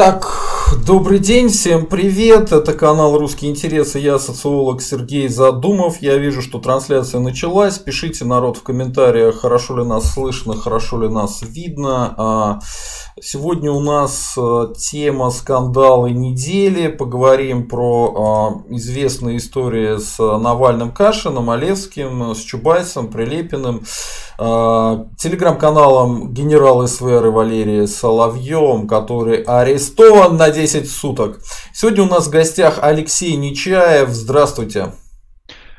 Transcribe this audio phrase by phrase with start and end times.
[0.00, 6.42] Так, добрый день, всем привет, это канал «Русские интересы», я социолог Сергей Задумов, я вижу,
[6.42, 12.14] что трансляция началась, пишите, народ, в комментариях, хорошо ли нас слышно, хорошо ли нас видно.
[12.16, 12.58] А,
[13.20, 18.14] сегодня у нас а, тема скандалы недели, поговорим про
[18.68, 23.82] а, известные истории с Навальным Кашиным, Олевским, с Чубайсом, Прилепиным,
[24.38, 31.40] телеграм-каналом генерал СВР Валерия Соловьем, который арестован на 10 суток.
[31.72, 34.10] Сегодня у нас в гостях Алексей Нечаев.
[34.10, 34.92] Здравствуйте.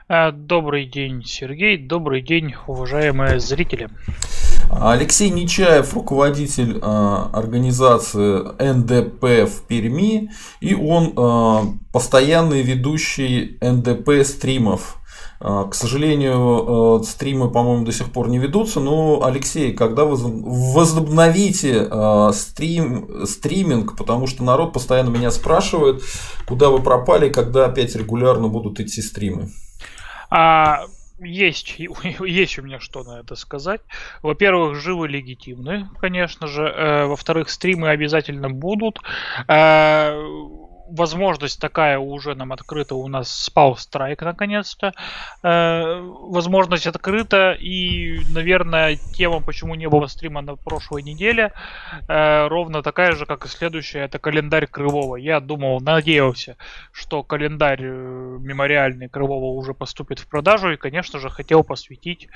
[0.07, 1.77] А, добрый день, Сергей.
[1.77, 3.89] Добрый день, уважаемые зрители.
[4.71, 10.31] Алексей Нечаев, руководитель э, организации НДП в Перми,
[10.61, 14.97] и он э, постоянный ведущий НДП стримов.
[15.43, 18.79] А, к сожалению, э, стримы, по-моему, до сих пор не ведутся.
[18.79, 26.03] Но, Алексей, когда вы возобновите а, стрим, стриминг, потому что народ постоянно меня спрашивает,
[26.47, 29.49] куда вы пропали, когда опять регулярно будут идти стримы?
[30.29, 30.85] А,
[31.19, 31.75] есть,
[32.19, 33.81] есть у меня что на это сказать.
[34.21, 36.63] Во-первых, живы легитимны, конечно же.
[36.63, 38.99] Э, во-вторых, стримы обязательно будут.
[40.91, 44.93] Возможность такая уже нам открыта, у нас спал страйк наконец-то.
[45.41, 51.53] Э, возможность открыта, и, наверное, тема, почему не было стрима на прошлой неделе,
[52.07, 55.15] э, ровно такая же, как и следующая, это календарь Крылова.
[55.15, 56.57] Я думал, надеялся,
[56.91, 62.27] что календарь э, мемориальный Крылова уже поступит в продажу, и, конечно же, хотел посвятить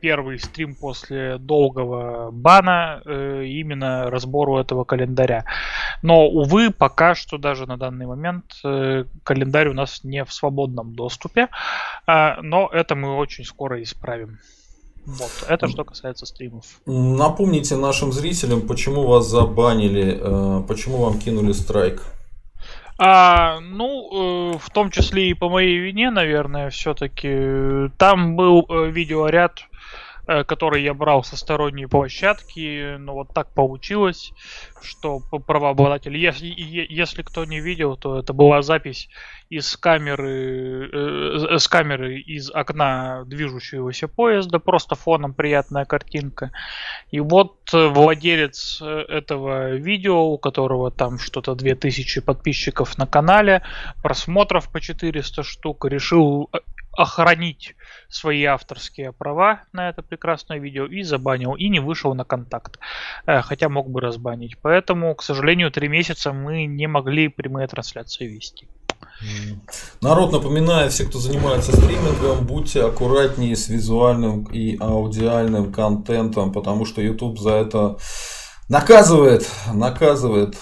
[0.00, 5.44] первый стрим после долгого бана э, именно разбору этого календаря.
[6.02, 10.32] Но, увы, пока что даже даже на данный момент э, календарь у нас не в
[10.32, 11.48] свободном доступе,
[12.06, 14.38] а, но это мы очень скоро исправим.
[15.06, 16.64] Вот, это что касается стримов.
[16.86, 22.02] Напомните нашим зрителям, почему вас забанили, э, почему вам кинули страйк.
[22.96, 27.90] А, ну, э, в том числе и по моей вине, наверное, все-таки.
[27.98, 29.73] Там был видеоряд Э,
[30.26, 34.32] который я брал со сторонней площадки, но вот так получилось,
[34.82, 39.08] что правообладатель, если, если кто не видел, то это была запись
[39.50, 46.50] из камеры, э, с камеры из окна движущегося поезда, просто фоном приятная картинка.
[47.10, 53.62] И вот владелец этого видео, у которого там что-то 2000 подписчиков на канале,
[54.02, 56.50] просмотров по 400 штук, решил
[56.96, 57.74] охранить
[58.08, 62.78] свои авторские права на это прекрасное видео и забанил, и не вышел на контакт.
[63.26, 64.56] Э, хотя мог бы разбанить.
[64.62, 68.68] Поэтому, к сожалению, три месяца мы не могли прямые трансляции вести.
[70.00, 77.00] Народ, напоминаю, все, кто занимается стримингом, будьте аккуратнее с визуальным и аудиальным контентом, потому что
[77.00, 77.96] YouTube за это
[78.68, 80.56] наказывает, наказывает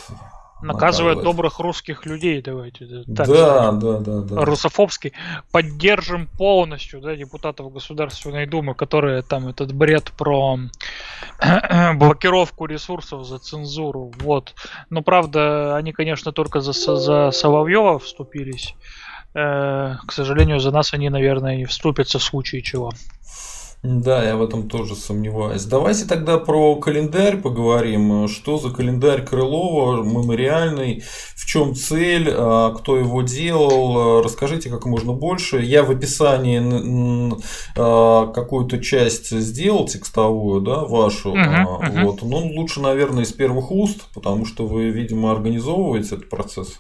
[0.63, 1.23] Наказывать.
[1.23, 3.05] добрых русских людей, давайте.
[3.05, 4.45] Так, да, да, да, да.
[4.45, 5.13] Русофобский.
[5.51, 10.59] Поддержим полностью, да, депутатов Государственной Думы, которые там этот бред про
[11.95, 14.13] блокировку ресурсов за цензуру.
[14.21, 14.55] Вот.
[14.91, 18.75] Но правда, они, конечно, только за, за Соловьева вступились.
[19.35, 22.93] Э, к сожалению, за нас они, наверное, не вступятся в случае чего.
[23.83, 25.65] Да, я в этом тоже сомневаюсь.
[25.65, 28.29] Давайте тогда про календарь поговорим.
[28.29, 31.03] Что за календарь Крылова, мемориальный,
[31.35, 35.61] в чем цель, а, кто его делал, расскажите как можно больше.
[35.61, 37.33] Я в описании
[37.77, 41.35] а, какую-то часть сделал текстовую, да, вашу.
[41.35, 42.05] Uh-huh.
[42.05, 42.23] Вот.
[42.23, 46.79] Но лучше, наверное, из первых уст, потому что вы, видимо, организовываете этот процесс.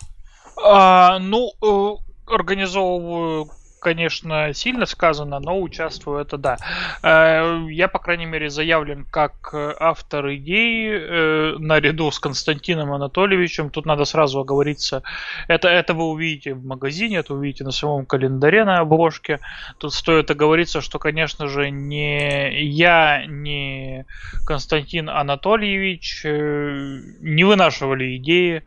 [0.65, 3.49] А, ну, э, организовываю
[3.82, 6.56] конечно, сильно сказано, но участвую это да.
[7.03, 13.70] Э, я, по крайней мере, заявлен как э, автор идеи э, наряду с Константином Анатольевичем.
[13.70, 15.03] Тут надо сразу оговориться.
[15.48, 19.41] Это, это вы увидите в магазине, это увидите на самом календаре на обложке.
[19.78, 24.06] Тут стоит оговориться, что, конечно же, не я, не
[24.46, 28.62] Константин Анатольевич не вынашивали идеи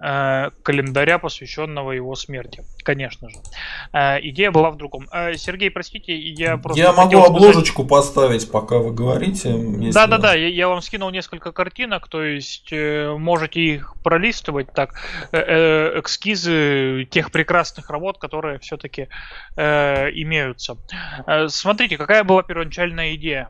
[0.00, 3.36] Э, календаря, посвященного его смерти, конечно же.
[3.92, 5.08] Э, идея была в другом.
[5.12, 6.80] Э, Сергей, простите, я просто...
[6.80, 7.88] Я могу обложечку сказать...
[7.88, 9.52] поставить, пока вы говорите.
[9.92, 14.94] Да-да-да, я, я вам скинул несколько картинок, то есть можете их пролистывать так.
[15.32, 19.08] Эскизы тех прекрасных работ, которые все-таки
[19.56, 20.76] имеются.
[21.48, 23.48] Смотрите, какая была первоначальная идея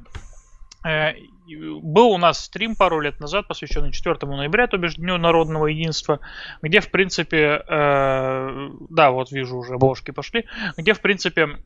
[0.83, 6.21] был у нас стрим пару лет назад, посвященный 4 ноября, то бишь Дню народного единства,
[6.63, 10.45] где, в принципе, э, да, вот вижу уже обложки пошли,
[10.77, 11.59] где, в принципе,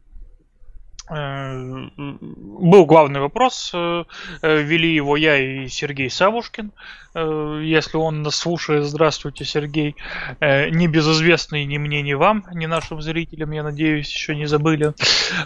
[1.11, 4.05] Э, был главный вопрос, э,
[4.41, 6.73] э, вели его я и Сергей Савушкин.
[7.15, 9.97] Если он нас слушает, здравствуйте, Сергей.
[10.41, 14.95] Небезызвестный ни мне, ни вам, ни нашим зрителям, я надеюсь, еще не забыли.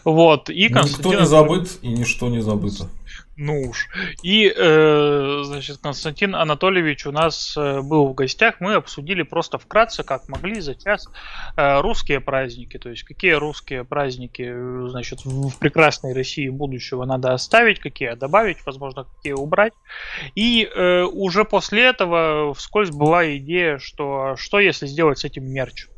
[0.05, 0.49] Вот.
[0.49, 1.11] И Константин...
[1.11, 2.89] Никто не забыт и ничто не забыто.
[3.37, 3.88] Ну уж.
[4.23, 8.56] И, э, значит, Константин Анатольевич у нас э, был в гостях.
[8.61, 11.06] Мы обсудили просто вкратце, как могли за час,
[11.56, 12.79] э, русские праздники.
[12.79, 18.15] То есть, какие русские праздники, э, значит, в, в прекрасной России будущего надо оставить, какие
[18.15, 19.75] добавить, возможно, какие убрать.
[20.35, 25.88] И э, уже после этого вскользь была идея, что что если сделать с этим мерч.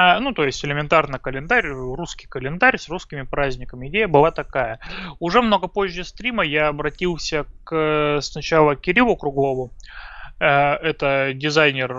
[0.00, 3.88] А, ну, то есть элементарно календарь, русский календарь с русскими праздниками.
[3.88, 4.78] Идея была такая.
[5.18, 11.92] Уже много позже стрима я обратился к сначала Кириллу Круглову, Э, это дизайнер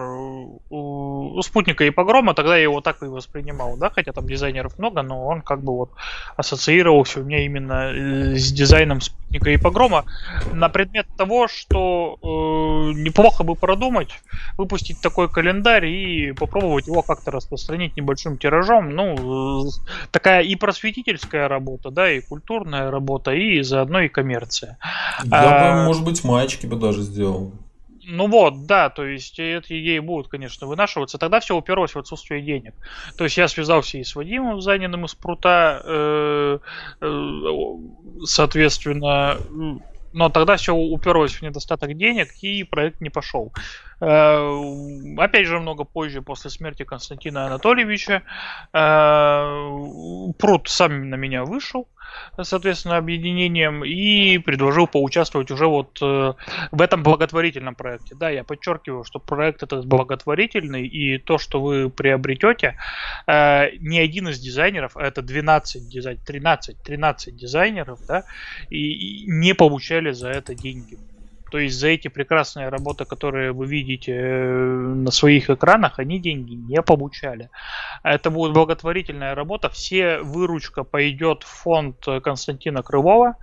[0.69, 5.01] у спутника и погрома, тогда я его так и воспринимал, да, хотя там дизайнеров много,
[5.01, 5.91] но он как бы вот
[6.37, 10.05] ассоциировался у меня именно э, с дизайном спутника и погрома
[10.53, 14.09] на предмет того, что э, неплохо бы продумать,
[14.57, 19.69] выпустить такой календарь и попробовать его как-то распространить небольшим тиражом, ну,
[20.11, 24.77] такая и просветительская работа, да, и культурная работа, и заодно и коммерция.
[25.25, 27.51] Я а, бы, может быть, маечки бы даже сделал.
[28.11, 31.19] Ну вот, да, то есть эти идеи будут, конечно, вынашиваться.
[31.19, 32.73] Тогда все уперлось в отсутствие денег.
[33.17, 36.59] То есть я связался и с Вадимом Заниным из Прута, э,
[37.01, 37.47] э,
[38.25, 39.37] соответственно,
[40.11, 43.53] но тогда все уперлось в недостаток денег, и проект не пошел.
[44.01, 44.61] Э,
[45.17, 48.23] опять же, много позже, после смерти Константина Анатольевича,
[48.73, 51.87] э, Прут сам на меня вышел
[52.41, 56.33] соответственно, объединением и предложил поучаствовать уже вот э,
[56.71, 58.15] в этом благотворительном проекте.
[58.15, 62.79] Да, я подчеркиваю, что проект этот благотворительный, и то, что вы приобретете,
[63.27, 68.23] ни один из дизайнеров, а это 12 дизайнеров, 13, 13 дизайнеров, да,
[68.71, 70.97] и не получали за это деньги.
[71.51, 76.53] То есть за эти прекрасные работы, которые вы видите э, на своих экранах, они деньги
[76.53, 77.49] не получали.
[78.03, 79.69] Это будет благотворительная работа.
[79.69, 83.35] Все выручка пойдет в фонд Константина Крылова.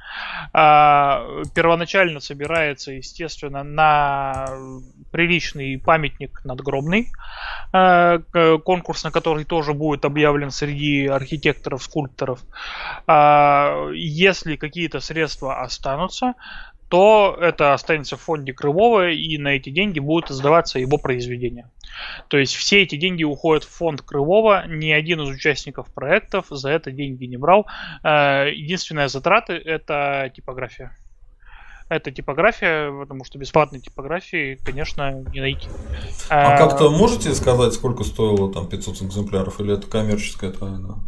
[0.53, 1.25] А,
[1.55, 4.49] первоначально собирается, естественно, на
[5.11, 7.11] приличный памятник надгробный,
[7.73, 8.19] а,
[8.65, 12.41] конкурс на который тоже будет объявлен среди архитекторов, скульпторов.
[13.07, 16.35] А, если какие-то средства останутся,
[16.89, 21.71] то это останется в фонде Крылова, и на эти деньги будут издаваться его произведения.
[22.29, 26.71] То есть все эти деньги уходят в фонд Крылова, ни один из участников проектов за
[26.71, 27.67] это деньги не брал.
[28.05, 30.97] Э, единственная затраты это типография.
[31.89, 35.69] Это типография, потому что бесплатной типографии, конечно, не найти.
[36.29, 40.99] А, а как-то можете сказать, сколько стоило там 500 экземпляров, или это коммерческая тайна?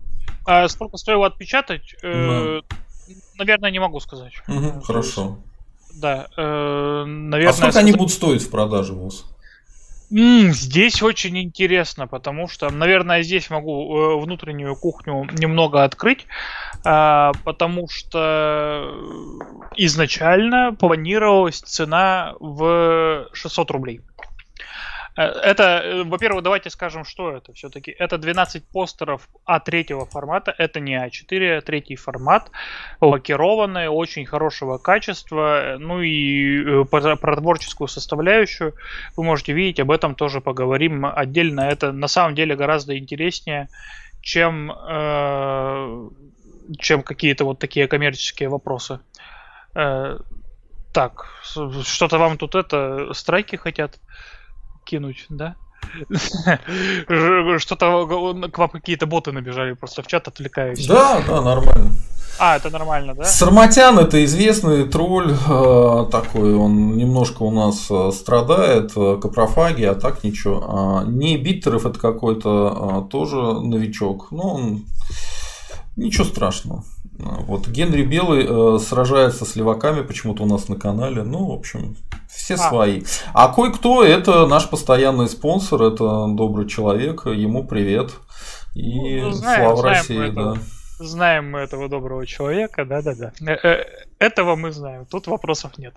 [0.47, 1.97] А сколько стоило отпечатать?
[2.03, 2.77] Э, да.
[3.39, 4.35] Наверное, не могу сказать.
[4.47, 5.39] Угу, хорошо.
[6.01, 7.51] Да, э, наверное...
[7.51, 9.25] А сколько они будут стоить в продаже вас?
[10.11, 16.27] Здесь очень интересно, потому что, наверное, здесь могу э, внутреннюю кухню немного открыть,
[16.83, 18.91] а, потому что
[19.77, 24.01] изначально планировалась цена в 600 рублей.
[25.19, 27.91] Э, это, э, во-первых, давайте скажем, что это все-таки.
[27.91, 32.51] Это 12 постеров А3 формата, это не А4, а третий формат,
[33.01, 38.75] лакированные, очень хорошего качества, ну и э, про творческую составляющую
[39.17, 41.63] вы можете видеть, об этом тоже поговорим отдельно.
[41.63, 43.69] Это на самом деле гораздо интереснее,
[44.23, 46.09] чем, э,
[46.79, 49.01] чем какие-то вот такие коммерческие вопросы.
[49.75, 50.19] Э,
[50.93, 53.99] так, что-то вам тут это, страйки хотят?
[54.89, 55.55] Кинуть, да?
[57.59, 60.87] Что-то к вам какие-то боты набежали, просто в чат отвлекаюсь.
[60.87, 61.93] Да, да, нормально.
[62.41, 63.25] А, это нормально, да?
[63.25, 69.95] Сарматян это известный тролль э, такой, он немножко у нас э, страдает, э, капрофаги, а
[69.95, 70.65] так ничего.
[70.69, 74.85] А, не Биттеров это какой-то э, тоже новичок, но он
[75.97, 76.85] ничего страшного.
[77.19, 81.25] Вот Генри Белый э, сражается с леваками почему-то у нас на канале.
[81.25, 81.97] Ну, в общем,
[82.49, 82.69] все а.
[82.69, 83.03] свои.
[83.35, 88.13] А кое-кто это наш постоянный спонсор, это добрый человек, ему привет.
[88.75, 90.55] И ну, знаем, слава знаем России, да.
[90.99, 93.33] Знаем мы этого доброго человека, да-да-да.
[93.41, 93.85] Э, э,
[94.19, 95.95] этого мы знаем, тут вопросов нет.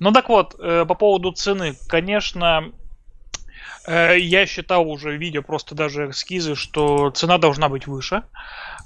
[0.00, 2.72] Ну так вот, э, по поводу цены, конечно,
[3.84, 8.22] я считал уже, видя просто даже эскизы, что цена должна быть выше.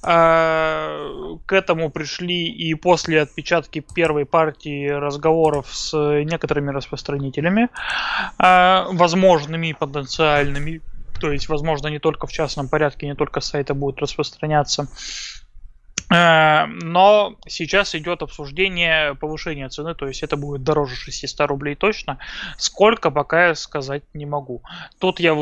[0.03, 7.69] К этому пришли и после отпечатки первой партии разговоров с некоторыми распространителями,
[8.39, 10.81] а, возможными и потенциальными.
[11.21, 14.89] То есть, возможно, не только в частном порядке, не только с сайта будет распространяться.
[16.13, 22.19] Э, но сейчас идет обсуждение повышения цены, то есть это будет дороже 600 рублей точно.
[22.59, 24.63] Сколько, пока я сказать не могу.
[24.99, 25.35] Тут я,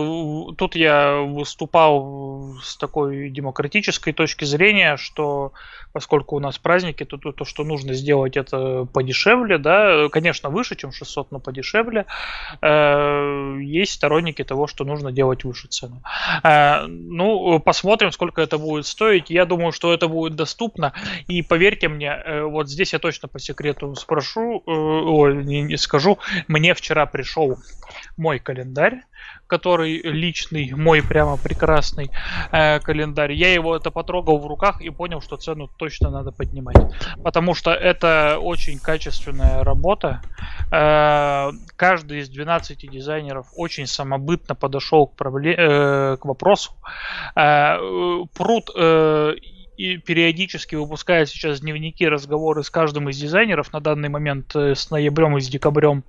[0.56, 5.52] тут я выступал с такой демократической точки зрения, что
[5.92, 10.76] поскольку у нас праздники, то, то, то что нужно сделать это подешевле, да, конечно, выше,
[10.76, 12.06] чем 600, но подешевле.
[12.62, 16.02] Э, есть сторонники того, что нужно делать выше цену.
[16.42, 19.30] Э, ну, посмотрим, сколько это будет стоить.
[19.30, 20.92] Я думаю, что это будет достаточно доступно.
[21.26, 26.18] И поверьте мне, э, вот здесь я точно по секрету спрошу, э, ой, не, скажу,
[26.48, 27.58] мне вчера пришел
[28.16, 29.02] мой календарь,
[29.46, 32.10] который личный, мой прямо прекрасный
[32.52, 33.32] э, календарь.
[33.32, 36.76] Я его это потрогал в руках и понял, что цену точно надо поднимать.
[37.22, 40.22] Потому что это очень качественная работа.
[40.72, 46.72] Э, каждый из 12 дизайнеров очень самобытно подошел к, пробле- э, к вопросу.
[47.36, 47.76] Э,
[48.34, 49.34] пруд э,
[49.76, 54.90] и периодически выпускает сейчас дневники, разговоры с каждым из дизайнеров на данный момент э, с
[54.90, 56.04] ноябрем и с декабрем,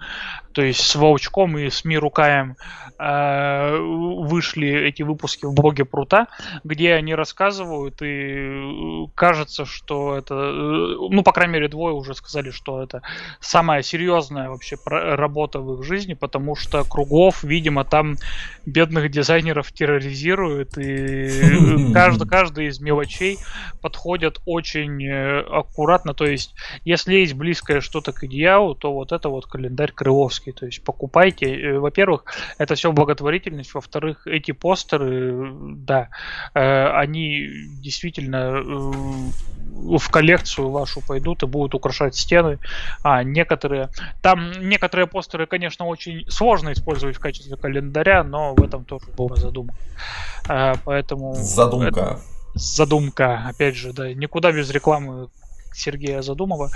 [0.53, 2.57] то есть с Волчком и с Мирукаем
[2.99, 6.27] э, вышли эти выпуски в блоге Прута,
[6.63, 12.51] где они рассказывают и э, кажется, что это, ну по крайней мере двое уже сказали,
[12.51, 13.01] что это
[13.39, 18.17] самая серьезная вообще работа в их жизни, потому что Кругов, видимо, там
[18.65, 23.39] бедных дизайнеров терроризирует и каждый, каждый из мелочей
[23.81, 26.13] подходят очень э, аккуратно.
[26.13, 30.51] То есть, если есть близкое что-то к идеалу, то вот это вот календарь Крыловский.
[30.51, 31.45] То есть, покупайте.
[31.45, 32.25] Э, во-первых,
[32.57, 33.73] это все благотворительность.
[33.73, 36.09] Во-вторых, эти постеры, да,
[36.53, 37.47] э, они
[37.81, 42.59] действительно в коллекцию вашу пойдут и будут украшать стены.
[43.03, 43.89] А некоторые...
[44.21, 49.35] Там некоторые постеры, конечно, очень сложно использовать в качестве календаря, но в этом тоже была
[49.35, 49.75] задумка.
[50.85, 51.33] Поэтому...
[51.35, 51.87] Задумка.
[51.87, 55.27] Это задумка, опять же, да, никуда без рекламы
[55.75, 56.71] Сергея Задумова.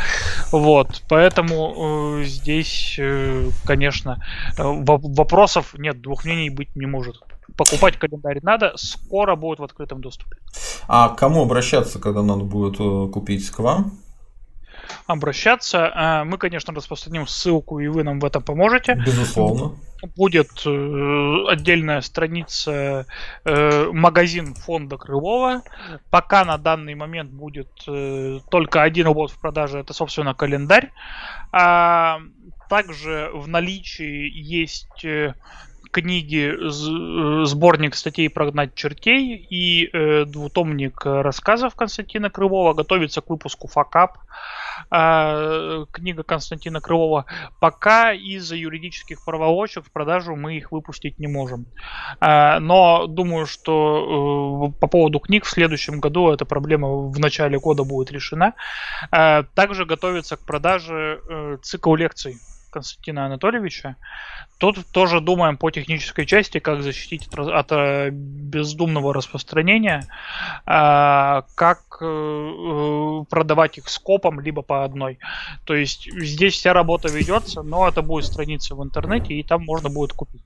[0.52, 4.22] Вот, поэтому э, здесь, э, конечно,
[4.58, 7.16] э, вопросов нет, двух мнений быть не может.
[7.56, 10.38] Покупать календарь надо, скоро будет в открытом доступе.
[10.88, 13.50] А к кому обращаться, когда надо будет э, купить?
[13.50, 13.98] К вам?
[15.08, 15.92] Обращаться.
[15.96, 18.96] Э, мы, конечно, распространим ссылку, и вы нам в этом поможете.
[18.96, 19.76] Безусловно
[20.16, 23.06] будет э, отдельная страница
[23.44, 25.64] э, магазин фонда Крылова.
[26.10, 27.70] Пока на данный момент будет
[28.50, 30.92] только один лот в продаже, это, собственно, календарь.
[31.52, 32.22] А,
[32.70, 35.06] также в наличии есть
[35.92, 36.56] книги,
[37.46, 42.74] сборник статей «Прогнать чертей» и э, двутомник рассказов Константина Крылова.
[42.74, 44.18] Готовится к выпуску «Факап».
[44.18, 44.59] Э,
[44.90, 47.26] книга Константина Крылова.
[47.60, 51.66] Пока из-за юридических проволочек в продажу мы их выпустить не можем.
[52.20, 57.60] Э, но думаю, что э, по поводу книг в следующем году эта проблема в начале
[57.60, 58.54] года будет решена.
[59.12, 62.38] Э, также готовится к продаже э, цикл лекций
[62.72, 63.96] Константина Анатольевича.
[64.60, 70.04] Тут тоже думаем по технической части, как защитить от, э, бездумного распространения,
[70.66, 75.20] как э, продавать их скопом, либо по одной.
[75.66, 79.90] То есть здесь вся работа ведется, но это будет страница в интернете, и там можно
[79.90, 80.44] будет купить.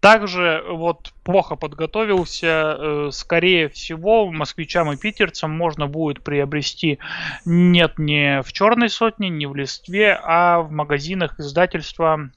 [0.00, 6.98] Также вот плохо подготовился, э, скорее всего, москвичам и питерцам можно будет приобрести
[7.44, 12.30] нет не в черной сотне, не в листве, а в магазинах издательства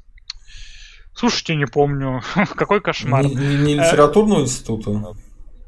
[1.13, 2.21] Слушайте, не помню.
[2.55, 3.25] Какой кошмар.
[3.25, 5.15] Не, не, не литературного института?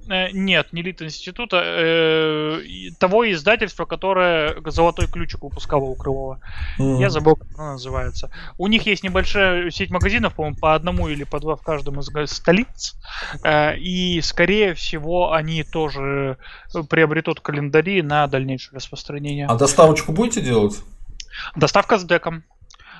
[0.09, 2.61] Э, нет, не Лит-института, э,
[2.99, 6.39] того издательства, которое «Золотой ключик» выпускало у Крылова.
[6.79, 6.99] Mm.
[6.99, 8.31] Я забыл, как оно называется.
[8.57, 12.31] У них есть небольшая сеть магазинов, по-моему, по одному или по два в каждом из
[12.31, 12.95] столиц.
[13.43, 16.37] Э, и, скорее всего, они тоже
[16.89, 19.47] приобретут календари на дальнейшее распространение.
[19.47, 20.75] А доставочку будете делать?
[21.55, 22.43] Доставка с деком.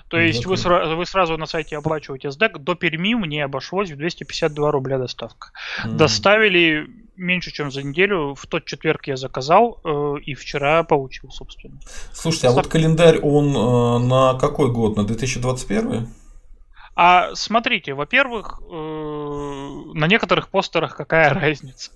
[0.08, 2.60] То есть вы, сра- вы сразу на сайте оплачиваете SDEC.
[2.60, 5.52] До Перми мне обошлось в 252 рубля доставка.
[5.86, 5.96] Mm.
[5.96, 8.36] Доставили меньше, чем за неделю.
[8.36, 11.80] В тот четверг я заказал э, и вчера получил, собственно.
[12.12, 14.98] Слушайте, а вот календарь, он э, на какой год?
[14.98, 16.08] На 2021?
[16.96, 21.92] А смотрите, во-первых, э, на некоторых постерах какая разница.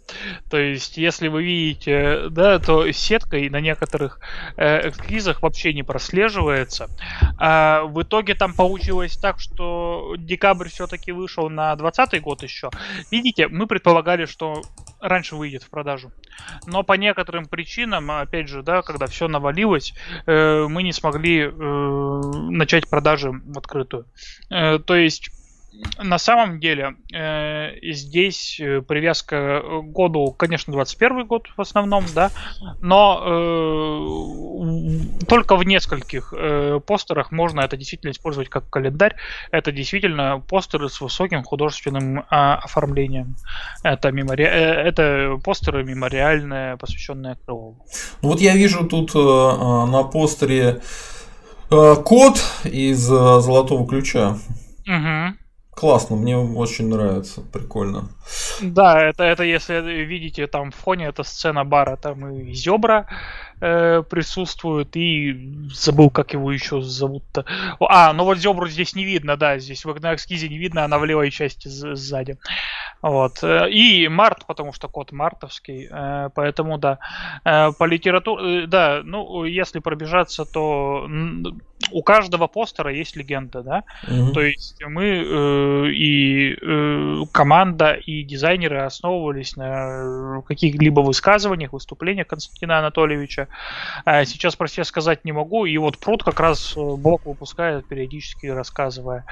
[0.50, 4.20] То есть, если вы видите, да, то сеткой на некоторых
[4.56, 6.90] э, эскизах вообще не прослеживается.
[7.38, 12.70] А в итоге там получилось так, что декабрь все-таки вышел на 2020 год еще.
[13.12, 14.62] Видите, мы предполагали, что
[15.00, 16.12] раньше выйдет в продажу.
[16.66, 19.94] Но по некоторым причинам, опять же, да, когда все навалилось,
[20.26, 24.06] э, мы не смогли э, начать продажи в открытую.
[24.50, 25.30] Э, то есть
[26.00, 32.32] на самом деле э, здесь э, привязка к году, конечно, 21 год в основном, да,
[32.82, 39.16] но э, только в нескольких э, постерах можно это действительно использовать как календарь.
[39.52, 43.36] Это действительно постеры с высоким художественным э, оформлением.
[43.84, 44.46] Это, мемори...
[44.46, 47.86] э, это постеры мемориальные, посвященные Крылову.
[48.22, 50.82] Ну вот я вижу тут э, э на постере
[51.70, 54.38] э, код из э, Золотого Ключа.
[54.88, 55.38] Угу.
[55.78, 58.10] Классно, мне очень нравится, прикольно.
[58.64, 63.08] Да, это, это если видите там в фоне, это сцена бара, там и Зебра
[63.62, 67.46] э, присутствует, и забыл, как его еще зовут-то.
[67.80, 70.98] А, ну вот Зебру здесь не видно, да, здесь в на эскизе не видно, она
[70.98, 72.40] в левой части сзади.
[73.04, 73.44] Вот.
[73.44, 76.98] Э, и Март, потому что код мартовский, э, поэтому да.
[77.46, 81.08] Э, по литературе, да, ну, если пробежаться, то
[81.92, 83.84] у каждого постера есть легенда, да.
[84.08, 84.32] Угу.
[84.34, 86.58] То есть мы и
[87.32, 93.48] команда, и дизайнеры основывались на каких-либо высказываниях, выступлениях Константина Анатольевича.
[94.06, 99.26] Сейчас про все сказать не могу, и вот Пруд как раз блок выпускает периодически рассказывая.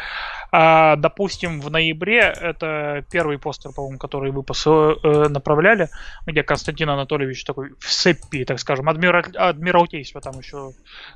[0.51, 5.89] А, допустим, в ноябре это первый пост постер, по-моему, который вы э, направляли,
[6.25, 10.71] где Константин Анатольевич такой в сеппи, так скажем, адмирал, адмиралтейство там еще.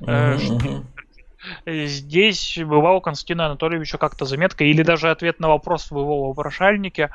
[0.06, 0.84] Э, uh-huh.
[1.66, 7.10] Здесь бывал у Константина Анатольевича как-то заметка или даже ответ на вопрос в его вопрошальнике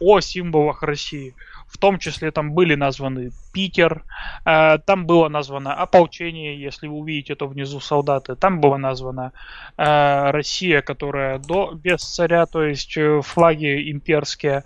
[0.00, 1.34] о символах России.
[1.68, 4.02] В том числе там были названы Питер,
[4.46, 8.36] э, там было названо ополчение, если вы увидите, то внизу солдаты.
[8.36, 9.32] Там было названо
[9.76, 14.64] э, Россия, которая до, без царя, то есть э, флаги имперские.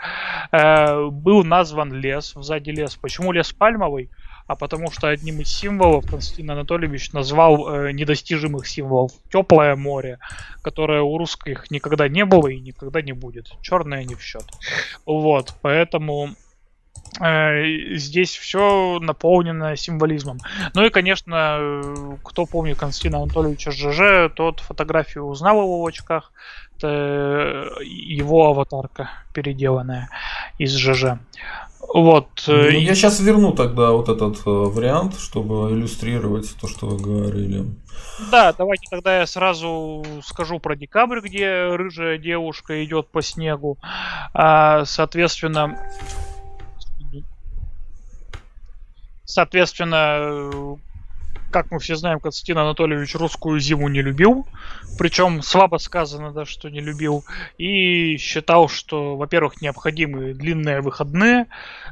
[0.52, 2.96] Был назван лес, сзади лес.
[2.96, 4.10] Почему лес пальмовый?
[4.46, 10.18] А потому что одним из символов Константин Анатольевич назвал э, недостижимых символов теплое море,
[10.62, 13.52] которое у русских никогда не было и никогда не будет.
[13.62, 14.44] Черное не в счет.
[15.06, 16.34] Вот, поэтому
[17.20, 20.38] Э, здесь все наполнено символизмом.
[20.74, 21.82] Ну и, конечно,
[22.22, 26.32] кто помнит Константина Анатольевича ЖЖ, тот фотографию узнал его в очках.
[26.78, 30.08] Это его аватарка переделанная
[30.58, 31.18] из ЖЖ.
[31.92, 32.44] Вот.
[32.48, 36.98] Э, ну, я сейчас верну тогда вот этот э, вариант, чтобы иллюстрировать то, что вы
[36.98, 37.66] говорили.
[38.30, 43.78] Да, давайте тогда я сразу скажу про декабрь, где рыжая девушка идет по снегу.
[44.32, 45.78] А, соответственно,
[49.24, 50.78] Соответственно,
[51.52, 54.46] как мы все знаем, Константин Анатольевич русскую зиму не любил.
[54.98, 57.24] Причем слабо сказано, да, что не любил.
[57.58, 61.46] И считал, что, во-первых, необходимы длинные выходные,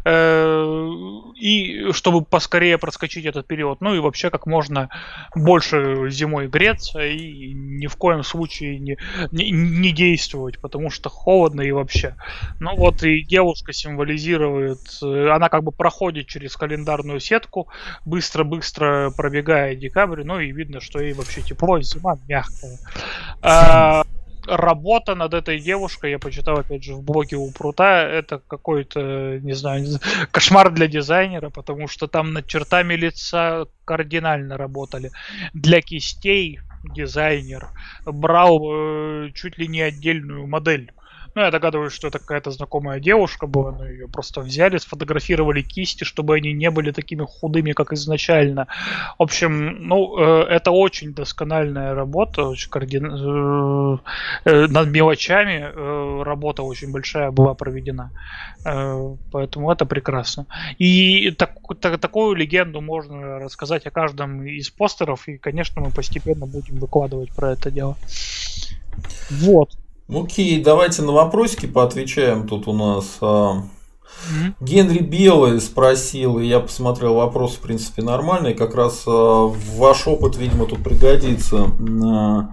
[0.05, 0.89] э,
[1.37, 3.81] и чтобы поскорее проскочить этот период.
[3.81, 4.89] Ну и вообще как можно
[5.35, 8.97] больше зимой греться и ни в коем случае не,
[9.31, 12.17] не, не действовать, потому что холодно и вообще.
[12.59, 17.69] Ну вот и девушка символизирует, э, она как бы проходит через календарную сетку,
[18.05, 22.79] быстро-быстро пробегает пробегая декабрь, ну и видно, что ей вообще тепло, зима мягкая.
[23.43, 24.05] А,
[24.47, 29.55] работа над этой девушкой, я почитал опять же в блоге у Прута, это какой-то, не
[29.55, 29.87] знаю,
[30.31, 35.11] кошмар для дизайнера, потому что там над чертами лица кардинально работали.
[35.53, 36.61] Для кистей
[36.95, 37.69] дизайнер
[38.07, 40.93] брал э, чуть ли не отдельную модель
[41.35, 46.05] ну, я догадываюсь, что это какая-то знакомая девушка была, но ее просто взяли, сфотографировали кисти,
[46.05, 48.67] чтобы они не были такими худыми, как изначально.
[49.19, 53.07] В общем, ну, э, это очень доскональная работа, очень координ...
[53.07, 53.99] Э,
[54.45, 58.11] э, над мелочами работа очень большая была проведена.
[59.33, 60.47] Поэтому это прекрасно.
[60.79, 66.47] И так, так, такую легенду можно рассказать о каждом из постеров, и, конечно, мы постепенно
[66.47, 67.97] будем выкладывать про это дело.
[69.31, 69.71] Вот.
[70.13, 72.49] Окей, давайте на вопросики поотвечаем.
[72.49, 73.63] Тут у нас а,
[74.61, 78.55] Генри Белый спросил, и я посмотрел вопрос, в принципе, нормальный.
[78.55, 79.47] Как раз а,
[79.77, 81.71] ваш опыт, видимо, тут пригодится.
[82.05, 82.49] А,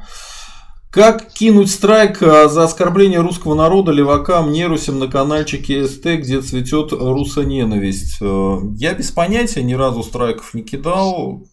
[0.91, 8.19] как кинуть страйк за оскорбление русского народа левакам Нерусим на каналчике СТ, где цветет русоненависть?
[8.21, 11.43] Я без понятия ни разу страйков не кидал.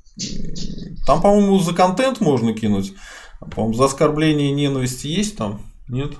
[1.06, 2.92] Там, по-моему, за контент можно кинуть.
[3.40, 5.60] По-моему, за оскорбление ненависти есть там.
[5.86, 6.12] Нет?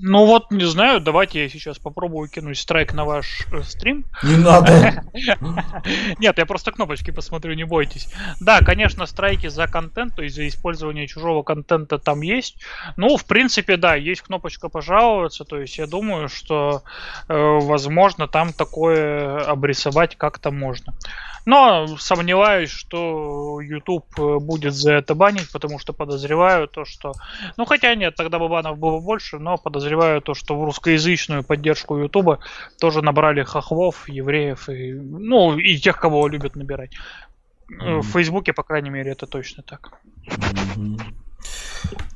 [0.00, 4.04] Ну вот, не знаю, давайте я сейчас попробую кинуть страйк на ваш э, стрим.
[4.22, 5.02] Не надо.
[6.20, 8.08] Нет, я просто кнопочки посмотрю, не бойтесь.
[8.40, 12.58] Да, конечно, страйки за контент, то есть за использование чужого контента там есть.
[12.96, 16.84] Ну, в принципе, да, есть кнопочка пожаловаться, то есть я думаю, что,
[17.28, 20.94] э, возможно, там такое обрисовать как-то можно.
[21.46, 27.12] Но сомневаюсь, что YouTube э, будет за это банить, потому что подозреваю то, что...
[27.56, 31.96] Ну, хотя нет, тогда бы банов было больше, но подозреваю то, что в русскоязычную поддержку
[31.96, 32.40] Ютуба
[32.78, 36.92] тоже набрали хохлов, евреев и, ну, и тех, кого любят набирать.
[37.70, 38.00] Mm-hmm.
[38.00, 39.92] В Фейсбуке, по крайней мере, это точно так.
[40.26, 41.19] Mm-hmm.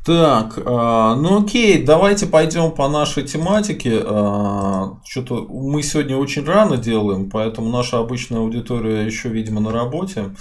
[0.04, 4.02] Так, э, ну окей, давайте пойдем по нашей тематике.
[4.04, 10.34] Э, что-то мы сегодня очень рано делаем, поэтому наша обычная аудитория еще, видимо, на работе.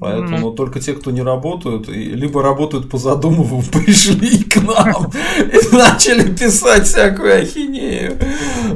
[0.00, 0.56] Поэтому mm-hmm.
[0.56, 6.86] только те, кто не работают, либо работают по задумыву, пришли к нам и начали писать
[6.86, 8.16] всякую ахинею.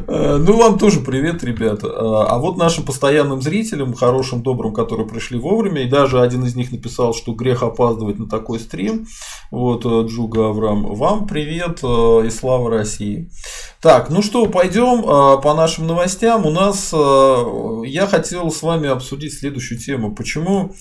[0.06, 1.87] Э, ну, вам тоже привет, ребята.
[1.87, 1.90] Э,
[2.28, 6.70] а вот нашим постоянным зрителям, хорошим, добрым, которые пришли вовремя, и даже один из них
[6.72, 9.06] написал, что грех опаздывать на такой стрим,
[9.50, 13.30] вот э, Джуга Авраам, вам привет и слава России.
[13.80, 15.02] Так, ну что, пойдем
[15.40, 16.46] по нашим новостям.
[16.46, 20.14] У нас я хотел с вами обсудить следующую тему.
[20.14, 20.74] Почему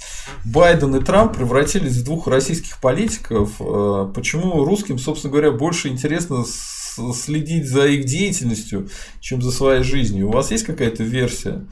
[0.45, 3.55] Байден и Трамп превратились в двух российских политиков.
[3.59, 10.27] Э, почему русским, собственно говоря, больше интересно следить за их деятельностью, чем за своей жизнью?
[10.27, 11.65] У вас есть какая-то версия?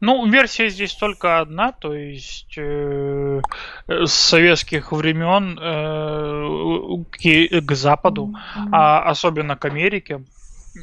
[0.00, 3.40] Ну, версия здесь только одна, то есть э,
[3.88, 8.34] с советских времен э, к, к Западу,
[8.70, 10.24] а особенно к Америке,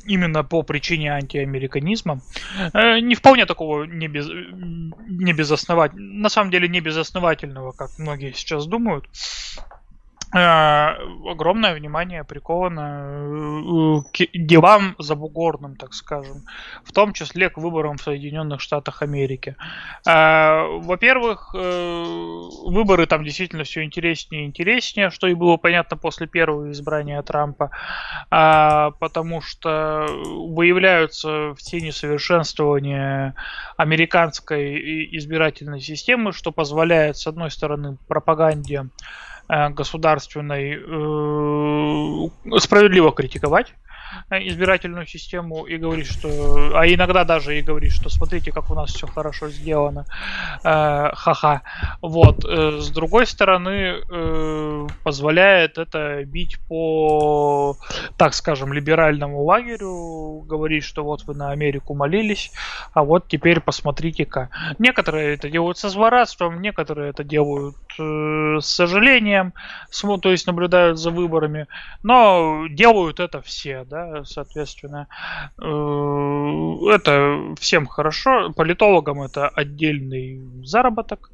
[0.05, 2.21] именно по причине антиамериканизма.
[2.73, 8.33] Э, не вполне такого не, без, не безосновательного, на самом деле не безосновательного, как многие
[8.33, 9.05] сейчас думают.
[10.33, 10.95] Э,
[11.29, 16.45] огромное внимание приковано э, к делам забугорным, так скажем,
[16.85, 19.57] в том числе к выборам в Соединенных Штатах Америки.
[20.07, 26.71] Э, во-первых, выборы там действительно все интереснее и интереснее, что и было понятно после первого
[26.71, 27.71] избрания Трампа,
[28.29, 33.35] потому что выявляются все несовершенствования
[33.77, 43.69] американской избирательной системы, что позволяет, с одной стороны, пропаганде Э, государственной э, справедливо критиковать.
[43.69, 43.90] Э,
[44.29, 46.71] избирательную систему и говорит, что...
[46.75, 50.05] А иногда даже и говорит, что смотрите, как у нас все хорошо сделано.
[50.63, 51.61] Э, ха-ха.
[52.01, 52.45] Вот.
[52.45, 57.75] Э, с другой стороны, э, позволяет это бить по,
[58.17, 62.51] так скажем, либеральному лагерю, говорить, что вот вы на Америку молились,
[62.93, 64.49] а вот теперь посмотрите-ка.
[64.79, 69.53] Некоторые это делают со злорадством, некоторые это делают э, с сожалением,
[70.21, 71.67] то есть наблюдают за выборами,
[72.03, 75.07] но делают это все, да, соответственно.
[75.61, 78.51] Э, это всем хорошо.
[78.53, 81.29] Политологам это отдельный заработок.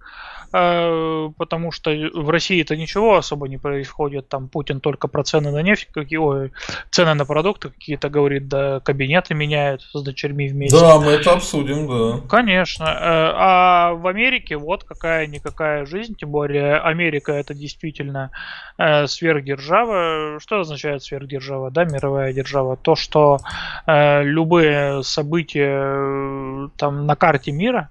[0.53, 4.29] Э, потому что в России это ничего особо не происходит.
[4.29, 6.51] Там Путин только про цены на нефть, какие, ой,
[6.89, 10.79] цены на продукты какие-то говорит, да кабинеты меняют с дочерьми вместе.
[10.79, 12.27] Да, мы это обсудим, да.
[12.27, 12.86] Конечно.
[12.86, 18.31] Э, а в Америке вот какая-никакая жизнь, тем более Америка это действительно
[18.77, 20.39] э, сверхдержава.
[20.39, 22.77] Что означает сверхдержава, да, мировая держава?
[22.77, 23.39] То, что
[23.86, 27.89] любые события там на карте мира,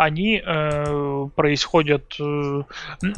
[0.00, 2.62] они э, происходят, э,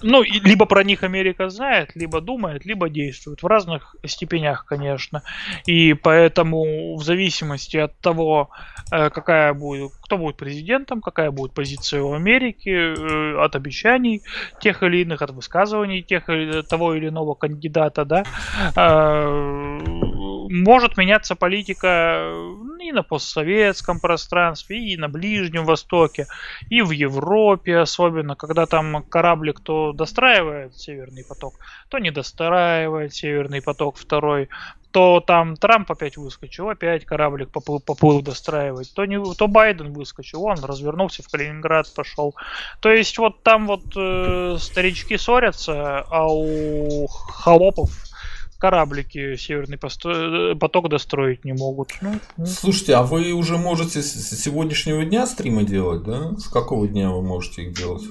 [0.02, 5.22] ну, либо про них Америка знает, либо думает, либо действует в разных степенях, конечно.
[5.64, 8.50] И поэтому в зависимости от того,
[8.90, 14.22] э, какая будет, кто будет президентом, какая будет позиция у Америки, э, от обещаний
[14.60, 18.24] тех или иных, от высказываний тех или того или иного кандидата, да,
[18.74, 20.01] э,
[20.52, 22.30] может меняться политика
[22.80, 26.26] и на постсоветском пространстве, и на Ближнем Востоке,
[26.68, 31.54] и в Европе особенно, когда там кораблик то достраивает Северный поток,
[31.88, 34.48] то не достраивает Северный поток второй,
[34.90, 40.44] то там Трамп опять выскочил, опять кораблик поплыл, поплыл достраивать, то, не, то Байден выскочил,
[40.44, 42.34] он развернулся в Калининград пошел.
[42.80, 47.90] То есть вот там вот э, старички ссорятся, а у холопов
[48.62, 51.88] кораблики Северный э, поток достроить не могут.
[52.00, 52.46] Ну, ну.
[52.46, 56.36] Слушайте, а вы уже можете с сегодняшнего дня стримы делать, да?
[56.38, 58.04] С какого дня вы можете их делать?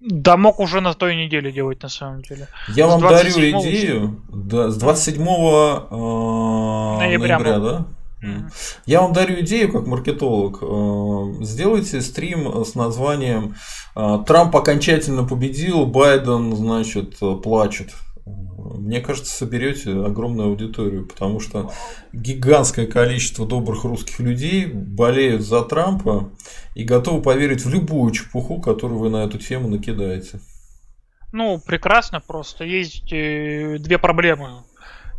[0.00, 2.48] Да мог уже на той неделе делать на самом деле.
[2.68, 4.22] Я с вам дарю идею.
[4.32, 7.84] Да, с 27 э, ноября, ноября да?
[8.24, 8.52] Mm-hmm.
[8.86, 10.62] Я вам дарю идею как маркетолог.
[10.62, 13.56] Э, сделайте стрим с названием
[13.94, 17.90] Трамп окончательно победил, Байден, значит, плачет
[18.76, 21.72] мне кажется, соберете огромную аудиторию, потому что
[22.12, 26.30] гигантское количество добрых русских людей болеют за Трампа
[26.74, 30.40] и готовы поверить в любую чепуху, которую вы на эту тему накидаете.
[31.32, 34.64] Ну, прекрасно, просто есть э, две проблемы.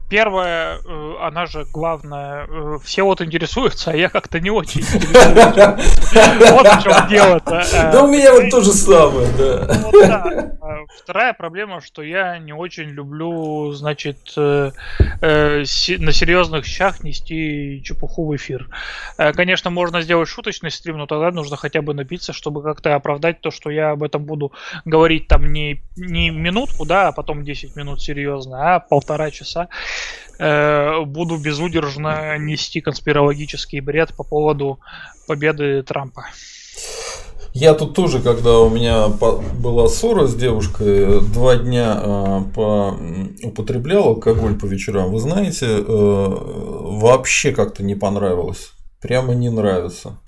[0.09, 4.81] Первое, э, она же главная, э, все вот интересуются, а я как-то не очень
[6.51, 7.63] Вот в чем дело-то.
[7.93, 10.57] Да у меня вот то же самое, да.
[10.97, 14.71] Вторая проблема, что я не очень люблю, значит, э,
[15.21, 15.63] э,
[15.97, 18.67] на серьезных щах нести чепуху в эфир.
[19.17, 23.41] Э, конечно, можно сделать шуточный стрим, но тогда нужно хотя бы напиться, чтобы как-то оправдать
[23.41, 24.51] то, что я об этом буду
[24.85, 29.69] говорить там не, не минутку, да, а потом 10 минут серьезно, а полтора часа
[30.39, 34.79] э, буду безудержно нести конспирологический бред по поводу
[35.27, 36.25] победы Трампа.
[37.53, 42.95] Я тут тоже, когда у меня была ссора с девушкой, два дня а, по...
[43.43, 48.71] употреблял алкоголь по вечерам, вы знаете, э, вообще как-то не понравилось.
[49.01, 50.19] Прямо не нравится.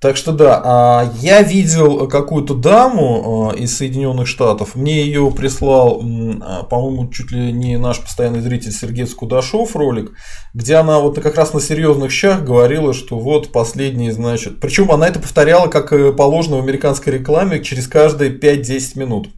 [0.00, 4.74] Так что да, а, я видел какую-то даму а, из Соединенных Штатов.
[4.74, 6.02] Мне ее прислал,
[6.40, 10.12] а, по-моему, чуть ли не наш постоянный зритель Сергей Скудашов ролик,
[10.54, 14.58] где она вот как раз на серьезных щах говорила, что вот последний, значит.
[14.58, 19.28] Причем она это повторяла, как положено в американской рекламе, через каждые 5-10 минут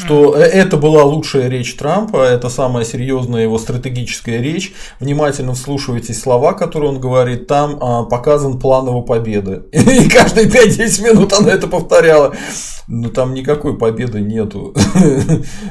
[0.00, 0.40] что mm.
[0.40, 4.72] это была лучшая речь Трампа, это самая серьезная его стратегическая речь.
[4.98, 7.46] Внимательно вслушивайтесь слова, которые он говорит.
[7.46, 9.64] Там а, показан план его победы.
[9.72, 12.34] И каждые 5-10 минут она это повторяла.
[12.88, 14.74] Но там никакой победы нету.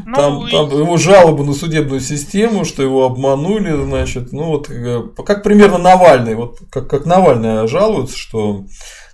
[0.05, 0.51] Ну, там, и...
[0.51, 5.77] там его жалобы на судебную систему, что его обманули, значит, ну вот э, как примерно
[5.77, 8.65] Навальный, вот как, как Навальный жалуется, что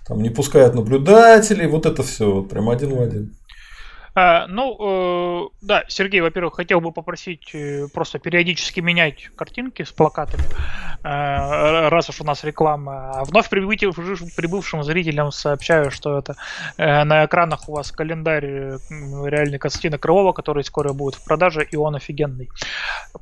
[0.06, 3.34] там не пускают наблюдателей, вот это все, вот прям один в один.
[4.18, 9.92] А, ну, э, да, Сергей, во-первых, хотел бы попросить э, просто периодически менять картинки с
[9.92, 10.42] плакатами,
[11.04, 13.10] э, раз уж у нас реклама.
[13.10, 16.34] А вновь прибывшим зрителям сообщаю, что это
[16.78, 18.78] э, на экранах у вас календарь э,
[19.26, 22.48] реальный Константина Крылова, который скоро будет в продаже, и он офигенный.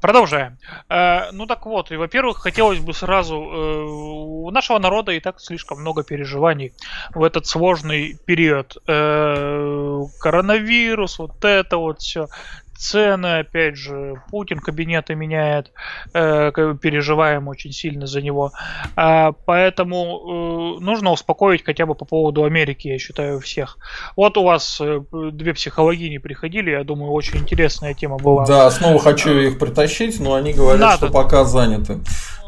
[0.01, 0.59] Продолжаем.
[0.89, 3.35] Э, ну так вот, и, во-первых, хотелось бы сразу...
[3.35, 6.73] Э, у нашего народа и так слишком много переживаний
[7.15, 8.77] в этот сложный период.
[8.87, 12.29] Э, коронавирус, вирус, вот это вот все
[12.77, 15.73] цены, опять же, Путин кабинеты меняет,
[16.13, 18.53] э, переживаем очень сильно за него.
[18.97, 23.79] А, поэтому э, нужно успокоить хотя бы по поводу Америки, я считаю, всех.
[24.17, 28.45] Вот у вас э, две психологини приходили, я думаю, очень интересная тема была.
[28.45, 30.97] Да, снова хочу их притащить, но они говорят, Надо.
[30.97, 32.01] что пока заняты.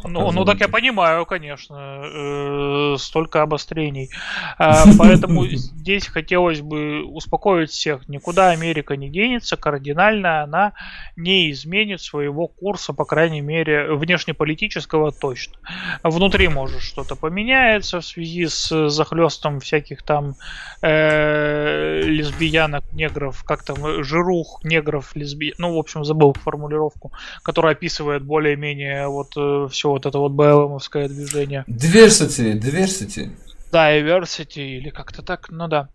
[0.06, 4.10] Ну, ну так я понимаю, конечно, э, столько обострений.
[4.58, 8.08] Э, поэтому здесь хотелось бы успокоить всех.
[8.08, 10.72] Никуда Америка не денется, кардинально она
[11.16, 15.56] не изменит своего курса, по крайней мере, внешнеполитического точно.
[16.02, 20.34] Внутри может что-то поменяется в связи с захлестом всяких там
[20.82, 25.58] э, лесбиянок, негров, как там, жирух, негров, лесбиянок.
[25.58, 31.08] Ну, в общем, забыл формулировку, которая описывает более-менее вот э, все вот это вот БЛМовское
[31.08, 31.64] движение.
[31.66, 33.30] Diversity, diversity.
[33.72, 35.88] Diversity или как-то так, ну да.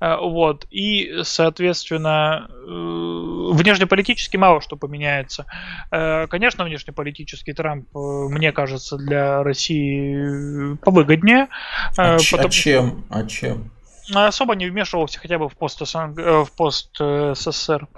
[0.00, 0.66] Э, вот.
[0.70, 5.44] И, соответственно, э, внешнеполитически мало что поменяется.
[5.90, 11.48] Э, конечно, внешнеполитический Трамп, мне кажется, для России повыгоднее.
[11.96, 12.48] А, потому...
[12.48, 13.04] а чем?
[13.10, 13.70] А чем?
[14.14, 17.88] Особо не вмешивался хотя бы в пост, в пост СССР.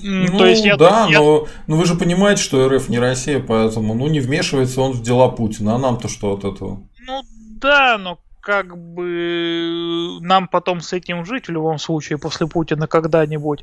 [0.00, 1.18] Ну, То есть я, да, я...
[1.18, 5.02] но, но вы же понимаете, что РФ не Россия, поэтому ну не вмешивается он в
[5.02, 6.82] дела Путина, а нам-то что от этого?
[7.06, 7.22] Ну
[7.60, 13.60] да, но как бы нам потом с этим жить в любом случае после Путина когда-нибудь.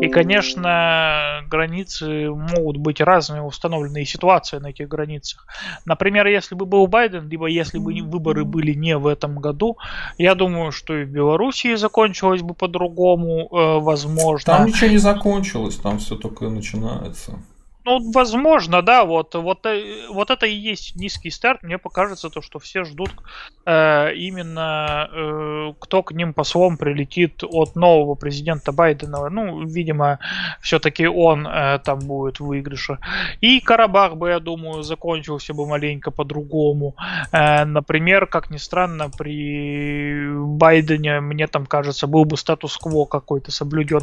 [0.00, 5.44] И, конечно, границы могут быть разные, установленные ситуации на этих границах.
[5.84, 9.76] Например, если бы был Байден, либо если бы выборы были не в этом году,
[10.18, 14.54] я думаю, что и в Белоруссии закончилось бы по-другому, э, возможно.
[14.54, 17.40] Там ничего не закончилось, там все только начинается.
[17.88, 21.62] Ну, возможно, да, вот, вот, э, вот это и есть низкий старт.
[21.62, 23.10] Мне покажется то, что все ждут
[23.64, 29.30] э, именно, э, кто к ним послом прилетит от нового президента Байдена.
[29.30, 30.18] Ну, видимо,
[30.60, 32.98] все-таки он э, там будет в выигрыше.
[33.40, 36.94] И Карабах бы, я думаю, закончился бы маленько по-другому.
[37.32, 44.02] Э, например, как ни странно, при Байдене, мне там кажется, был бы статус-кво какой-то соблюден.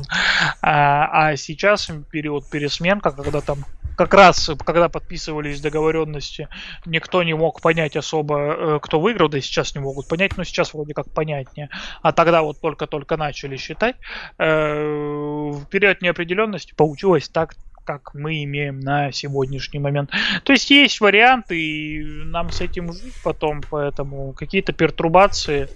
[0.63, 3.59] А, а сейчас период пересменка, когда там
[3.95, 6.49] как раз, когда подписывались договоренности,
[6.85, 10.43] никто не мог понять особо, э, кто выиграл, да и сейчас не могут понять, но
[10.43, 11.69] сейчас вроде как понятнее.
[12.01, 13.95] А тогда вот только-только начали считать.
[14.37, 17.55] Э, в период неопределенности получилось так,
[17.85, 20.09] как мы имеем на сегодняшний момент.
[20.43, 25.69] То есть есть варианты, и нам с этим жить потом, поэтому какие-то пертурбации,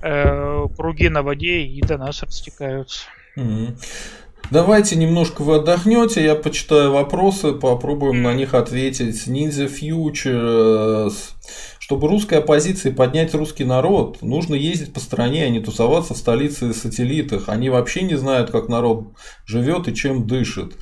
[0.00, 3.08] э, круги на воде и до нас растекаются.
[3.36, 3.76] Mm-hmm.
[4.50, 9.26] Давайте немножко вы отдохнете, я почитаю вопросы, попробуем на них ответить.
[9.26, 11.12] Ninja Futures
[11.86, 16.70] чтобы русской оппозиции поднять русский народ, нужно ездить по стране, а не тусоваться в столице
[16.70, 17.48] и сателлитах.
[17.48, 19.12] Они вообще не знают, как народ
[19.44, 20.72] живет и чем дышит.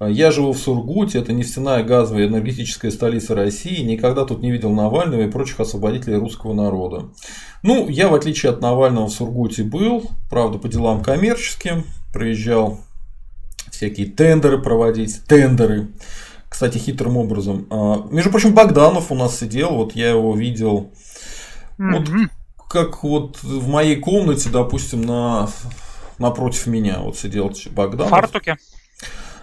[0.00, 3.82] Я живу в Сургуте, это нефтяная, газовая, энергетическая столица России.
[3.82, 7.10] Никогда тут не видел Навального и прочих освободителей русского народа.
[7.62, 12.80] Ну, я, в отличие от Навального, в Сургуте был, правда, по делам коммерческим, приезжал
[13.76, 15.88] всякие тендеры проводить, тендеры
[16.54, 17.66] кстати, хитрым образом.
[17.68, 20.92] А, между прочим, Богданов у нас сидел, вот я его видел.
[21.80, 21.90] Mm-hmm.
[21.90, 22.08] Вот
[22.68, 25.48] как вот в моей комнате, допустим, на
[26.18, 28.06] напротив меня вот сидел Богданов.
[28.06, 28.56] В фартуке?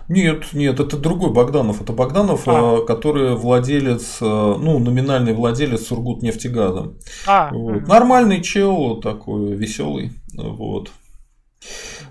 [0.08, 1.82] Нет, нет, это другой Богданов.
[1.82, 2.78] Это Богданов, а.
[2.78, 6.94] а который владелец, а, ну, номинальный владелец Сургут нефтегаза.
[7.28, 7.50] А.
[7.52, 7.88] Вот.
[7.90, 10.12] Нормальный чел, такой веселый.
[10.34, 10.92] Вот.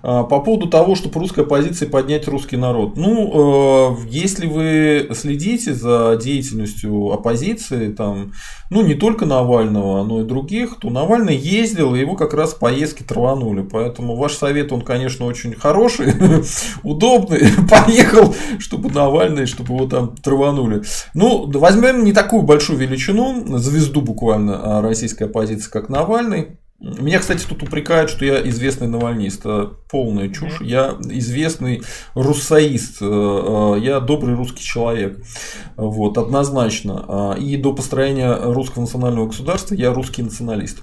[0.03, 2.97] А, по поводу того, чтобы русская оппозиция поднять русский народ.
[2.97, 8.33] Ну, э, если вы следите за деятельностью оппозиции, там,
[8.69, 13.03] ну, не только Навального, но и других, то Навальный ездил, и его как раз поездки
[13.03, 13.61] траванули.
[13.61, 16.13] Поэтому ваш совет, он, конечно, очень хороший,
[16.83, 17.41] удобный.
[17.69, 20.81] Поехал, чтобы Навальный, чтобы его там траванули.
[21.13, 26.57] Ну, возьмем не такую большую величину, звезду буквально а, российской оппозиции, как Навальный.
[26.81, 29.43] Меня, кстати, тут упрекают, что я известный навальнист.
[29.89, 30.61] Полная чушь.
[30.61, 31.83] Я известный
[32.15, 32.97] руссоист.
[33.01, 35.23] Э, э, я добрый русский человек.
[35.77, 37.35] Вот, однозначно.
[37.39, 40.79] И до построения русского национального государства я русский националист.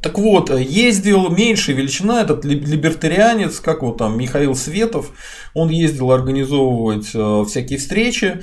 [0.00, 5.10] Так вот, ездил меньшая величина, этот либертарианец, как вот там Михаил Светов,
[5.52, 8.42] он ездил организовывать э, всякие встречи,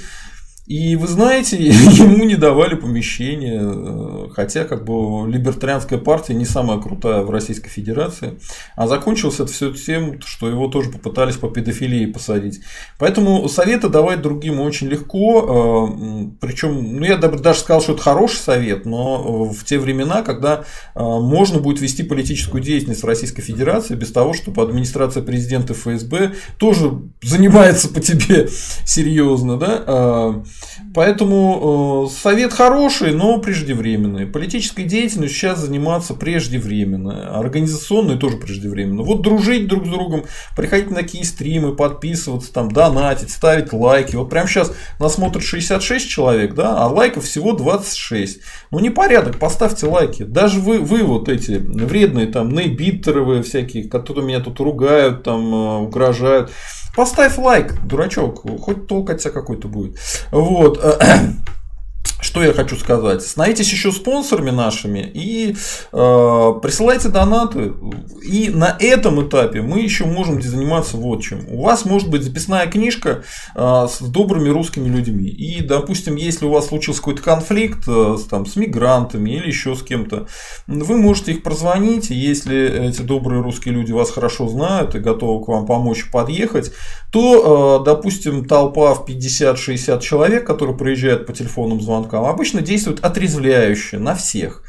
[0.68, 6.78] и вы знаете, ему не давали помещения, э, хотя как бы либертарианская партия не самая
[6.80, 8.38] крутая в Российской Федерации,
[8.76, 12.60] а закончилось это все тем, что его тоже попытались по педофилии посадить.
[13.00, 18.38] Поэтому советы давать другим очень легко, э, причем, ну я даже сказал, что это хороший
[18.38, 23.96] совет, но в те времена, когда э, можно будет вести политическую деятельность в Российской Федерации
[23.96, 26.92] без того, чтобы администрация президента ФСБ тоже
[27.24, 28.50] занимается по тебе
[28.86, 30.44] серьезно, да,
[30.94, 34.26] Поэтому э, совет хороший, но преждевременный.
[34.26, 37.38] Политической деятельностью сейчас заниматься преждевременно.
[37.38, 39.04] Организационной тоже преждевременно.
[39.04, 44.16] Вот дружить друг с другом, приходить на такие стримы, подписываться, там, донатить, ставить лайки.
[44.16, 48.40] Вот прямо сейчас нас смотрит 66 человек, да, а лайков всего 26.
[48.72, 50.24] Ну непорядок, поставьте лайки.
[50.24, 55.78] Даже вы, вы вот эти вредные там нейбиттеровые всякие, которые меня тут ругают, там, э,
[55.80, 56.52] угрожают.
[56.98, 60.00] Поставь лайк, дурачок, хоть толк от тебя какой-то будет.
[60.32, 60.84] Вот.
[62.20, 63.22] Что я хочу сказать?
[63.22, 67.74] Становитесь еще спонсорами нашими и э, присылайте донаты.
[68.24, 71.48] И на этом этапе мы еще можем заниматься вот чем.
[71.48, 73.24] У вас может быть записная книжка
[73.56, 75.28] э, с добрыми русскими людьми.
[75.30, 79.84] И, допустим, если у вас случился какой-то конфликт э, там, с мигрантами или еще с
[79.84, 80.28] кем-то,
[80.66, 82.10] вы можете их прозвонить.
[82.10, 86.72] Если эти добрые русские люди вас хорошо знают и готовы к вам помочь подъехать,
[87.12, 94.00] то, э, допустим, толпа в 50-60 человек, которые приезжают по телефонным звонкам, обычно действует отрезвляюще
[94.00, 94.64] на всех.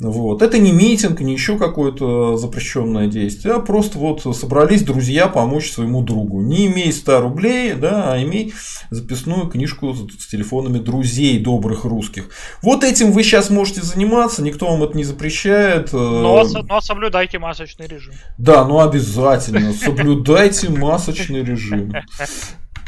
[0.00, 0.40] Вот.
[0.40, 6.02] Это не митинг, не еще какое-то запрещенное действие, а просто вот собрались друзья помочь своему
[6.02, 6.40] другу.
[6.40, 8.54] Не имей 100 рублей, да, а имей
[8.88, 12.30] записную книжку с телефонами друзей добрых русских.
[12.62, 15.92] Вот этим вы сейчас можете заниматься, никто вам это не запрещает.
[15.92, 18.14] Э, но, но соблюдайте масочный режим.
[18.38, 21.92] Да, ну обязательно, соблюдайте масочный режим.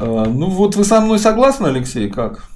[0.00, 2.48] Э, ну вот вы со мной согласны, Алексей, как?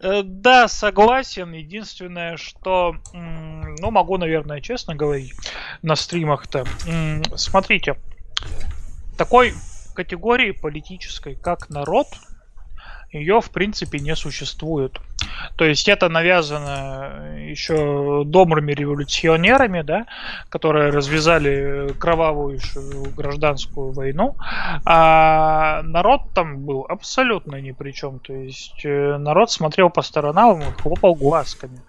[0.00, 1.52] Э, да, согласен.
[1.52, 5.34] Единственное, что, ну, могу, наверное, честно говорить
[5.82, 6.64] на стримах-то.
[7.36, 7.96] Смотрите,
[9.16, 9.54] такой
[9.94, 12.06] категории политической, как народ,
[13.10, 14.98] ее в принципе не существует.
[15.56, 20.06] То есть это навязано еще добрыми революционерами, да,
[20.50, 22.60] которые развязали кровавую
[23.16, 24.36] гражданскую войну,
[24.84, 28.20] а народ там был абсолютно ни при чем.
[28.20, 31.80] То есть э, народ смотрел по сторонам и хлопал глазками.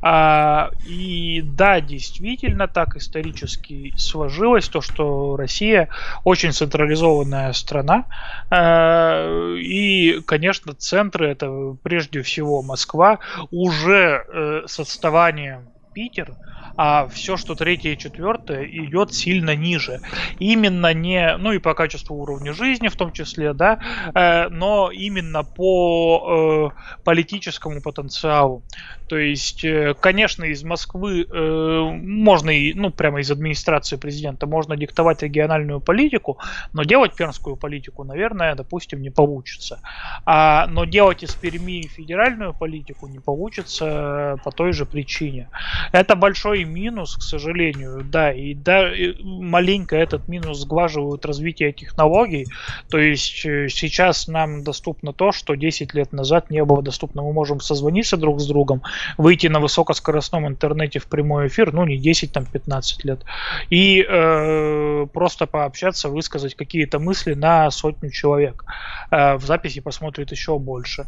[0.00, 5.88] А, и да, действительно так исторически сложилось то, что Россия
[6.24, 8.04] очень централизованная страна.
[8.50, 13.18] А, и, конечно, центры это прежде всего Москва
[13.50, 16.36] уже э, с отставанием Питер,
[16.76, 20.00] а все, что третье и четвертое, идет сильно ниже.
[20.38, 23.80] Именно не, ну и по качеству уровня жизни в том числе, да,
[24.14, 28.62] э, но именно по э, политическому потенциалу.
[29.08, 34.76] То есть, э, конечно, из Москвы э, можно и, ну, прямо из администрации президента можно
[34.76, 36.38] диктовать региональную политику,
[36.72, 39.80] но делать пермскую политику, наверное, допустим, не получится.
[40.24, 45.48] А, но делать из Перми федеральную политику не получится по той же причине.
[45.92, 52.46] Это большой минус, к сожалению, да, и да, и маленько этот минус сглаживают развитие технологий.
[52.90, 57.22] То есть э, сейчас нам доступно то, что 10 лет назад не было доступно.
[57.22, 58.82] Мы можем созвониться друг с другом,
[59.16, 63.24] выйти на высокоскоростном интернете в прямой эфир, ну не 10, там 15 лет,
[63.70, 68.64] и э, просто пообщаться, высказать какие-то мысли на сотню человек.
[69.10, 71.06] Э, в записи посмотрит еще больше.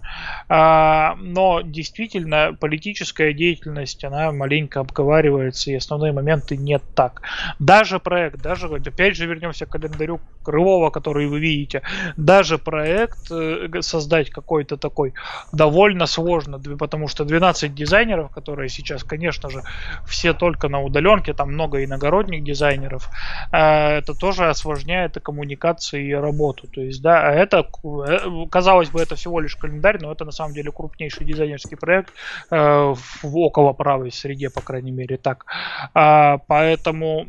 [0.48, 7.22] Э, но действительно политическая деятельность, она маленько обговаривается, и основные моменты нет так.
[7.58, 11.82] Даже проект, даже, опять же вернемся к календарю Крылова, который вы видите,
[12.16, 15.12] даже проект э, создать какой-то такой
[15.52, 19.62] довольно сложно, потому что 12 дизайнеров, которые сейчас, конечно же,
[20.06, 23.08] все только на удаленке, там много иногородних дизайнеров,
[23.52, 26.68] э, это тоже осложняет и коммуникации, и работу.
[26.68, 30.32] То есть, да, а это, э, казалось бы, это всего лишь календарь, но это на
[30.32, 32.12] самом деле крупнейший дизайнерский проект
[32.50, 35.46] в около правой среде, по крайней мере, так.
[35.94, 37.26] А, поэтому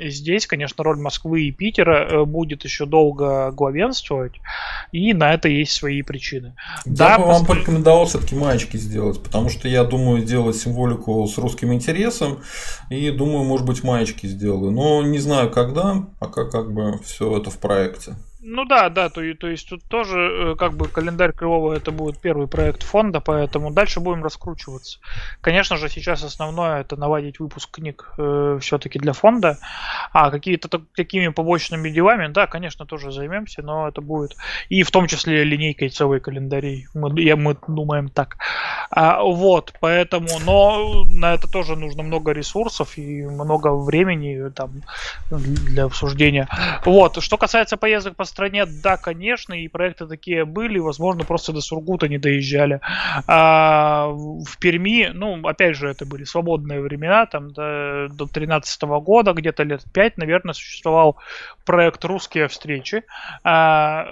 [0.00, 4.32] здесь, конечно, роль Москвы и Питера будет еще долго главенствовать,
[4.92, 6.54] и на это есть свои причины.
[6.86, 11.38] Я да, бы вам порекомендовал все-таки маечки сделать, потому что я думаю сделать символику с
[11.38, 12.40] русским интересом,
[12.90, 14.70] и думаю, может быть, маечки сделаю.
[14.70, 18.16] Но не знаю когда, пока как бы все это в проекте.
[18.44, 22.18] Ну да, да, то, то есть тут тоже э, как бы календарь Крылова это будет
[22.18, 24.98] первый проект фонда, поэтому дальше будем раскручиваться.
[25.40, 29.58] Конечно же, сейчас основное это наладить выпуск книг э, все-таки для фонда,
[30.12, 34.34] а какие-то такими побочными делами, да, конечно, тоже займемся, но это будет
[34.68, 38.38] и в том числе линейкой целой календарей, мы, я, мы думаем так.
[38.90, 44.82] А, вот, поэтому, но на это тоже нужно много ресурсов и много времени там
[45.30, 46.48] для обсуждения.
[46.84, 51.60] Вот, что касается поездок по стране, да, конечно, и проекты такие были, возможно, просто до
[51.60, 52.80] Сургута не доезжали.
[53.26, 59.32] А в Перми, ну, опять же, это были свободные времена, там до, до 13 года,
[59.32, 61.18] где-то лет 5, наверное, существовал
[61.64, 63.04] проект «Русские встречи»,
[63.44, 64.06] а,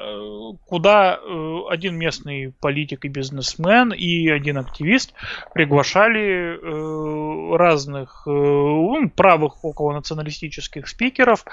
[0.66, 5.14] куда э, один местный политик и бизнесмен и один активист
[5.54, 11.44] приглашали э, разных э, правых около националистических спикеров,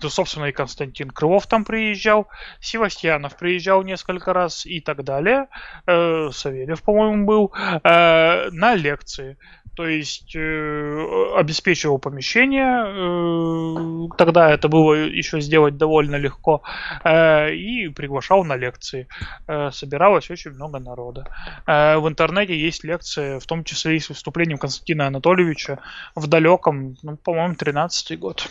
[0.00, 2.28] то, собственно, и Константин Крылов там приезжал,
[2.60, 5.48] Севастьянов приезжал несколько раз и так далее.
[5.86, 9.36] Э, Савельев, по-моему, был э, на лекции.
[9.78, 16.64] То есть э, обеспечивал помещение, э, тогда это было еще сделать довольно легко,
[17.04, 19.06] э, и приглашал на лекции.
[19.46, 21.28] Э, собиралось очень много народа.
[21.64, 25.78] Э, в интернете есть лекции, в том числе и с выступлением Константина Анатольевича
[26.16, 28.48] в далеком, ну, по-моему, 13 год.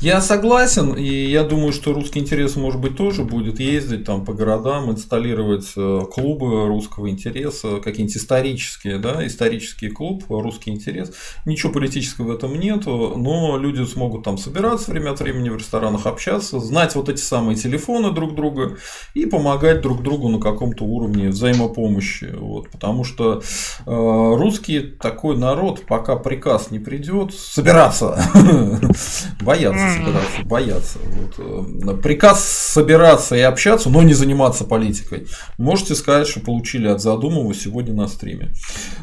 [0.00, 4.32] Я согласен, и я думаю, что русский интерес, может быть, тоже будет ездить там по
[4.32, 11.10] городам, инсталлировать э, клубы русского интереса, какие-нибудь исторические, да, исторический клуб, русский интерес.
[11.46, 16.06] Ничего политического в этом нету, но люди смогут там собираться время от времени в ресторанах,
[16.06, 18.76] общаться, знать вот эти самые телефоны друг друга
[19.14, 22.36] и помогать друг другу на каком-то уровне взаимопомощи.
[22.38, 23.42] Вот, потому что
[23.84, 28.22] э, русский такой народ, пока приказ не придет, собираться,
[29.40, 30.98] боятся собираться, боятся.
[31.04, 31.34] Вот.
[31.38, 35.26] Э, приказ собираться и общаться, но не заниматься политикой.
[35.58, 38.50] Можете сказать, что получили от Задумова сегодня на стриме.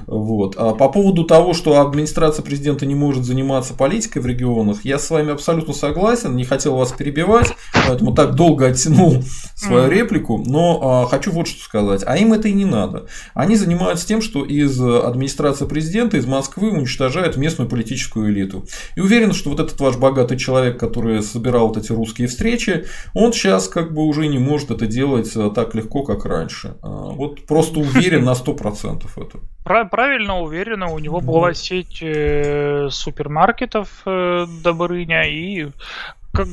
[0.07, 0.55] Вот.
[0.57, 5.09] А по поводу того, что администрация президента не может заниматься политикой в регионах, я с
[5.09, 7.53] вами абсолютно согласен, не хотел вас перебивать,
[7.87, 9.23] поэтому так долго оттянул
[9.55, 12.03] свою реплику, но а, хочу вот что сказать.
[12.05, 13.07] А им это и не надо.
[13.33, 18.65] Они занимаются тем, что из администрации президента, из Москвы уничтожают местную политическую элиту.
[18.95, 23.33] И уверен, что вот этот ваш богатый человек, который собирал вот эти русские встречи, он
[23.33, 26.75] сейчас как бы уже не может это делать э, так легко, как раньше.
[26.81, 29.39] А, вот просто уверен на 100% это.
[29.63, 30.91] Правильно, уверенно.
[30.91, 35.67] У него была сеть э, супермаркетов э, Добрыня, и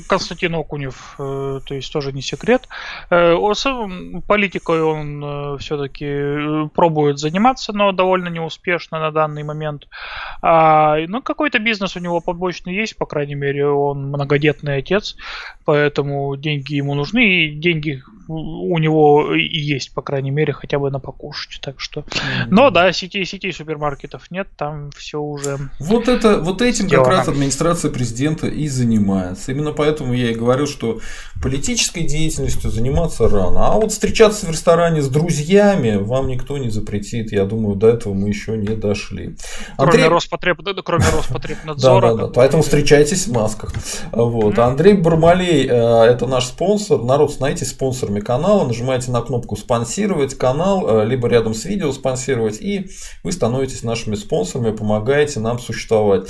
[0.09, 2.69] Константин Окунев, э, то есть тоже не секрет.
[3.11, 3.35] Э,
[4.27, 9.89] политикой он э, все-таки пробует заниматься, но довольно неуспешно на данный момент.
[10.43, 15.17] А, ну, какой-то бизнес у него побочный есть, по крайней мере, он многодетный отец,
[15.65, 18.03] поэтому деньги ему нужны, и деньги
[18.33, 21.61] у него и есть, по крайней мере, хотя бы на покушать.
[21.61, 22.01] Так что.
[22.01, 22.47] Mm-hmm.
[22.51, 25.59] Но да, сетей, сетей супермаркетов нет, там все уже.
[25.79, 27.09] Вот это, вот этим сделано.
[27.09, 29.53] как раз администрация президента и занимается.
[29.53, 31.01] Именно поэтому я и говорил, что
[31.43, 33.67] политической деятельностью заниматься рано.
[33.67, 37.33] А вот встречаться в ресторане с друзьями вам никто не запретит.
[37.33, 39.37] Я думаю, до этого мы еще не дошли.
[39.77, 40.09] Кроме Андрей...
[40.09, 40.59] Роспотреб...
[40.85, 42.03] кроме Роспотребнадзора.
[42.13, 42.33] Да, да, да.
[42.35, 43.73] Поэтому встречайтесь в масках.
[44.11, 44.59] Вот.
[44.59, 47.03] Андрей Бармалей, э, это наш спонсор.
[47.03, 48.67] Народ, знаете, спонсорами канала.
[48.67, 52.91] Нажимаете на кнопку «Спонсировать канал», э, либо рядом с видео «Спонсировать», и
[53.23, 56.29] вы становитесь нашими спонсорами, помогаете нам существовать.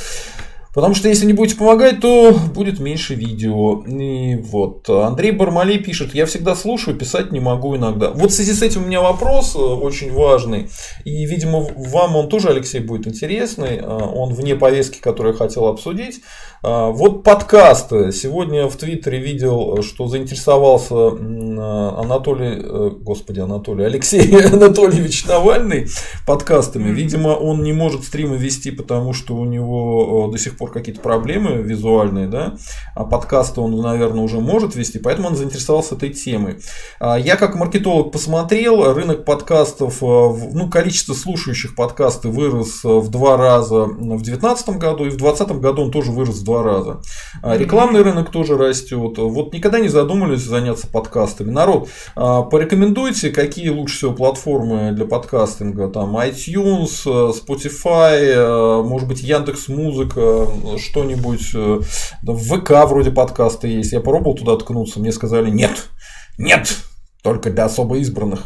[0.74, 3.82] Потому что если не будете помогать, то будет меньше видео.
[3.82, 4.88] И вот.
[4.88, 8.10] Андрей Бармалей пишет, я всегда слушаю, писать не могу иногда.
[8.10, 10.70] Вот в связи с этим у меня вопрос э, очень важный.
[11.04, 13.76] И, видимо, вам он тоже, Алексей, будет интересный.
[13.76, 16.22] Э, он вне повестки, которую я хотел обсудить.
[16.64, 18.12] Э, вот подкасты.
[18.12, 25.88] Сегодня в Твиттере видел, что заинтересовался Анатолий, господи, Анатолий, Алексей Анатольевич Навальный
[26.26, 26.90] подкастами.
[26.90, 31.00] Видимо, он не может стримы вести, потому что у него до сих пор пор какие-то
[31.00, 32.54] проблемы визуальные, да,
[32.94, 36.58] а подкасты он, наверное, уже может вести, поэтому он заинтересовался этой темой.
[37.00, 43.36] А я как маркетолог посмотрел, рынок подкастов, э, ну, количество слушающих подкасты вырос в два
[43.36, 47.00] раза в 2019 году, и в 2020 году он тоже вырос в два раза.
[47.42, 49.18] А рекламный рынок тоже растет.
[49.18, 51.50] Вот никогда не задумались заняться подкастами.
[51.50, 59.08] Народ, а, порекомендуйте, какие лучше всего платформы для подкастинга, там iTunes, э, Spotify, э, может
[59.08, 60.48] быть, Яндекс Музыка,
[60.78, 61.54] что-нибудь.
[61.54, 61.80] Э,
[62.22, 63.92] в ВК вроде подкасты есть.
[63.92, 65.88] Я пробовал туда ткнуться, мне сказали нет,
[66.38, 66.74] нет,
[67.22, 68.42] только для особо избранных.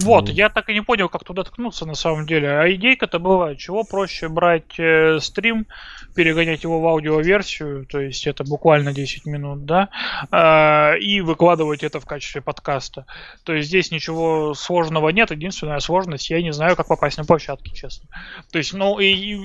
[0.00, 2.48] Вот, я так и не понял, как туда ткнуться на самом деле.
[2.48, 5.66] А идейка-то бывает, чего проще брать э, стрим,
[6.14, 9.88] перегонять его в аудиоверсию, то есть это буквально 10 минут, да,
[10.30, 13.06] э, и выкладывать это в качестве подкаста.
[13.44, 17.74] То есть здесь ничего сложного нет, единственная сложность, я не знаю, как попасть на площадки,
[17.74, 18.08] честно.
[18.52, 19.38] То есть, ну, и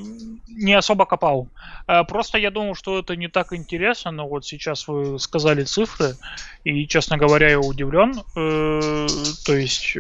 [0.48, 1.48] не особо копал.
[1.90, 6.16] Э, просто я думал, что это не так интересно, но вот сейчас вы сказали цифры,
[6.64, 8.14] и, честно говоря, я удивлен.
[8.36, 9.08] Э,
[9.46, 9.98] то есть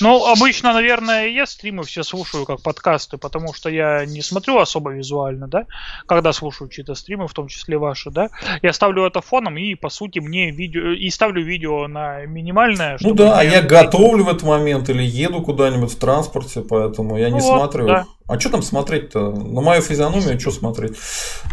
[0.00, 4.90] ну, обычно, наверное, я стримы все слушаю как подкасты, потому что я не смотрю особо
[4.90, 5.66] визуально, да,
[6.06, 8.30] когда слушаю чьи-то стримы, в том числе ваши, да.
[8.62, 10.92] Я ставлю это фоном и, по сути, мне видео...
[10.92, 12.98] И ставлю видео на минимальное.
[13.00, 17.28] Ну да, а я готовлю в этот момент или еду куда-нибудь в транспорте, поэтому я
[17.28, 17.86] ну не вот, смотрю.
[17.86, 18.06] Да.
[18.30, 19.32] А что там смотреть-то?
[19.32, 20.96] На мою физиономию что смотреть?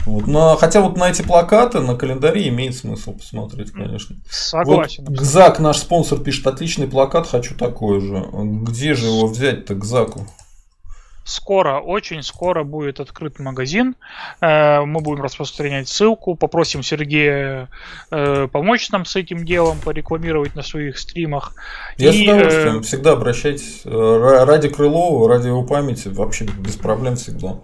[0.06, 0.28] Вот.
[0.28, 4.16] На, хотя вот на эти плакаты, на календаре имеет смысл посмотреть, конечно.
[4.30, 5.04] Согласен.
[5.06, 8.26] Вот Гзак, наш спонсор, пишет, отличный плакат, хочу такой же.
[8.32, 10.26] Где же его взять-то, Гзаку?
[11.28, 13.98] Скоро, очень скоро будет открыт магазин.
[14.40, 16.36] Э, мы будем распространять ссылку.
[16.36, 17.68] Попросим Сергея
[18.12, 21.54] э, помочь нам с этим делом, порекламировать на своих стримах.
[21.98, 22.78] Я и, с удовольствием.
[22.78, 23.82] Э, всегда обращайтесь.
[23.84, 26.08] Ради Крылова, ради его памяти.
[26.08, 27.60] Вообще без проблем всегда.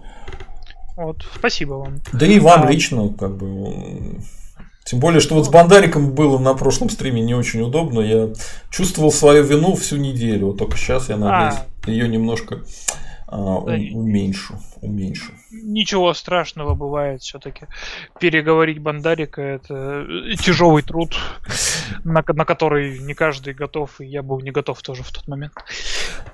[0.96, 2.00] Вот, спасибо вам.
[2.12, 2.70] Да и вам а...
[2.70, 4.18] лично, как бы.
[4.84, 8.00] Тем более, что вот с Бандариком было на прошлом стриме не очень удобно.
[8.00, 8.28] Я
[8.70, 10.48] чувствовал свою вину всю неделю.
[10.48, 11.90] Вот только сейчас я надеюсь а...
[11.90, 12.60] ее немножко
[13.26, 15.32] да, уменьшу, уменьшу.
[15.50, 17.66] Ничего страшного бывает все-таки.
[18.20, 21.16] Переговорить Бандарика это э, тяжелый труд,
[22.04, 25.54] на, на который не каждый готов, и я был не готов тоже в тот момент.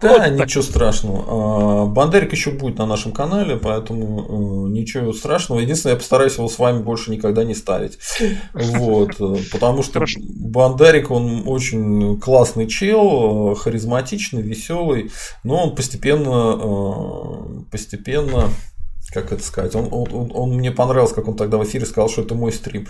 [0.00, 0.70] Да, вот ничего так.
[0.70, 1.24] страшного.
[1.26, 5.60] А, Бандарик еще будет на нашем канале, поэтому э, ничего страшного.
[5.60, 7.98] Единственное, я постараюсь его с вами больше никогда не ставить.
[8.52, 10.20] Вот, э, потому что Хорошо.
[10.22, 15.10] Бандарик, он очень классный чел, харизматичный, веселый,
[15.44, 16.79] но он постепенно
[17.70, 18.50] постепенно
[19.12, 22.22] как это сказать, он, он, он мне понравился, как он тогда в эфире сказал, что
[22.22, 22.86] это мой стрим.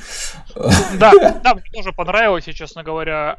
[0.99, 1.13] Да,
[1.45, 3.39] да, мне тоже понравилось, и, честно говоря,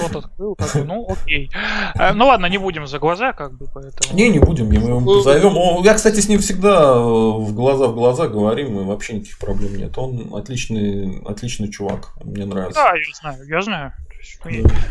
[0.00, 1.50] рот открыл, как бы, ну окей.
[1.98, 4.16] Э, ну ладно, не будем за глаза, как бы, поэтому.
[4.16, 5.82] Не, не будем, мы его позовем.
[5.84, 9.98] Я, кстати, с ним всегда в глаза в глаза говорим, и вообще никаких проблем нет.
[9.98, 12.80] Он отличный, отличный чувак, мне нравится.
[12.80, 13.92] Да, я знаю, я знаю.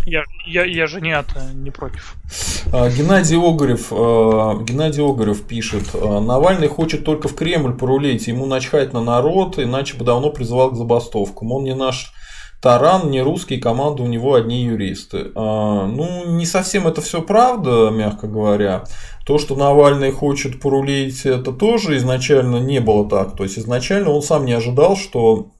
[0.06, 2.16] Я, я, я же не, это, не против.
[2.72, 8.46] А, Геннадий Огарев, а, Геннадий Огарев пишет, «А, Навальный хочет только в Кремль порулить, ему
[8.46, 11.52] начхать на народ, иначе бы давно призывал к забастовкам.
[11.52, 12.14] Он не наш
[12.62, 15.32] Таран, не русский, команда у него одни юристы.
[15.36, 18.86] Ну, не совсем это все правда, мягко говоря.
[19.26, 23.36] То, что Навальный хочет порулить, это тоже изначально не было так.
[23.36, 25.52] То есть изначально он сам не ожидал, что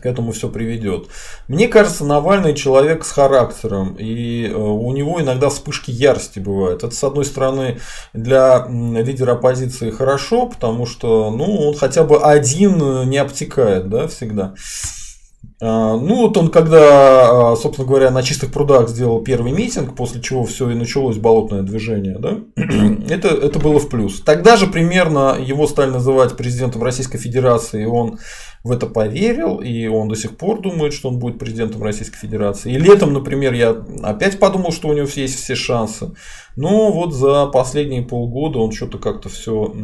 [0.00, 1.06] к этому все приведет.
[1.48, 6.84] Мне кажется, Навальный человек с характером, и э, у него иногда вспышки ярости бывают.
[6.84, 7.78] Это, с одной стороны,
[8.12, 14.54] для лидера оппозиции хорошо, потому что ну, он хотя бы один не обтекает да, всегда.
[15.60, 20.20] А, ну, вот он, когда, а, собственно говоря, на чистых прудах сделал первый митинг, после
[20.20, 22.38] чего все и началось болотное движение, да,
[23.08, 24.20] это, это было в плюс.
[24.20, 28.18] Тогда же примерно его стали называть президентом Российской Федерации, и он
[28.64, 32.72] в это поверил, и он до сих пор думает, что он будет президентом Российской Федерации.
[32.72, 36.12] И летом, например, я опять подумал, что у него есть все шансы.
[36.56, 39.74] Но вот за последние полгода он что-то как-то все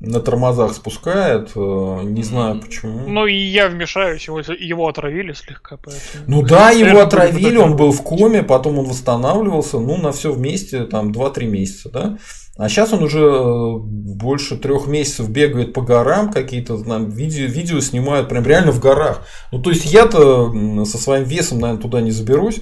[0.00, 3.06] на тормозах спускает, э, не знаю почему.
[3.06, 6.24] Ну и я вмешаюсь, его, его отравили слегка, поэтому.
[6.26, 10.84] Ну да, его отравили, он был в коме, потом он восстанавливался, ну на все вместе
[10.84, 12.18] там 2-3 месяца, да.
[12.60, 17.80] А сейчас он уже э, больше трех месяцев бегает по горам, какие-то там видео, видео
[17.80, 19.22] снимают прям реально в горах.
[19.50, 20.52] Ну то есть я-то
[20.84, 22.60] со своим весом, наверное, туда не заберусь.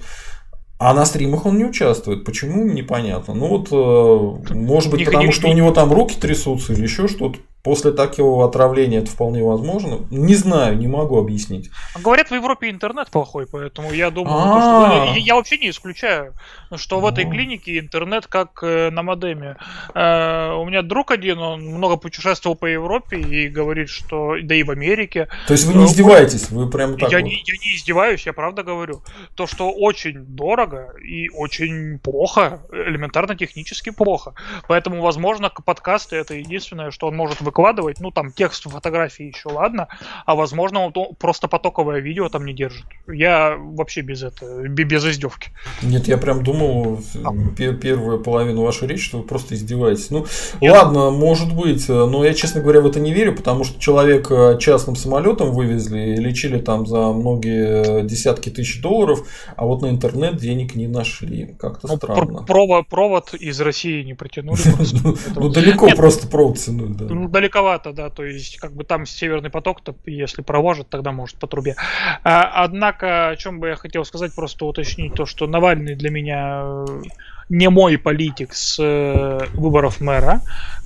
[0.78, 2.24] А на стримах он не участвует.
[2.24, 2.64] Почему?
[2.64, 3.34] Непонятно.
[3.34, 7.40] Ну вот, э, может быть, потому что у него там руки трясутся или еще что-то.
[7.62, 10.06] После такого отравления это вполне возможно.
[10.10, 11.70] Не знаю, не могу объяснить.
[11.98, 15.18] Говорят, в Европе интернет плохой, поэтому я думаю, что...
[15.18, 16.34] я вообще не исключаю,
[16.76, 19.56] что в этой клинике интернет как э, на модеме.
[19.94, 24.62] Э, у меня друг один, он много путешествовал по Европе и говорит, что да и
[24.62, 25.28] в Америке.
[25.46, 27.10] То есть вы не издеваетесь, вы прям так.
[27.10, 27.24] Я, вот.
[27.24, 29.02] не, я не издеваюсь, я правда говорю.
[29.34, 34.34] То, что очень дорого и очень плохо, элементарно технически плохо.
[34.68, 39.88] Поэтому, возможно, подкасты это единственное, что он может выкладывать ну там текст фотографии еще ладно,
[40.26, 42.84] а возможно он просто потоковое видео там не держит.
[43.06, 45.50] Я вообще без этого, без издевки.
[45.82, 47.32] Нет, я прям думал а.
[47.72, 50.10] первую половину вашей речи, что вы просто издеваетесь.
[50.10, 50.26] Ну,
[50.60, 50.72] Нет.
[50.72, 54.28] ладно, может быть, но я, честно говоря, в это не верю, потому что человек
[54.60, 59.26] частным самолетом вывезли и лечили там за многие десятки тысяч долларов,
[59.56, 61.54] а вот на интернет денег не нашли.
[61.58, 62.42] Как-то ну, странно.
[62.42, 64.58] Провод, провод из России не протянули.
[65.04, 67.06] Ну, ну, далеко просто провод тянули, да.
[67.38, 71.76] Далековато, да, то есть как бы там северный поток-то, если проложат, тогда может по трубе.
[72.24, 76.62] А, однако, о чем бы я хотел сказать, просто уточнить то, что Навальный для меня
[76.64, 77.02] э,
[77.48, 80.40] не мой политик с э, выборов мэра,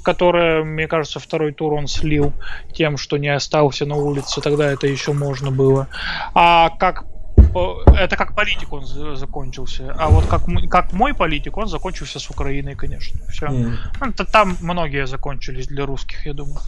[0.04, 2.34] который, мне кажется, второй тур он слил
[2.74, 5.88] тем, что не остался на улице, тогда это еще можно было.
[6.34, 7.06] А как
[7.54, 8.86] это как политик он
[9.16, 9.94] закончился.
[9.98, 13.20] А вот как, как мой политик, он закончился с Украиной, конечно.
[13.28, 13.46] Все.
[13.46, 13.74] Mm.
[14.00, 16.58] Это, там многие закончились для русских, я думаю.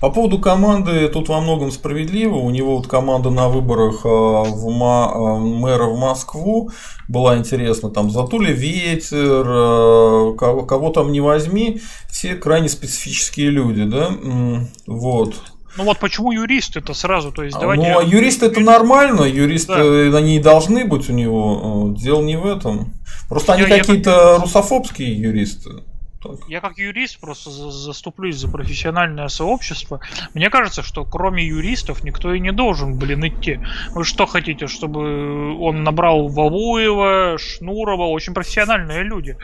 [0.00, 2.36] По поводу команды, тут во многом справедливо.
[2.36, 6.70] У него вот команда на выборах а, в ма, а, мэра в Москву
[7.08, 7.90] была интересна.
[7.90, 14.10] Там Затули ветер, а, кого, кого там не возьми, все крайне специфические люди, да?
[14.86, 15.34] Вот.
[15.78, 17.88] Ну вот почему юрист это сразу, то есть а, давайте.
[17.88, 20.18] Ну а юрист это нормально, юристы да.
[20.18, 21.94] они и должны быть у него.
[21.96, 22.94] Дело не в этом.
[23.28, 24.38] Просто они какие-то я...
[24.38, 25.70] русофобские юристы.
[26.22, 26.48] Так.
[26.48, 30.00] Я как юрист просто заступлюсь за профессиональное сообщество.
[30.34, 33.60] Мне кажется, что кроме юристов никто и не должен, блин, идти.
[33.92, 39.36] Вы что хотите, чтобы он набрал Валуева, Шнурова, очень профессиональные люди.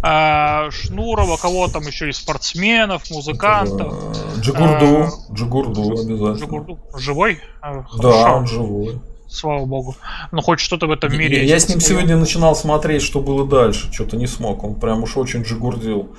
[0.00, 3.92] А, Шнурова, кого там еще и спортсменов, музыкантов.
[4.40, 6.38] Джигурду, а, Джигурду обязательно.
[6.38, 6.78] Джигурду.
[6.96, 7.40] Живой?
[7.60, 9.00] А, да, он живой
[9.32, 9.96] слава богу.
[10.30, 11.38] Но хоть что-то в этом мире.
[11.38, 13.92] Я, я с ним сегодня начинал смотреть, что было дальше.
[13.92, 14.64] Что-то не смог.
[14.64, 16.14] Он прям уж очень джигурдил.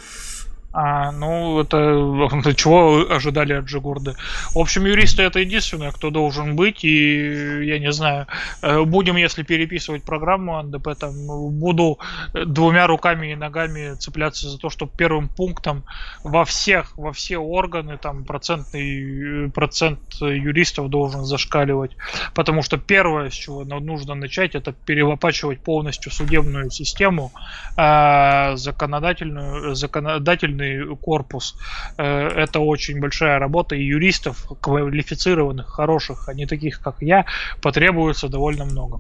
[0.74, 4.16] А, ну, это чего ожидали от Джигурды?
[4.56, 8.26] В общем, юристы это единственное, кто должен быть, и я не знаю,
[8.64, 11.14] э, будем, если переписывать программу НДП, там,
[11.60, 12.00] буду
[12.34, 15.84] двумя руками и ногами цепляться за то, чтобы первым пунктом
[16.24, 21.92] во всех, во все органы, там, процентный процент юристов должен зашкаливать,
[22.34, 27.32] потому что первое, с чего нужно начать, это перелопачивать полностью судебную систему,
[27.78, 31.56] э, законодательную, законодательную судебный корпус.
[31.98, 37.26] Э, это очень большая работа, и юристов квалифицированных, хороших, а не таких, как я,
[37.62, 39.00] потребуется довольно много.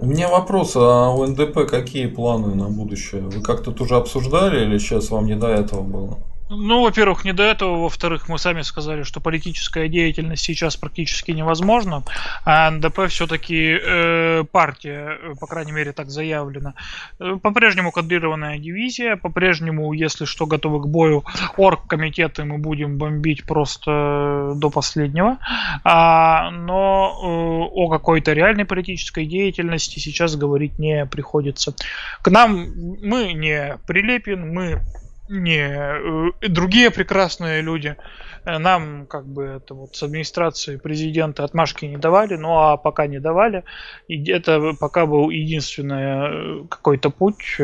[0.00, 3.22] У меня вопрос, а у НДП какие планы на будущее?
[3.22, 6.18] Вы как-то тоже обсуждали или сейчас вам не до этого было?
[6.54, 7.82] Ну, во-первых, не до этого.
[7.82, 12.02] Во-вторых, мы сами сказали, что политическая деятельность сейчас практически невозможна.
[12.44, 16.74] А НДП все-таки э, партия, э, по крайней мере, так заявлено.
[17.18, 19.16] Э, по-прежнему кадрированная дивизия.
[19.16, 21.24] По-прежнему, если что, готовы к бою.
[21.56, 25.38] Оргкомитеты мы будем бомбить просто до последнего.
[25.84, 31.74] А, но э, о какой-то реальной политической деятельности сейчас говорить не приходится.
[32.20, 32.66] К нам
[33.02, 34.82] мы не Прилепин, мы
[35.28, 37.96] не э, другие прекрасные люди.
[38.44, 43.06] Э, нам как бы это вот с администрации президента отмашки не давали, ну а пока
[43.06, 43.64] не давали,
[44.08, 47.56] и это пока был единственный э, какой-то путь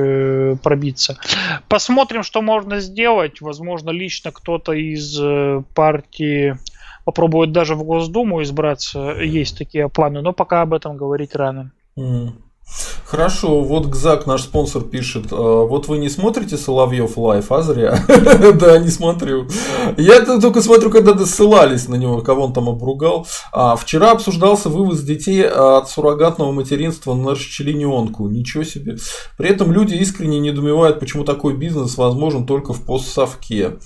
[0.63, 1.19] пробиться.
[1.69, 3.41] Посмотрим, что можно сделать.
[3.41, 5.19] Возможно, лично кто-то из
[5.75, 6.57] партии
[7.05, 11.73] попробует даже в Госдуму избраться, есть такие планы, но пока об этом говорить рано.
[11.97, 12.33] Mm.
[13.05, 18.05] Хорошо, вот Гзак, наш спонсор, пишет, «А, вот вы не смотрите Соловьев лайф, а зря.
[18.55, 19.49] да, не смотрю.
[19.97, 23.27] Я только смотрю, когда ссылались на него, кого он там обругал.
[23.51, 28.29] А, вчера обсуждался вывоз детей от суррогатного материнства на расчлененку.
[28.29, 28.99] Ничего себе.
[29.39, 33.79] При этом люди искренне недоумевают, почему такой бизнес возможен только в постсовке.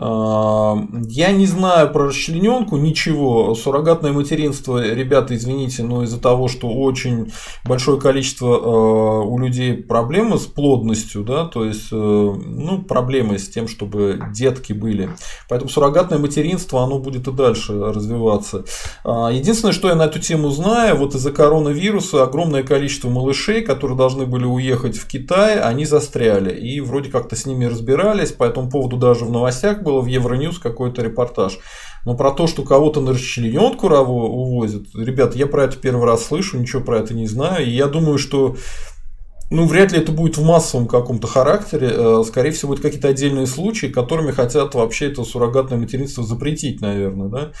[0.00, 3.54] Я не знаю про расчлененку ничего.
[3.56, 7.32] Суррогатное материнство, ребята, извините, но из-за того, что очень
[7.64, 13.48] большое количество а, у людей проблемы с плодностью, да, то есть, э, ну, проблемы с
[13.48, 15.10] тем, чтобы детки были.
[15.48, 18.64] Поэтому суррогатное материнство, оно будет и дальше развиваться.
[19.04, 23.96] А, единственное, что я на эту тему знаю, вот из-за коронавируса огромное количество малышей, которые
[23.96, 26.54] должны были уехать в Китай, они застряли.
[26.54, 30.58] И вроде как-то с ними разбирались, по этому поводу даже в новостях было в Евроньюз
[30.58, 31.58] какой-то репортаж.
[32.04, 36.58] Но про то, что кого-то на расчлененку увозят, ребят, я про это первый раз слышу,
[36.58, 37.66] ничего про это не знаю.
[37.66, 38.56] И я думаю, что
[39.50, 41.90] ну, вряд ли это будет в массовом каком-то характере.
[41.90, 47.28] Э, скорее всего, будут какие-то отдельные случаи, которыми хотят вообще это суррогатное материнство запретить, наверное,
[47.28, 47.52] да.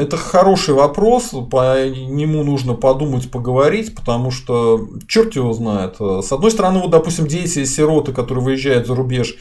[0.00, 5.96] Это хороший вопрос, по нему нужно подумать, поговорить, потому что черт его знает.
[5.98, 9.36] С одной стороны, вот, допустим, дети-сироты, которые выезжают за рубеж,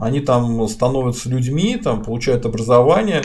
[0.00, 3.22] они там становятся людьми, там получают образование,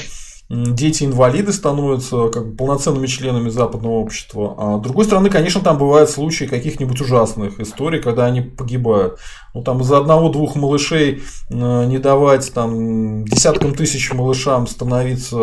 [0.49, 4.55] дети-инвалиды становятся как бы полноценными членами западного общества.
[4.57, 9.19] А с другой стороны, конечно, там бывают случаи каких-нибудь ужасных историй, когда они погибают.
[9.53, 15.37] Ну, там из-за одного-двух малышей э, не давать там десяткам тысяч малышам становиться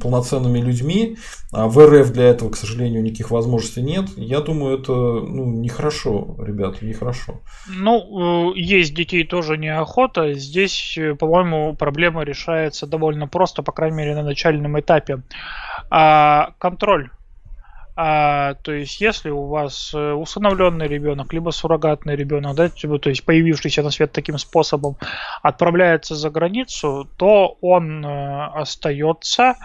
[0.00, 1.18] полноценными людьми,
[1.52, 4.06] а в РФ для этого, к сожалению, никаких возможностей нет.
[4.16, 7.40] Я думаю, это ну, нехорошо, ребята, нехорошо.
[7.68, 10.32] Ну, э, есть детей тоже неохота.
[10.32, 15.22] Здесь, э, по-моему, проблема решается довольно просто, по крайней мере, на начальном этапе.
[15.90, 17.10] А, контроль
[18.02, 23.10] а, то есть, если у вас э, усыновленный ребенок, либо суррогатный ребенок, да, типа, то
[23.10, 24.96] есть появившийся на свет таким способом,
[25.42, 29.56] отправляется за границу, то он э, остается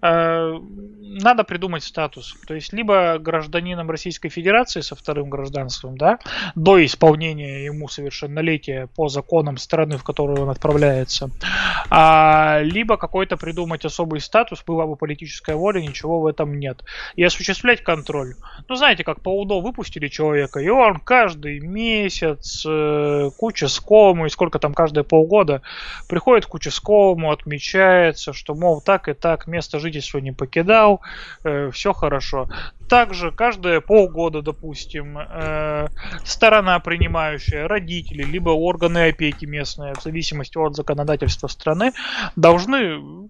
[0.00, 2.36] надо придумать статус.
[2.46, 6.18] То есть либо гражданином Российской Федерации со вторым гражданством, да,
[6.54, 11.30] до исполнения ему совершеннолетия по законам страны, в которую он отправляется,
[11.90, 16.84] а, либо какой-то придумать особый статус, была бы политическая воля, ничего в этом нет.
[17.16, 18.34] И осуществлять контроль.
[18.68, 24.30] Ну, знаете, как по УДО выпустили человека, и он каждый месяц э, к участковому, и
[24.30, 25.62] сколько там каждые полгода,
[26.08, 31.00] приходит к участковому, отмечается, что, мол, так и так, место жительства жительство не покидал,
[31.44, 32.48] э, все хорошо.
[32.88, 35.88] Также каждые полгода, допустим, э,
[36.24, 41.92] сторона принимающая, родители, либо органы опеки местные, в зависимости от законодательства страны,
[42.34, 43.28] должны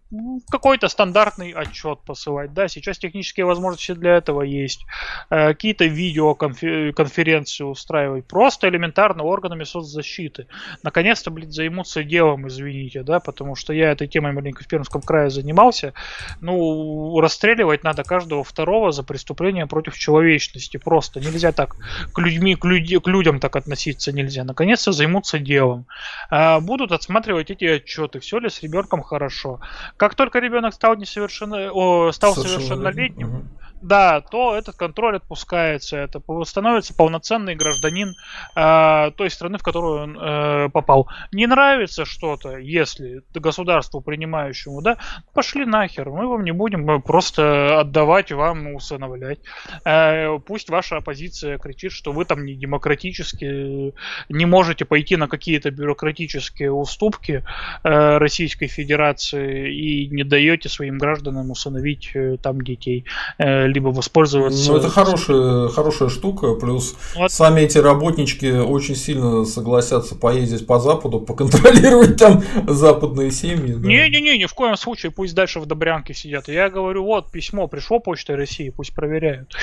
[0.50, 2.54] какой-то стандартный отчет посылать.
[2.54, 4.84] Да, сейчас технические возможности для этого есть.
[5.30, 8.26] Э, какие-то видеоконференции устраивать.
[8.26, 10.46] Просто элементарно органами соцзащиты.
[10.82, 15.30] Наконец-то, блин, займутся делом, извините, да, потому что я этой темой маленько в Пермском крае
[15.30, 15.94] занимался.
[16.40, 20.76] Ну, расстреливать надо каждого второго за преступление преступление против человечности.
[20.76, 21.76] Просто нельзя так
[22.12, 24.44] к, людьми, к, люди, к людям так относиться нельзя.
[24.44, 25.86] Наконец-то займутся делом.
[26.30, 29.60] А, будут отсматривать эти отчеты, все ли с ребенком хорошо.
[29.96, 33.44] Как только ребенок стал несовершенно, о, стал совершеннолетним, угу
[33.82, 38.14] да, то этот контроль отпускается, это становится полноценный гражданин
[38.56, 41.08] э, той страны, в которую он э, попал.
[41.32, 44.96] Не нравится что-то, если государству принимающему, да,
[45.32, 49.38] пошли нахер, мы вам не будем просто отдавать вам усыновлять.
[49.84, 53.94] Э, пусть ваша оппозиция кричит, что вы там не демократически,
[54.28, 57.44] не можете пойти на какие-то бюрократические уступки
[57.84, 63.04] э, Российской Федерации и не даете своим гражданам усыновить э, там детей.
[63.38, 64.72] Э, либо воспользоваться.
[64.72, 66.54] Ну, это хорошая, хорошая штука.
[66.54, 67.30] Плюс вот.
[67.30, 73.74] сами эти работнички очень сильно согласятся поездить по Западу, поконтролировать там западные семьи.
[73.74, 74.36] Не-не-не, да.
[74.38, 76.48] ни в коем случае пусть дальше в Добрянке сидят.
[76.48, 79.54] Я говорю, вот письмо пришло Почтой России, пусть проверяют.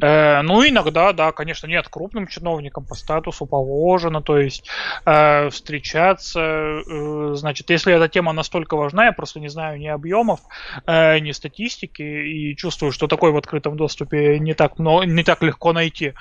[0.00, 4.64] Э, ну, иногда, да, конечно, нет, крупным чиновникам по статусу положено, то есть
[5.04, 10.40] э, встречаться, э, значит, если эта тема настолько важна, я просто не знаю ни объемов,
[10.86, 15.42] э, ни статистики, и чувствую, что такой вот открытом доступе не так, много, не так
[15.42, 16.12] легко найти,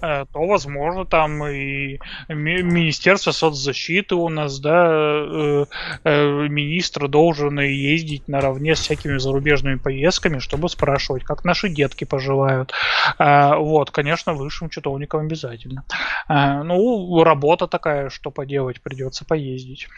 [0.00, 1.98] то, возможно, там и
[2.28, 5.66] Министерство соцзащиты у нас, да,
[6.04, 12.72] министр должен ездить наравне с всякими зарубежными поездками, чтобы спрашивать, как наши детки поживают.
[13.18, 15.84] Вот, конечно, высшим читовникам обязательно.
[16.28, 19.88] Ну, работа такая, что поделать, придется поездить.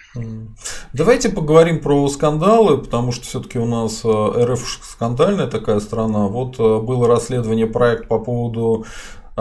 [0.95, 6.27] Давайте поговорим про скандалы, потому что все-таки у нас э, РФ скандальная такая страна.
[6.27, 8.85] Вот э, было расследование проект по поводу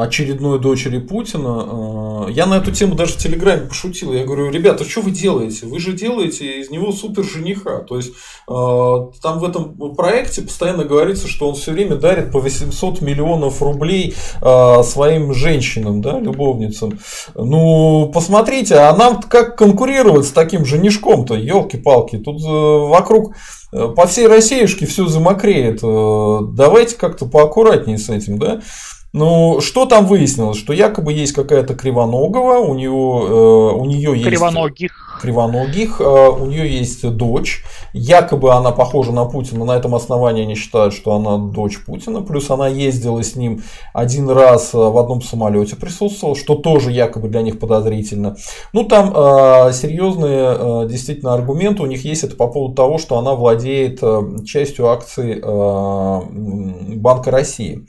[0.01, 2.27] очередной дочери Путина.
[2.27, 4.13] Э, я на эту тему даже в Телеграме пошутил.
[4.13, 5.65] Я говорю, ребята, что вы делаете?
[5.65, 7.79] Вы же делаете из него супер жениха.
[7.79, 8.11] То есть
[8.47, 8.51] э,
[9.21, 14.15] там в этом проекте постоянно говорится, что он все время дарит по 800 миллионов рублей
[14.41, 16.99] э, своим женщинам, да, любовницам.
[17.35, 21.35] Ну, посмотрите, а нам как конкурировать с таким женишком-то?
[21.35, 22.17] Елки-палки.
[22.17, 23.35] Тут вокруг
[23.71, 25.81] по всей Россиюшке все замокреет.
[25.81, 28.61] Давайте как-то поаккуратнее с этим, да?
[29.11, 30.57] Ну, что там выяснилось?
[30.57, 34.27] Что якобы есть какая-то кривоногого, у, него, э, у нее есть...
[34.27, 35.19] Кривоногих.
[35.19, 40.53] Кривоногих, э, у нее есть дочь, якобы она похожа на Путина, на этом основании они
[40.53, 45.23] считают, что она дочь Путина, плюс она ездила с ним один раз э, в одном
[45.23, 48.35] самолете присутствовала, что тоже якобы для них подозрительно.
[48.73, 53.17] Ну, там э, серьезные э, действительно аргументы у них есть, это по поводу того, что
[53.17, 56.21] она владеет э, частью акций э,
[56.95, 57.87] Банка России.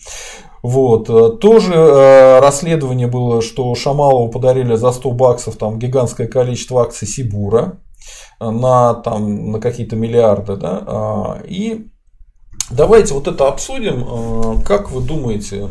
[0.63, 1.09] Вот.
[1.09, 7.09] Э, тоже э, расследование было, что Шамалову подарили за 100 баксов там гигантское количество акций
[7.09, 7.79] Сибура
[8.41, 10.57] э, на, там, на какие-то миллиарды.
[10.57, 10.83] Да?
[10.87, 11.87] А, и
[12.71, 14.63] давайте вот это обсудим.
[14.63, 15.69] Как вы думаете,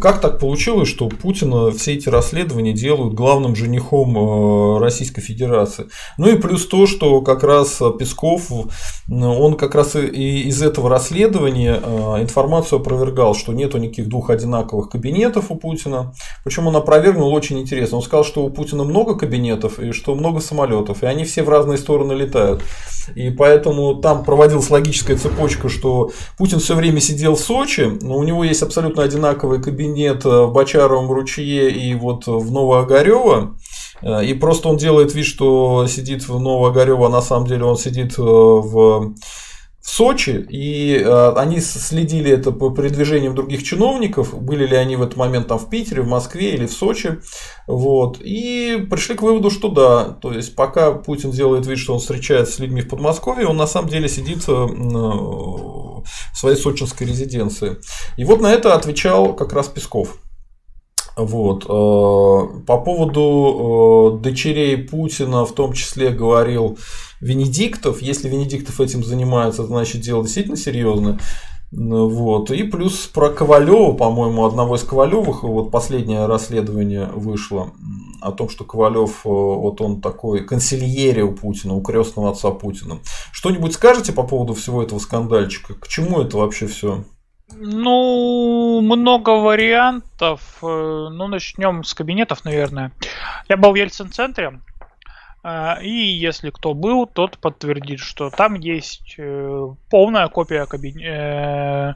[0.00, 5.86] как так получилось, что Путина все эти расследования делают главным женихом э, Российской Федерации?
[6.16, 8.50] Ну и плюс то, что как раз Песков,
[9.08, 14.90] он как раз и из этого расследования э, информацию опровергал, что нету никаких двух одинаковых
[14.90, 16.12] кабинетов у Путина.
[16.44, 17.98] Причем он опровергнул очень интересно.
[17.98, 21.48] Он сказал, что у Путина много кабинетов и что много самолетов, и они все в
[21.48, 22.62] разные стороны летают.
[23.14, 28.22] И поэтому там проводилась логическая цепочка, что Путин все время сидел в Сочи, но у
[28.22, 33.56] него есть абсолютно одинаковые кабинет э, в Бочаровом ручье и вот в Новоогарево.
[34.02, 37.76] Э, и просто он делает вид, что сидит в Новоогарево, а на самом деле он
[37.76, 39.14] сидит э, в
[39.88, 45.02] в Сочи, и э, они следили это по передвижениям других чиновников, были ли они в
[45.02, 47.20] этот момент там в Питере, в Москве или в Сочи,
[47.66, 52.00] вот, и пришли к выводу, что да, то есть пока Путин делает вид, что он
[52.00, 54.52] встречается с людьми в Подмосковье, он на самом деле сидит э,
[56.34, 57.76] своей сочинской резиденции.
[58.16, 60.18] И вот на это отвечал как раз Песков.
[61.18, 61.64] Вот.
[61.64, 66.78] Э, по поводу э, дочерей Путина в том числе говорил
[67.20, 68.00] Венедиктов.
[68.00, 71.18] Если Венедиктов этим занимается, значит дело действительно серьезное.
[71.70, 72.50] Вот.
[72.50, 77.72] И плюс про Ковалева, по-моему, одного из Ковалевых, вот последнее расследование вышло
[78.20, 82.98] о том, что Ковалев, э, вот он такой консильере у Путина, у крестного отца Путина.
[83.32, 85.74] Что-нибудь скажете по поводу всего этого скандальчика?
[85.74, 87.04] К чему это вообще все?
[87.54, 90.40] Ну, много вариантов.
[90.62, 92.92] Э, ну, начнем с кабинетов, наверное.
[93.48, 94.60] Я был в Ельцин-центре,
[95.82, 101.94] и если кто был, тот подтвердит, что там есть э, полная копия кабинета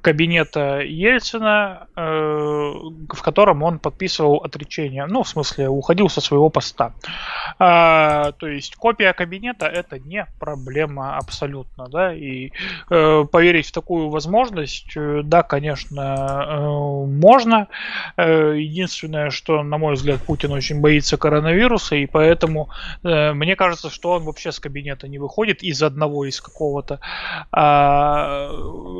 [0.00, 6.92] кабинета Ельцина, э, в котором он подписывал отречение, ну, в смысле, уходил со своего поста.
[7.58, 12.50] А, то есть копия кабинета это не проблема абсолютно, да, и
[12.90, 17.68] э, поверить в такую возможность, э, да, конечно, можно.
[18.16, 22.70] Единственное, что, на мой взгляд, Путин очень боится коронавируса, и поэтому
[23.02, 27.00] мне кажется, что он вообще с кабинета не выходит из одного, из какого-то,
[27.52, 28.50] а,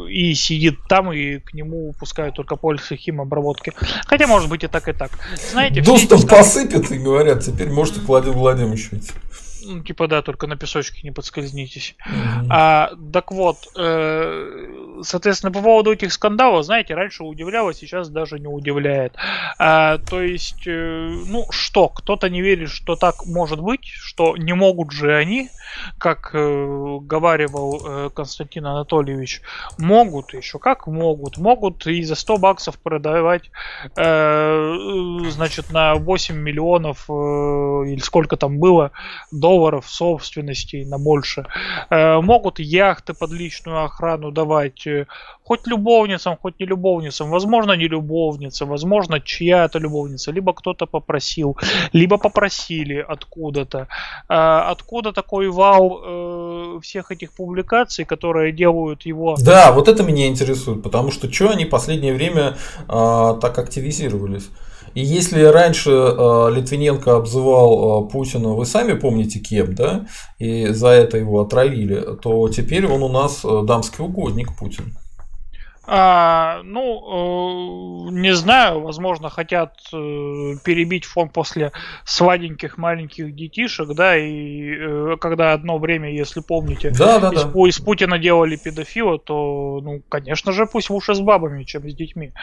[0.08, 3.72] и сидит там и к нему пускают только пользу химобработки.
[4.06, 5.12] Хотя, может быть, и так, и так.
[5.52, 9.12] Знаете, Доступ посыпят и говорят, теперь можете к Владимиру Владимировичу идти.
[9.64, 11.96] Ну, типа, да, только на песочке не подскользнитесь.
[12.06, 12.46] Mm-hmm.
[12.50, 18.46] А, так вот, э, соответственно, по поводу этих скандалов, знаете, раньше удивляло, сейчас даже не
[18.46, 19.14] удивляет.
[19.58, 24.52] А, то есть, э, ну что, кто-то не верит, что так может быть, что не
[24.52, 25.50] могут же они,
[25.98, 29.42] как э, говаривал э, Константин Анатольевич,
[29.78, 33.50] могут еще, как могут, могут и за 100 баксов продавать,
[33.96, 34.76] э,
[35.30, 38.92] значит, на 8 миллионов э, или сколько там было
[39.30, 41.44] долларов долларов собственности на больше.
[41.90, 45.06] Э, могут яхты под личную охрану давать э,
[45.44, 47.30] хоть любовницам, хоть не любовницам.
[47.30, 50.32] Возможно, не любовница, возможно, чья-то любовница.
[50.32, 51.56] Либо кто-то попросил,
[51.92, 53.78] либо попросили откуда-то.
[54.28, 59.36] Э, откуда такой вал всех этих публикаций, которые делают его...
[59.44, 62.54] Да, вот это меня интересует, потому что что они последнее время
[62.88, 64.50] так активизировались?
[64.94, 70.06] И если раньше э, Литвиненко обзывал э, Путина, вы сами помните кем, да,
[70.38, 74.96] и за это его отравили, то теперь он у нас э, дамский угодник Путин.
[75.92, 79.96] А, ну, э, не знаю, возможно, хотят э,
[80.64, 81.72] перебить фон после
[82.04, 87.68] сладеньких маленьких детишек, да, и э, когда одно время, если помните, да, да, из, да.
[87.68, 92.34] из Путина делали педофила, то, ну, конечно же, пусть лучше с бабами, чем с детьми.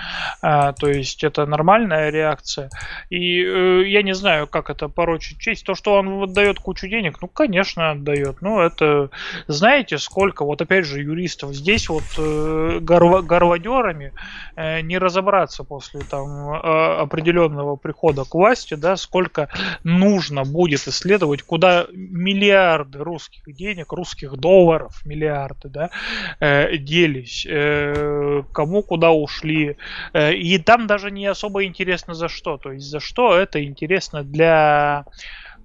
[0.41, 2.69] А, то есть это нормальная реакция.
[3.09, 5.65] И э, я не знаю, как это порочить честь.
[5.65, 8.41] То, что он отдает кучу денег, ну, конечно, отдает.
[8.41, 9.09] Ну, это,
[9.47, 14.13] знаете, сколько, вот опять же, юристов здесь вот э, горва горлодерами
[14.55, 19.49] э, не разобраться после там э, определенного прихода к власти, да, сколько
[19.83, 25.89] нужно будет исследовать, куда миллиарды русских денег, русских долларов, миллиарды, да,
[26.39, 27.47] э, делись,
[28.53, 29.77] кому куда ушли.
[30.13, 32.57] И там даже не особо интересно за что.
[32.57, 35.05] То есть за что это интересно для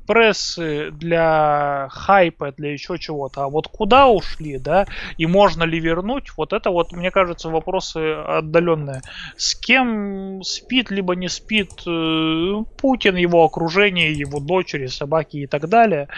[0.07, 3.44] прессы, для хайпа, для еще чего-то.
[3.44, 4.86] А вот куда ушли, да,
[5.16, 9.03] и можно ли вернуть, вот это вот, мне кажется, вопросы отдаленные.
[9.36, 15.68] С кем спит, либо не спит э, Путин, его окружение, его дочери, собаки и так
[15.68, 16.09] далее.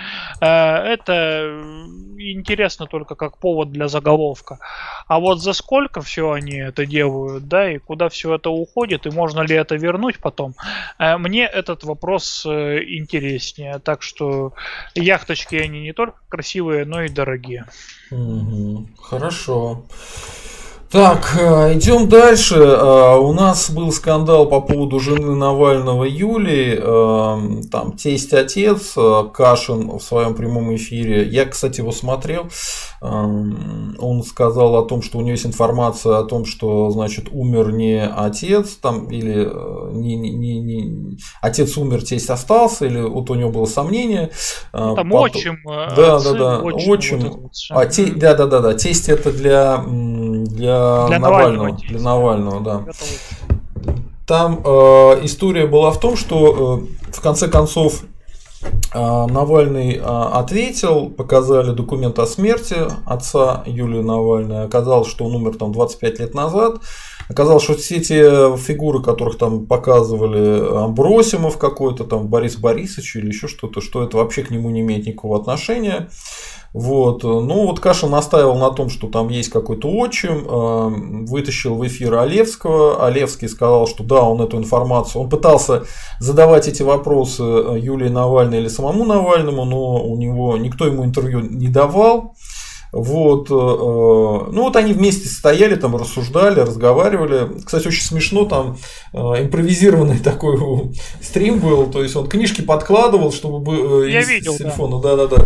[0.41, 1.63] Э, это
[2.19, 4.59] интересно только как повод для заголовка.
[5.07, 9.11] А вот за сколько все они это делают, да, и куда все это уходит, и
[9.11, 10.55] можно ли это вернуть потом,
[10.99, 13.74] э, мне этот вопрос интереснее.
[13.79, 14.55] Так что
[14.95, 17.67] яхточки они не только красивые, но и дорогие.
[18.11, 19.85] Угу, хорошо.
[20.95, 22.55] Так, э, идем дальше.
[22.55, 26.79] Э, у нас был скандал по поводу жены Навального Юлии.
[26.81, 28.95] Э, там тесть отец
[29.33, 31.27] Кашин в своем прямом эфире.
[31.29, 32.47] Я, кстати, его смотрел.
[33.01, 38.01] Он сказал о том, что у него есть информация о том, что, значит, умер не
[38.07, 39.51] отец, там, или
[39.93, 41.19] не, не, не, не...
[41.43, 44.31] отец умер, тесть остался, или вот у него было сомнение.
[44.73, 45.25] Ну, там Потом...
[45.25, 45.59] отчим.
[45.65, 46.91] Да, да, да, отчим.
[46.93, 47.19] отчим.
[47.41, 48.07] Вот а, те...
[48.07, 48.75] Да, да, да, да.
[48.75, 51.67] Тесть это для, для для, Навального.
[51.67, 52.83] Навального для Навального, да.
[54.27, 58.03] Там э, история была в том, что э, в конце концов
[58.63, 58.67] э,
[59.27, 64.65] Навальный э, ответил, показали документ о смерти отца Юлии Навальной.
[64.65, 66.77] Оказалось, что он умер там 25 лет назад.
[67.29, 73.49] Оказалось, что все те фигуры, которых там показывали Амбросимов какой-то, там Борис Борисович или еще
[73.49, 76.09] что-то, что это вообще к нему не имеет никакого отношения.
[76.75, 77.23] Вот.
[77.23, 82.15] Ну, вот Кашин настаивал на том, что там есть какой-то отчим, э, вытащил в эфир
[82.15, 83.07] Олевского.
[83.07, 85.85] Олевский сказал, что да, он эту информацию, он пытался
[86.19, 91.69] задавать эти вопросы Юлии Навальной или самому Навальному, но у него никто ему интервью не
[91.69, 92.35] давал.
[92.97, 97.61] Вот, э, ну вот они вместе стояли, там рассуждали, разговаривали.
[97.65, 98.77] Кстати, очень смешно, там
[99.13, 105.01] э, импровизированный такой стрим был, то есть он книжки подкладывал, чтобы Я из видел, телефона,
[105.01, 105.45] да-да-да.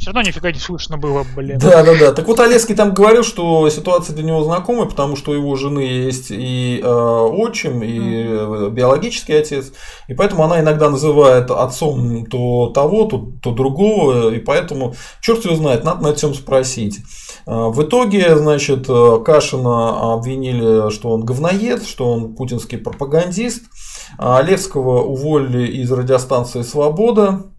[0.00, 1.58] Все равно нифига не слышно было, блин.
[1.58, 2.12] Да, да, да.
[2.12, 5.80] Так вот, Олеский там говорил, что ситуация для него знакомая, потому что у его жены
[5.80, 8.70] есть и э, отчим, и mm.
[8.70, 9.74] биологический отец.
[10.08, 14.32] И поэтому она иногда называет отцом то того, то, то другого.
[14.32, 17.00] И поэтому, черт его знает, надо на этом спросить.
[17.46, 23.64] Э, в итоге, значит, э, Кашина обвинили, что он говноед, что он путинский пропагандист.
[24.16, 27.50] А Олевского уволили из радиостанции «Свобода».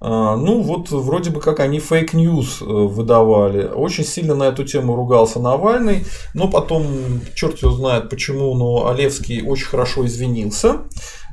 [0.00, 3.66] А, ну, вот вроде бы как они fake news э, выдавали.
[3.66, 6.86] Очень сильно на эту тему ругался Навальный, но потом,
[7.34, 10.82] черт его знает почему, но Олевский очень хорошо извинился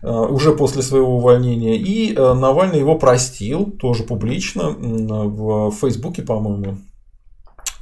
[0.02, 6.78] э, уже после своего увольнения, и э, Навальный его простил, тоже публично, в Фейсбуке, по-моему.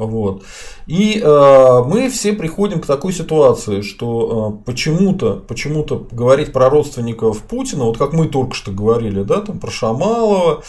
[0.05, 0.43] Вот.
[0.87, 7.43] И э, мы все приходим к такой ситуации, что э, почему-то, почему-то говорить про родственников
[7.43, 10.63] Путина, вот как мы только что говорили, да, там про Шамалова,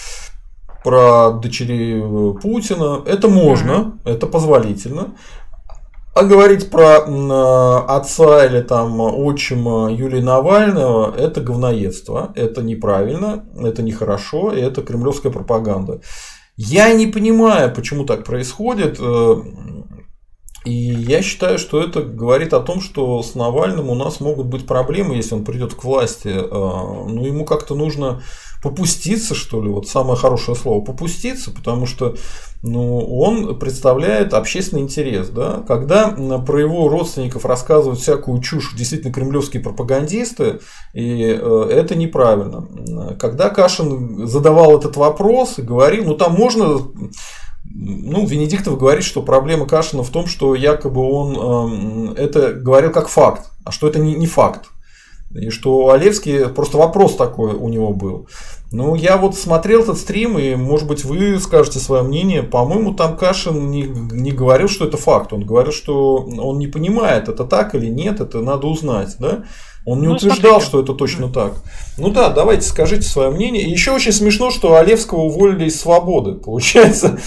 [0.85, 3.71] про дочерей э, Путина, это можно,
[4.05, 4.11] mm-hmm.
[4.11, 5.15] это позволительно.
[6.15, 13.83] А говорить про э, отца или там отчима Юлии Навального это говноедство, это неправильно, это
[13.83, 16.03] нехорошо, и это кремлевская пропаганда.
[16.57, 18.99] Я не понимаю, почему так происходит.
[20.65, 24.67] И я считаю, что это говорит о том, что с Навальным у нас могут быть
[24.67, 26.29] проблемы, если он придет к власти.
[26.29, 28.23] Э, ну, ему как-то нужно
[28.63, 32.17] попуститься, что ли, вот самое хорошее слово, попуститься, потому что
[32.63, 35.29] ну, он представляет общественный интерес.
[35.29, 35.63] Да?
[35.69, 40.61] Когда про его родственников рассказывают всякую чушь действительно кремлевские пропагандисты,
[40.95, 42.67] и э, это неправильно.
[43.19, 46.79] Когда Кашин задавал этот вопрос и говорил, ну там можно
[47.75, 53.09] ну, Венедиктов говорит, что проблема Кашина в том, что якобы он э, это говорил как
[53.09, 54.67] факт, а что это не, не факт.
[55.35, 58.29] И что Олевский, просто вопрос такой у него был.
[58.71, 62.45] Ну, я вот смотрел этот стрим, и, может быть, вы скажете свое мнение.
[62.45, 65.33] По-моему, там Кашин не, не говорил, что это факт.
[65.33, 69.45] Он говорил, что он не понимает, это так или нет, это надо узнать, да?
[69.87, 70.69] Он не ну, утверждал, смотрите.
[70.69, 71.55] что это точно так.
[71.99, 73.65] Ну да, давайте скажите свое мнение.
[73.65, 76.35] И еще очень смешно, что Олевского уволили из свободы.
[76.35, 77.19] Получается,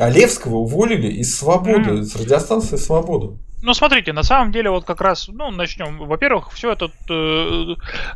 [0.00, 2.00] Олевского уволили из свободы, mm.
[2.00, 3.36] из радиостанции Свобода.
[3.62, 5.98] Ну, смотрите, на самом деле, вот как раз, ну, начнем.
[5.98, 7.74] Во-первых, все это э,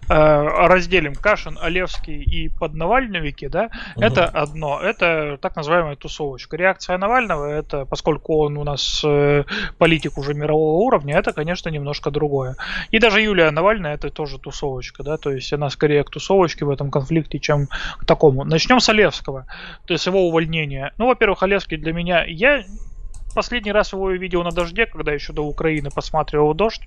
[0.08, 1.14] э, разделим.
[1.14, 4.04] Кашин, Олевский и поднавальновики, да, угу.
[4.04, 4.80] это одно.
[4.80, 6.56] Это так называемая тусовочка.
[6.56, 9.44] Реакция Навального, это, поскольку он у нас э,
[9.78, 12.56] политик уже мирового уровня, это, конечно, немножко другое.
[12.90, 16.70] И даже Юлия Навальная, это тоже тусовочка, да, то есть она скорее к тусовочке в
[16.70, 17.68] этом конфликте, чем
[17.98, 18.44] к такому.
[18.44, 19.46] Начнем с Олевского,
[19.86, 20.92] то есть его увольнения.
[20.96, 22.64] Ну, во-первых, Олевский для меня, я
[23.34, 26.82] последний раз его видел на дожде, когда еще до Украины посматривал дождь.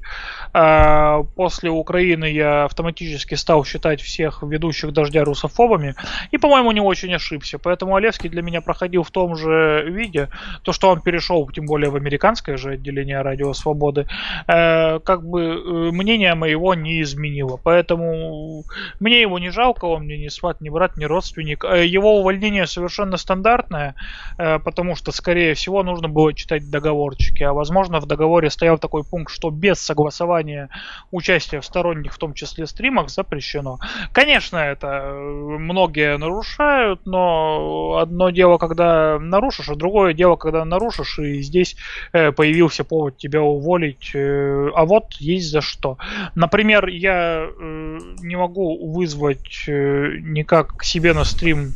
[0.53, 5.95] А, после Украины я автоматически стал считать всех ведущих дождя русофобами.
[6.31, 7.59] И, по-моему, не очень ошибся.
[7.59, 10.29] Поэтому Олевский для меня проходил в том же виде.
[10.63, 14.07] То, что он перешел, тем более в американское же отделение Радио Свободы,
[14.47, 17.59] э, как бы э, мнение моего не изменило.
[17.63, 18.63] Поэтому
[18.99, 21.63] мне его не жалко, он мне не сват, не брат, не родственник.
[21.65, 23.95] Э, его увольнение совершенно стандартное,
[24.37, 29.33] потому что, скорее всего, нужно было читать договорчики, а возможно в договоре стоял такой пункт,
[29.33, 30.69] что без согласования
[31.11, 33.79] участия в сторонних, в том числе стримах, запрещено.
[34.13, 41.19] Конечно, это э, многие нарушают, но одно дело, когда нарушишь, а другое дело, когда нарушишь,
[41.19, 41.75] и здесь
[42.13, 45.97] э, появился повод тебя уволить, э, а вот есть за что.
[46.35, 51.73] Например, я не могу вызвать никак к себе на стрим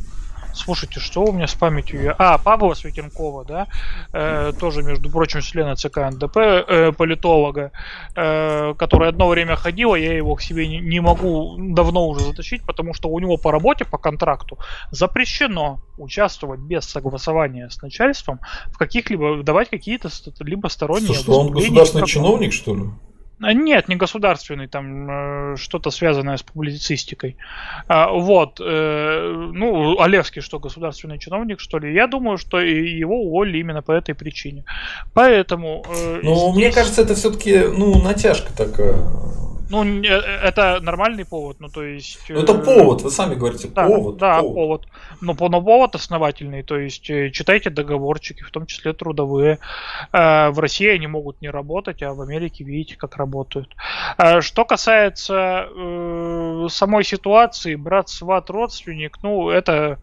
[0.54, 2.14] Слушайте, что у меня с памятью?
[2.18, 3.66] А, Павла Светенкова, да,
[4.12, 7.72] э, тоже, между прочим, члена ЦК НДП, э, политолога,
[8.14, 12.62] э, который одно время ходила, я его к себе не, не могу давно уже затащить,
[12.64, 14.58] потому что у него по работе, по контракту
[14.90, 20.08] запрещено участвовать без согласования с начальством в каких-либо, давать какие-то
[20.40, 21.14] либо сторонние...
[21.14, 22.82] Что, он государственный чиновник, что ли?
[23.42, 25.10] А, нет, не государственный, там
[25.52, 27.36] э, что-то связанное с публицистикой.
[27.88, 28.60] А, вот.
[28.60, 31.92] Э, ну, Олевский что, государственный чиновник, что ли?
[31.92, 34.64] Я думаю, что его уволили именно по этой причине.
[35.12, 35.84] Поэтому...
[35.88, 36.56] Э, ну, здесь...
[36.56, 38.96] мне кажется, это все-таки, ну, натяжка такая.
[39.72, 42.28] Ну, э, это нормальный повод, ну то есть...
[42.28, 44.16] Ну, это э, повод, вы сами говорите, да, повод.
[44.18, 44.54] Да, повод.
[44.54, 44.88] повод.
[45.22, 49.58] Но, но повод основательный, то есть э, читайте договорчики, в том числе трудовые.
[50.12, 53.74] В России они могут не работать, а в Америке видите, как работают.
[54.40, 55.68] Что касается
[56.68, 59.98] самой ситуации, брат, сват, родственник, ну, это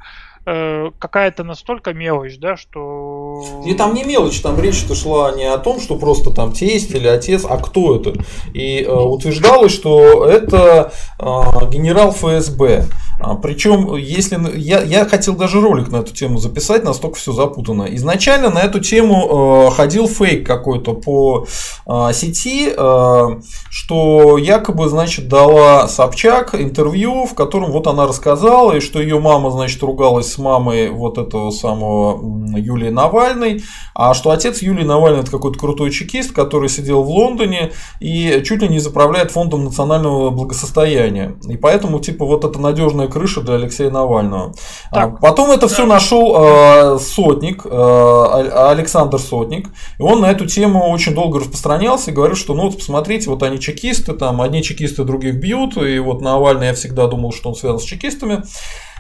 [0.51, 3.43] Э, какая-то настолько мелочь, да, что...
[3.67, 7.07] И там не мелочь, там речь-то шла не о том, что просто там тесть или
[7.07, 8.13] отец, а кто это.
[8.55, 11.23] И э, утверждалось, что это э,
[11.69, 12.85] генерал ФСБ.
[13.19, 17.83] А, Причем, если я, я хотел даже ролик на эту тему записать, настолько все запутано.
[17.95, 21.45] Изначально на эту тему э, ходил фейк какой-то по
[21.85, 23.27] э, сети, э,
[23.69, 29.51] что якобы, значит, дала Собчак интервью, в котором вот она рассказала, и что ее мама,
[29.51, 32.19] значит, ругалась с мамой вот этого самого
[32.57, 33.63] Юлии Навальной,
[33.93, 38.61] а что отец Юлии Навальной это какой-то крутой чекист, который сидел в Лондоне и чуть
[38.61, 41.35] ли не заправляет фондом национального благосостояния.
[41.47, 44.53] И поэтому, типа, вот это надежная крыша для Алексея Навального.
[44.91, 45.19] А так.
[45.19, 51.13] Потом это все нашел э, Сотник, э, Александр Сотник, и он на эту тему очень
[51.13, 55.35] долго распространялся и говорил, что ну вот посмотрите, вот они чекисты, там одни чекисты других
[55.35, 58.43] бьют, и вот Навальный я всегда думал, что он связан с чекистами.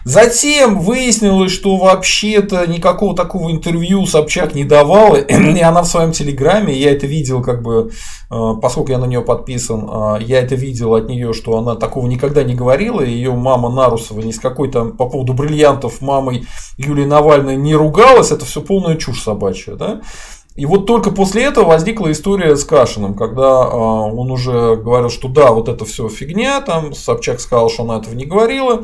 [0.05, 6.73] Затем выяснилось, что вообще-то никакого такого интервью Собчак не давала, и она в своем телеграме,
[6.73, 7.91] я это видел, как бы,
[8.31, 12.07] э, поскольку я на нее подписан, э, я это видел от нее, что она такого
[12.07, 16.47] никогда не говорила, ее мама Нарусова ни с какой там по поводу бриллиантов мамой
[16.77, 20.01] Юлии Навальной не ругалась, это все полная чушь собачья, да?
[20.55, 25.27] И вот только после этого возникла история с Кашиным, когда э, он уже говорил, что
[25.29, 28.83] да, вот это все фигня, там Собчак сказал, что она этого не говорила,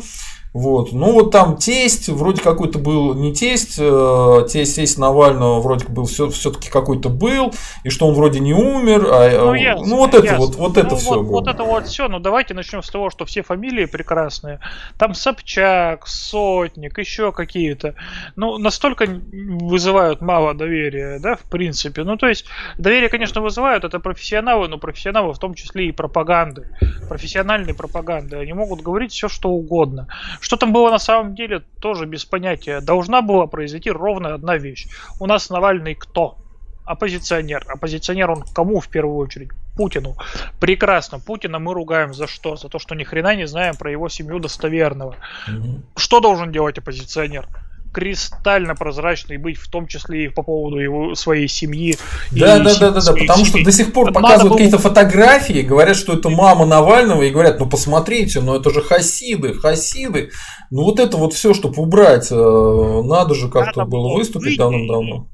[0.56, 0.94] вот.
[0.94, 6.06] Ну вот там тесть, вроде какой-то был не тесть, э, тесть, тесть Навального вроде был
[6.06, 7.54] все, все-таки какой-то был,
[7.84, 9.06] и что он вроде не умер.
[9.12, 10.28] А, э, ну, ясно, ну вот ясно.
[10.28, 11.22] это вот, вот это ну, все.
[11.22, 12.08] Вот, вот это вот все.
[12.08, 14.62] Ну давайте начнем с того, что все фамилии прекрасные.
[14.98, 17.96] Там Собчак, Сотник, еще какие-то.
[18.38, 22.06] Ну, настолько вызывают мало доверия, да, в принципе.
[22.06, 22.46] Ну, то есть,
[22.78, 26.70] доверие, конечно, вызывают, это профессионалы, но профессионалы в том числе и пропаганды.
[27.10, 28.38] Профессиональной пропаганды.
[28.38, 30.08] Они могут говорить все, что угодно
[30.46, 32.80] Что там было на самом деле, тоже без понятия.
[32.80, 34.88] Должна была произойти ровно одна вещь.
[35.20, 36.38] У нас Навальный кто?
[36.86, 37.66] Оппозиционер.
[37.68, 39.50] Оппозиционер он кому в первую очередь?
[39.76, 40.16] Путину.
[40.60, 41.20] Прекрасно.
[41.20, 42.58] Путина мы ругаем за что?
[42.58, 45.16] За то, что ни хрена не знаем про его семью достоверного.
[45.48, 45.82] Угу.
[45.98, 47.48] Что должен делать оппозиционер?
[47.96, 51.98] Кристально прозрачный быть, в том числе и по поводу его своей семьи.
[52.30, 54.58] Да, да, да, да, да, потому что до сих пор показывают было...
[54.58, 59.54] какие-то фотографии, говорят, что это мама Навального, и говорят, ну посмотрите, ну это же хасиды,
[59.54, 60.32] хасиды.
[60.72, 65.30] Ну вот это вот все, чтобы убрать, э, надо же как-то было выступить давным-давно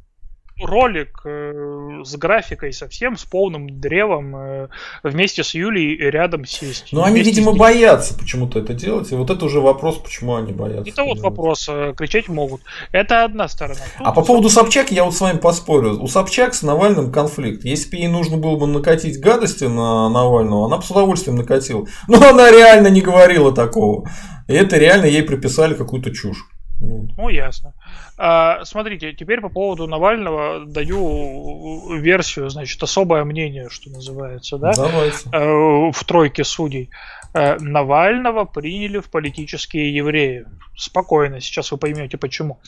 [0.64, 4.68] ролик э, с графикой совсем, с полным древом, э,
[5.04, 6.90] вместе с Юлей рядом сесть.
[6.92, 9.12] Ну, они, видимо, боятся почему-то это делать.
[9.12, 10.90] И вот это уже вопрос, почему они боятся.
[10.90, 12.62] Это вот вопрос, э, кричать могут.
[12.92, 13.82] Это одна сторона.
[13.98, 16.02] Тут а по поводу Собчак я вот с вами поспорю.
[16.02, 17.64] У Собчак с Навальным конфликт.
[17.66, 21.86] Если бы ей нужно было бы накатить гадости на Навального, она бы с удовольствием накатила.
[22.08, 24.10] Но она реально не говорила такого.
[24.48, 26.46] И это реально ей приписали какую-то чушь.
[26.82, 27.74] Ну, ясно.
[28.18, 34.72] А, смотрите, теперь по поводу Навального даю версию, значит, особое мнение, что называется, да?
[34.74, 35.30] Давайте.
[35.32, 36.90] А, в тройке судей.
[37.34, 40.46] А, Навального приняли в политические евреи
[40.76, 42.60] спокойно, сейчас вы поймете почему.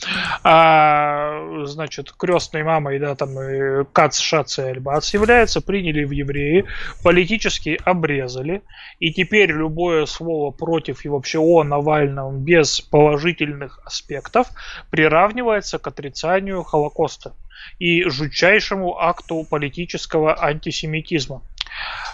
[0.42, 3.30] А, значит, крестной мамой, да, там
[3.92, 6.64] Кац, Шац и Альбац является, приняли в евреи,
[7.02, 8.62] политически обрезали,
[9.00, 14.48] и теперь любое слово против и вообще о Навальном без положительных аспектов
[14.90, 17.34] приравнивается к отрицанию Холокоста
[17.78, 21.42] и жутчайшему акту политического антисемитизма.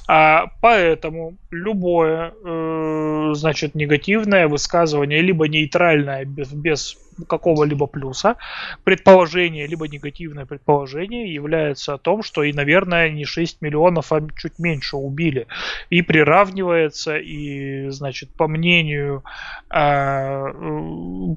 [0.09, 6.97] А, поэтому любое, э, значит, негативное высказывание, либо нейтральное, без, без
[7.29, 8.37] какого-либо плюса,
[8.85, 14.59] предположение, либо негативное предположение является о том, что и, наверное, не 6 миллионов, а чуть
[14.59, 15.47] меньше убили.
[15.91, 19.25] И приравнивается, и, значит, по мнению
[19.71, 20.45] э,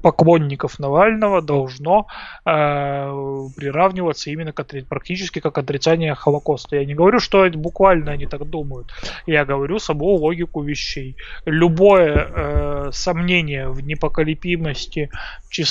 [0.02, 2.06] поклонников Навального, должно
[2.44, 2.50] э,
[3.56, 6.76] приравниваться именно к, практически как отрицание Холокоста.
[6.76, 8.92] Я не говорю, что буквально они так думают.
[9.26, 11.16] Я говорю саму логику вещей.
[11.46, 15.10] Любое э, сомнение в непоколебимости,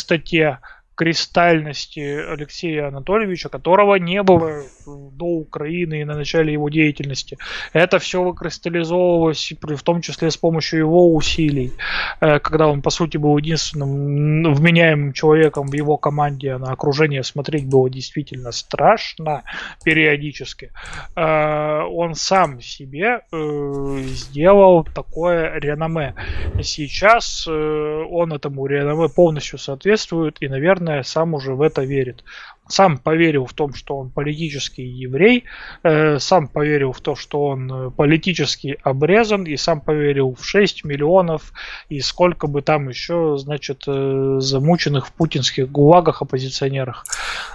[0.03, 0.59] чистоте
[0.95, 7.37] кристальности Алексея Анатольевича, которого не было до Украины и на начале его деятельности.
[7.73, 11.73] Это все выкристаллизовывалось, в том числе с помощью его усилий,
[12.21, 17.23] э, когда он, по сути, был единственным вменяемым человеком в его команде, а на окружение
[17.23, 19.43] смотреть было действительно страшно
[19.83, 20.71] периодически.
[21.15, 26.15] Э, он сам себе э, сделал такое реноме.
[26.61, 32.23] Сейчас он этому реноме полностью соответствует и, наверное, наверное, сам уже в это верит.
[32.69, 35.43] Сам поверил в том, что он политический еврей,
[35.83, 40.85] э, сам поверил в то, что он э, политически обрезан, и сам поверил в 6
[40.85, 41.51] миллионов
[41.89, 47.05] и сколько бы там еще, значит, э, замученных в путинских гулагах оппозиционерах.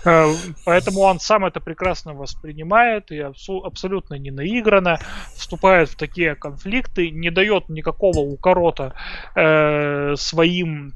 [0.05, 0.27] Э,
[0.67, 4.99] поэтому он сам это прекрасно воспринимает и абсу- абсолютно не наигранно
[5.35, 8.93] вступает в такие конфликты, не дает никакого укорота
[9.35, 10.93] э, своим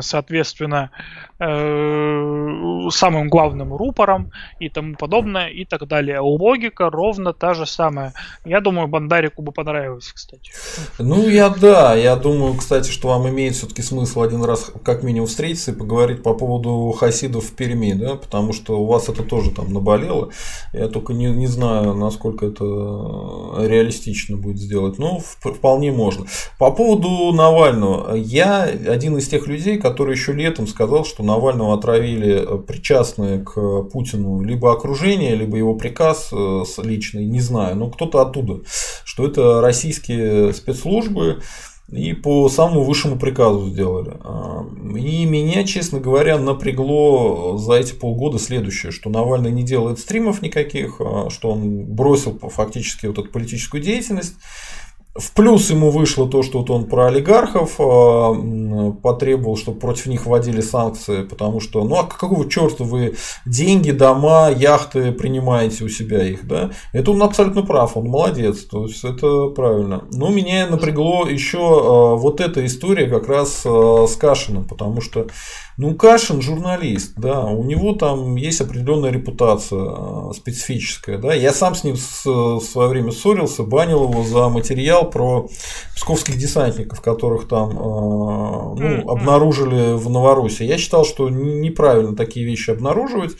[0.00, 0.90] соответственно,
[1.38, 6.20] э, самым главным рупором и тому подобное и так далее.
[6.20, 8.12] Логика ровно та же самая.
[8.44, 10.52] Я думаю, Бандарику бы понравилось, кстати.
[10.98, 11.94] Ну, я да.
[11.94, 16.22] Я думаю, кстати, что вам имеет все-таки смысл один раз как минимум встретиться и поговорить
[16.22, 20.30] по поводу хасидов в Перми, да, потому что у вас это тоже там наболело.
[20.72, 22.64] Я только не, не знаю, насколько это
[23.58, 24.98] реалистично будет сделать.
[24.98, 26.26] Но вполне можно.
[26.58, 28.14] По поводу Навального.
[28.14, 33.40] Я один из тех людей, людей, который еще летом сказал, что Навального отравили э, причастные
[33.40, 38.60] к Путину либо окружение, либо его приказ э, личный, не знаю, но кто-то оттуда,
[39.04, 41.40] что это российские спецслужбы,
[41.92, 44.12] и по самому высшему приказу сделали.
[44.20, 44.64] А,
[44.96, 51.00] и меня, честно говоря, напрягло за эти полгода следующее, что Навальный не делает стримов никаких,
[51.00, 54.34] а, что он бросил фактически вот эту политическую деятельность,
[55.20, 60.26] в плюс ему вышло то, что вот он про олигархов э, потребовал, чтобы против них
[60.26, 66.26] вводили санкции, потому что, ну а какого черта вы деньги, дома, яхты принимаете у себя
[66.26, 66.70] их, да?
[66.92, 70.04] Это он абсолютно прав, он молодец, то есть это правильно.
[70.12, 75.26] Но меня напрягло еще э, вот эта история как раз э, с Кашиным, потому что
[75.80, 81.32] ну, Кашин журналист, да, у него там есть определенная репутация э, специфическая, да.
[81.32, 85.48] Я сам с ним в свое время ссорился, банил его за материал про
[85.96, 90.66] псковских десантников, которых там э, ну, обнаружили в Новороссии.
[90.66, 93.36] Я считал, что неправильно такие вещи обнаруживать.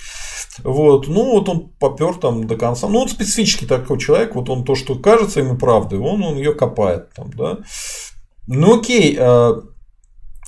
[0.64, 2.88] Вот, ну вот он попер там до конца.
[2.88, 6.54] Ну, он специфический такой человек, вот он то, что кажется ему правдой, он, он ее
[6.54, 7.58] копает там, да.
[8.46, 9.52] Ну окей, э,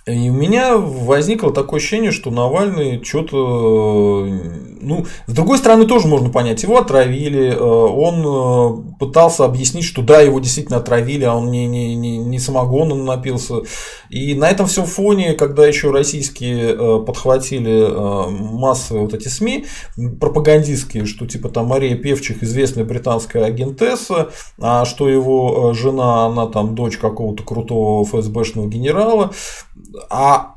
[0.05, 4.27] И у меня возникло такое ощущение, что Навальный что-то...
[4.85, 6.65] Ну, с другой стороны, тоже можно понять.
[6.65, 11.69] Его отравили, э, он э, пытался объяснить, что да, его действительно отравили, а он не,
[11.69, 13.59] не, не, не самогоном напился.
[14.11, 17.73] И на этом всем фоне, когда еще российские э, подхватили
[18.29, 19.67] массовые вот эти СМИ
[20.19, 24.31] пропагандистские, что типа там Мария Певчих известная британская агентесса,
[24.61, 29.31] а что его жена, она там дочь какого-то крутого ФСБшного генерала,
[30.11, 30.57] а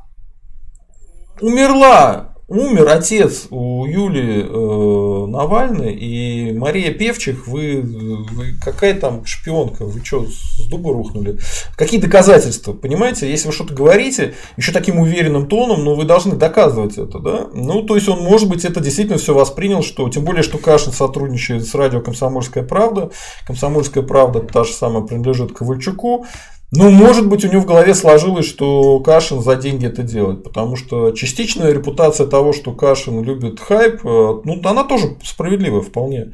[1.40, 9.84] умерла, умер отец у Юли э, Навальной и Мария Певчих, вы, вы какая там шпионка,
[9.84, 11.38] вы что, с дуба рухнули?
[11.76, 13.28] Какие доказательства, понимаете?
[13.28, 17.48] Если вы что-то говорите, еще таким уверенным тоном, но ну, вы должны доказывать это, да?
[17.52, 20.92] Ну, то есть он, может быть, это действительно все воспринял, что, тем более, что Кашин
[20.92, 23.10] сотрудничает с радио «Комсомольская правда»,
[23.44, 26.26] «Комсомольская правда» та же самая принадлежит Ковальчуку,
[26.72, 30.76] ну, может быть, у него в голове сложилось, что Кашин за деньги это делает, потому
[30.76, 36.32] что частичная репутация того, что Кашин любит хайп, э, ну, она тоже справедливая вполне.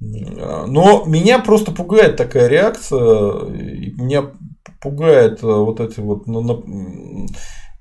[0.00, 4.32] Но меня просто пугает такая реакция, меня
[4.80, 6.26] пугает э, вот эти вот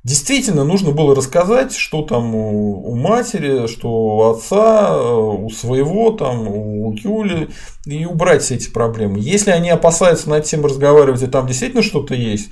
[0.04, 6.92] Действительно, нужно было рассказать, что там у, матери, что у отца, у своего, там, у
[6.94, 7.50] Юли,
[7.86, 9.20] и убрать все эти проблемы.
[9.20, 12.50] Если они опасаются над тем разговаривать, и там действительно что-то есть,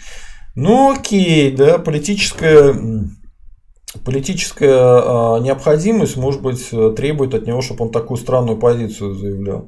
[0.53, 2.75] ну окей, да, политическая
[4.05, 9.67] политическая а, необходимость, может быть, требует от него, чтобы он такую странную позицию заявлял.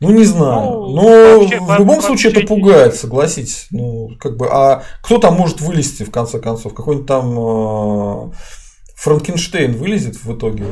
[0.00, 0.70] Ну, не знаю.
[0.70, 3.66] Ну, Но вообще, в любом случае это пугает, согласитесь.
[3.70, 6.74] Ну, как бы, а кто там может вылезти, в конце концов?
[6.74, 8.32] Какой-нибудь там э,
[8.96, 10.64] Франкенштейн вылезет в итоге?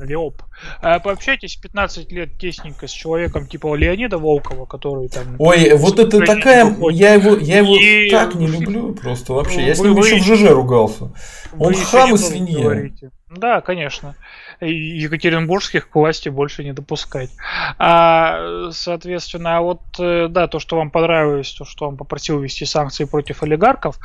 [0.00, 0.42] Леоп.
[0.80, 5.36] А, пообщайтесь 15 лет тесненько с человеком типа Леонида Волкова, который там...
[5.38, 6.74] Ой, вот это такая...
[6.90, 8.10] Я его, я его и...
[8.10, 9.66] так не люблю просто вообще.
[9.66, 11.12] Я с ним вы, еще в ЖЖ ругался.
[11.58, 12.62] Он хам и свинья.
[12.62, 13.10] Говорите.
[13.30, 14.14] Да, конечно
[14.60, 17.30] екатеринбургских к власти больше не допускать.
[17.78, 22.64] А, соответственно, а вот, э, да, то, что вам понравилось, то, что он попросил ввести
[22.64, 23.98] санкции против олигархов,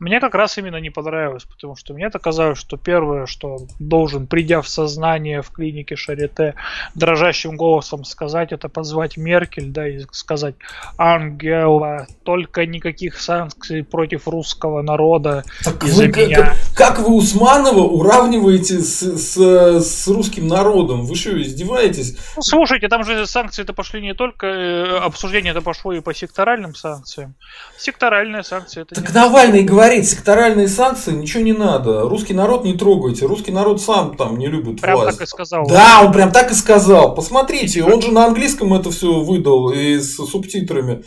[0.00, 4.26] мне как раз именно не понравилось, потому что мне это казалось, что первое, что должен,
[4.26, 6.54] придя в сознание в клинике Шарите,
[6.94, 10.54] дрожащим голосом сказать, это позвать Меркель, да, и сказать,
[10.98, 16.54] Ангела, только никаких санкций против русского народа так из-за меня.
[16.74, 21.04] Как, как вы Усманова уравниваете с, с, с с русским народом.
[21.04, 22.16] Вы что, издеваетесь?
[22.36, 26.74] Ну, слушайте, там же санкции-то пошли не только, э, обсуждение это пошло и по секторальным
[26.74, 27.34] санкциям.
[27.78, 32.02] Секторальные санкции это Так Навальный говорит, секторальные санкции, ничего не надо.
[32.02, 33.26] Русский народ не трогайте.
[33.26, 35.18] Русский народ сам там не любит прям власть.
[35.18, 35.66] так и сказал.
[35.66, 37.14] Да, он прям так и сказал.
[37.14, 41.02] Посмотрите, он же на английском это все выдал и с субтитрами.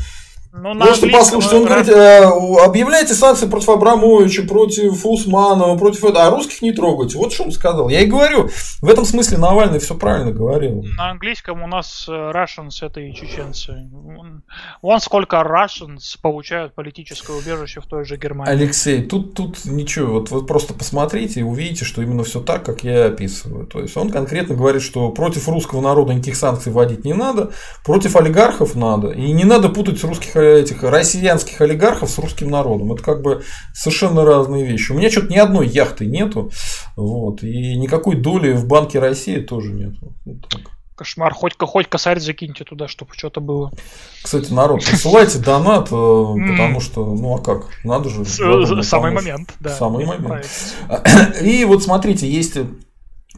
[0.52, 6.30] Ну, Можете послушать, он говорит, э, объявляйте санкции против Абрамовича, против Усманова, против этого, а
[6.32, 7.20] русских не трогайте.
[7.20, 7.88] Вот что он сказал.
[7.90, 8.50] Я и говорю,
[8.82, 10.84] в этом смысле Навальный все правильно говорил.
[10.98, 13.90] На английском у нас э, Russians это и чеченцы.
[14.82, 18.52] Вон сколько Russians получают политическое убежище в той же Германии.
[18.52, 22.84] Алексей, тут, тут ничего, вот вы просто посмотрите и увидите, что именно все так, как
[22.84, 23.68] я описываю.
[23.68, 27.52] То есть он конкретно говорит, что против русского народа никаких санкций вводить не надо,
[27.86, 32.94] против олигархов надо, и не надо путать русских этих россиянских олигархов с русским народом.
[32.94, 33.44] Это как бы
[33.74, 34.92] совершенно разные вещи.
[34.92, 36.52] У меня что-то ни одной яхты нету,
[36.96, 40.14] вот, и никакой доли в Банке России тоже нету.
[40.26, 40.62] Вот так.
[40.96, 43.72] Кошмар, хоть, хоть косарь закиньте туда, чтобы что-то было.
[44.22, 48.26] Кстати, народ, посылайте донат, э, потому что, ну а как, надо же.
[48.26, 49.70] Самый момент, да.
[49.70, 50.46] Самый момент.
[51.42, 52.58] И вот смотрите, есть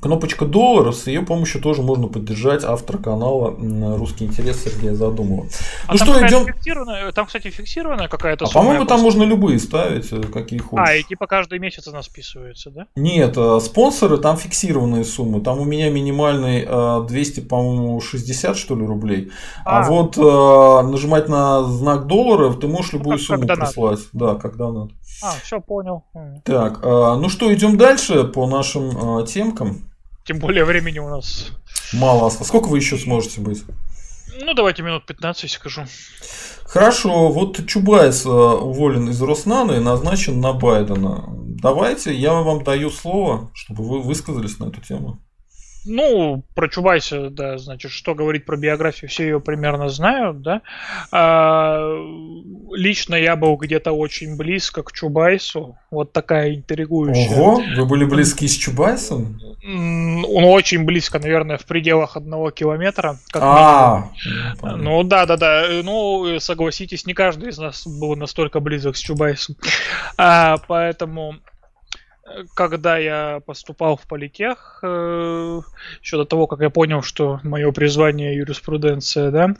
[0.01, 3.55] Кнопочка доллара, с ее помощью тоже можно поддержать автора канала
[3.97, 5.45] «Русский интерес» Сергея Задумова.
[5.85, 7.13] А ну что, идем...
[7.13, 8.63] Там, кстати, фиксированная какая-то а сумма.
[8.63, 10.87] по-моему, там можно любые ставить, э, какие хочешь.
[10.89, 12.87] А, и типа каждый месяц она списывается, да?
[12.95, 15.39] Нет, э, спонсоры, там фиксированные суммы.
[15.39, 16.65] Там у меня минимальный
[17.07, 19.31] 200, э, по-моему, 60, что ли, рублей.
[19.65, 23.99] А, а вот нажимать на знак доллара, ты можешь любую как, сумму как прислать.
[24.13, 24.93] Да, когда надо.
[25.23, 26.05] А, все, понял.
[26.43, 29.90] Так, ну что, идем дальше по нашим темкам.
[30.31, 31.51] Тем более времени у нас...
[31.91, 32.47] Мало осталось.
[32.47, 33.65] Сколько вы еще сможете быть?
[34.39, 35.83] Ну, давайте минут 15 скажу.
[36.63, 41.25] Хорошо, вот Чубайс э, уволен из Роснана и назначен на Байдена.
[41.27, 45.19] Давайте, я вам даю слово, чтобы вы высказались на эту тему.
[45.85, 50.61] Ну, про Чубайса, да, значит, что говорить про биографию, все ее примерно знают, да.
[51.11, 51.95] А,
[52.71, 57.35] лично я был где-то очень близко к Чубайсу, вот такая интригующая.
[57.35, 59.39] Ого, вы были близки с Чубайсом?
[59.63, 63.17] он очень близко, наверное, в пределах одного километра.
[63.29, 64.09] Как а,
[64.61, 65.67] ну да, да, да.
[65.83, 69.55] Ну, согласитесь, не каждый из нас был настолько близок с Чубайсом.
[70.17, 71.35] А, поэтому
[72.53, 75.61] когда я поступал в политех, э,
[76.01, 79.55] еще до того, как я понял, что мое призвание юриспруденция, да,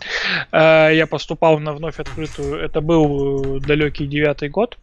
[0.52, 4.78] э, я поступал на вновь открытую, это был далекий девятый год,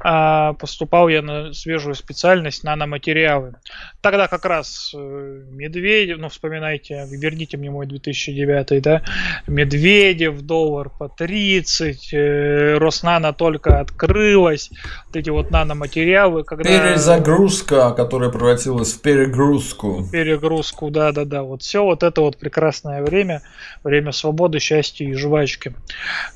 [0.00, 3.54] а поступал я на свежую специальность наноматериалы.
[4.00, 9.02] Тогда как раз э, Медведев, ну вспоминайте, верните мне мой 2009, да,
[9.46, 14.70] Медведев, доллар по 30, Роснано только открылась,
[15.06, 16.68] вот эти вот наноматериалы, когда...
[17.26, 20.04] Загрузка, которая превратилась в перегрузку.
[20.12, 21.42] Перегрузку, да, да, да.
[21.42, 23.42] Вот все вот это вот прекрасное время,
[23.82, 25.74] время свободы, счастья и жвачки.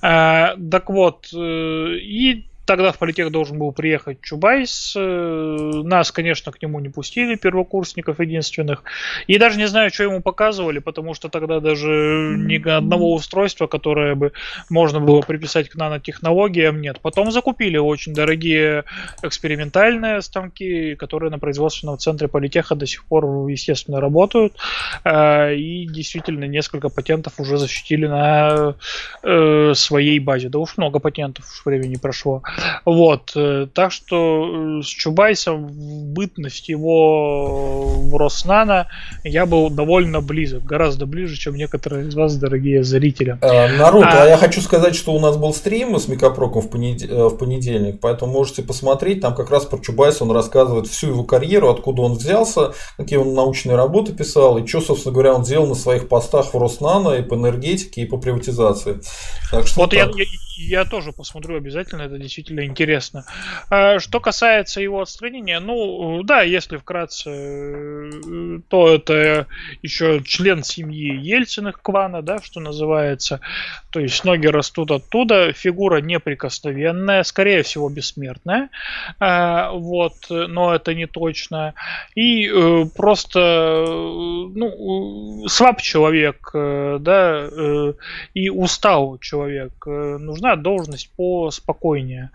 [0.03, 4.95] А, так вот, э, и тогда в политех должен был приехать Чубайс.
[4.97, 8.85] Э, нас, конечно, к нему не пустили, первокурсников единственных.
[9.27, 14.15] И даже не знаю, что ему показывали, потому что тогда даже ни одного устройства, которое
[14.15, 14.31] бы
[14.69, 17.01] можно было приписать к нанотехнологиям, нет.
[17.01, 18.85] Потом закупили очень дорогие
[19.21, 24.55] экспериментальные станки, которые на производственном центре политеха до сих пор, естественно, работают.
[25.03, 28.77] Э, и действительно несколько патентов уже защитили на
[29.25, 30.49] э, своей базе.
[30.49, 32.43] Да уж много патентов времени прошло.
[32.85, 33.33] Вот.
[33.35, 38.89] Э, так что э, с Чубайсом в бытность его в Роснано
[39.25, 40.65] я был довольно близок.
[40.65, 43.39] Гораздо ближе, чем некоторые из вас, дорогие зрители.
[43.43, 44.25] Э, народ, а...
[44.25, 47.03] а я хочу сказать, что у нас был стрим с Микопроком в, понед...
[47.03, 49.21] в понедельник, поэтому можете посмотреть.
[49.21, 53.35] Там как раз про Чубайса он рассказывает всю его карьеру, откуда он взялся, какие он
[53.35, 57.23] научные работы писал, и что, собственно говоря, он делал на своих постах в Роснано и
[57.23, 59.01] по энергетике, и по приватизации.
[59.51, 59.99] Так что вот так.
[59.99, 60.07] я,
[60.67, 63.25] я, тоже посмотрю обязательно, это действительно интересно.
[63.71, 68.11] А что касается его отстранения, ну, да, если вкратце,
[68.69, 69.47] то это
[69.83, 73.41] еще член семьи Ельциных клана, да, что называется.
[73.91, 78.71] То есть ноги растут оттуда, фигура неприкосновенная, скорее всего, бессмертная.
[79.19, 81.75] А, вот, но это не точно.
[82.15, 87.95] И э, просто, ну, слаб человек, э, да, э,
[88.35, 89.73] и устал человек.
[89.87, 92.31] Нужна должность по спокойнее.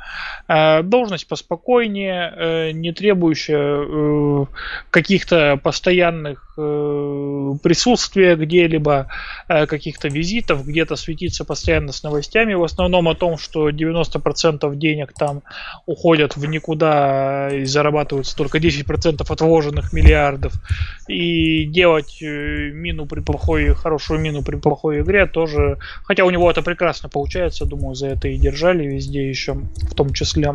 [0.47, 4.45] Э, должность поспокойнее, э, не требующая э,
[4.89, 9.07] каких-то постоянных присутствия где-либо,
[9.47, 15.43] каких-то визитов, где-то светиться постоянно с новостями, в основном о том, что 90% денег там
[15.85, 20.53] уходят в никуда и зарабатываются только 10% от вложенных миллиардов.
[21.07, 26.61] И делать мину при плохой, хорошую мину при плохой игре тоже, хотя у него это
[26.61, 30.53] прекрасно получается, думаю, за это и держали везде еще, в том числе.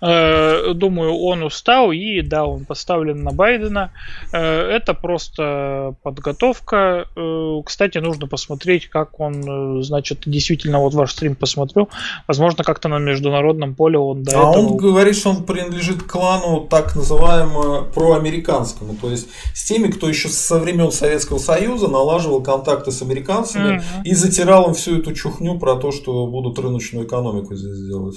[0.00, 3.92] Э, думаю, он устал, и да, он поставлен на Байдена.
[4.32, 7.06] Э, это просто подготовка.
[7.16, 9.42] Э, кстати, нужно посмотреть, как он,
[9.82, 11.88] значит, действительно, вот ваш стрим посмотрю.
[12.26, 14.66] Возможно, как-то на международном поле он до а этого...
[14.66, 18.96] он говорит, что он принадлежит клану так называемому проамериканскому.
[19.00, 24.04] То есть с теми, кто еще со времен Советского Союза налаживал контакты с американцами mm-hmm.
[24.04, 28.16] и затирал им всю эту чухню про то, что будут рыночную экономику здесь делать.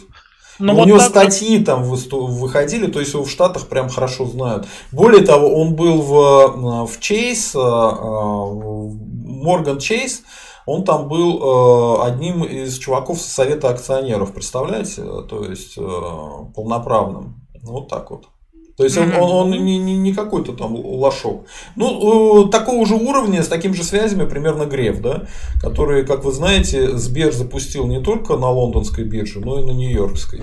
[0.61, 1.10] Но ну, у вот него так...
[1.10, 4.68] статьи там выходили, то есть его в Штатах прям хорошо знают.
[4.91, 7.57] Более того, он был в, в Chase,
[9.41, 10.22] Морган Чейз,
[10.66, 15.04] он там был одним из чуваков со совета акционеров, представляете?
[15.30, 15.76] То есть
[16.56, 17.42] полноправным.
[17.64, 18.26] Вот так вот.
[18.78, 21.46] То есть он, он, он не, не, не какой-то там лошок.
[21.76, 25.28] Ну, э, такого же уровня, с такими же связями примерно Греф, да,
[25.62, 30.42] который, как вы знаете, Сбер запустил не только на лондонской бирже, но и на нью-йоркской.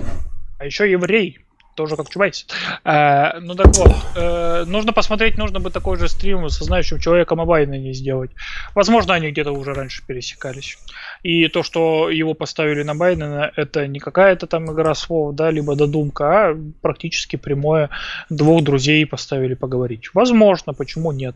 [0.57, 1.39] А еще еврей
[1.79, 2.45] тоже как Чубайс.
[2.83, 7.39] Э, ну так вот, э, нужно посмотреть, нужно бы такой же стрим со знающим человеком
[7.39, 8.31] о не сделать.
[8.75, 10.77] Возможно, они где-то уже раньше пересекались.
[11.23, 15.75] И то, что его поставили на Байдена, это не какая-то там игра слов, да, либо
[15.75, 17.89] додумка, а практически прямое
[18.29, 20.09] двух друзей поставили поговорить.
[20.13, 21.35] Возможно, почему нет.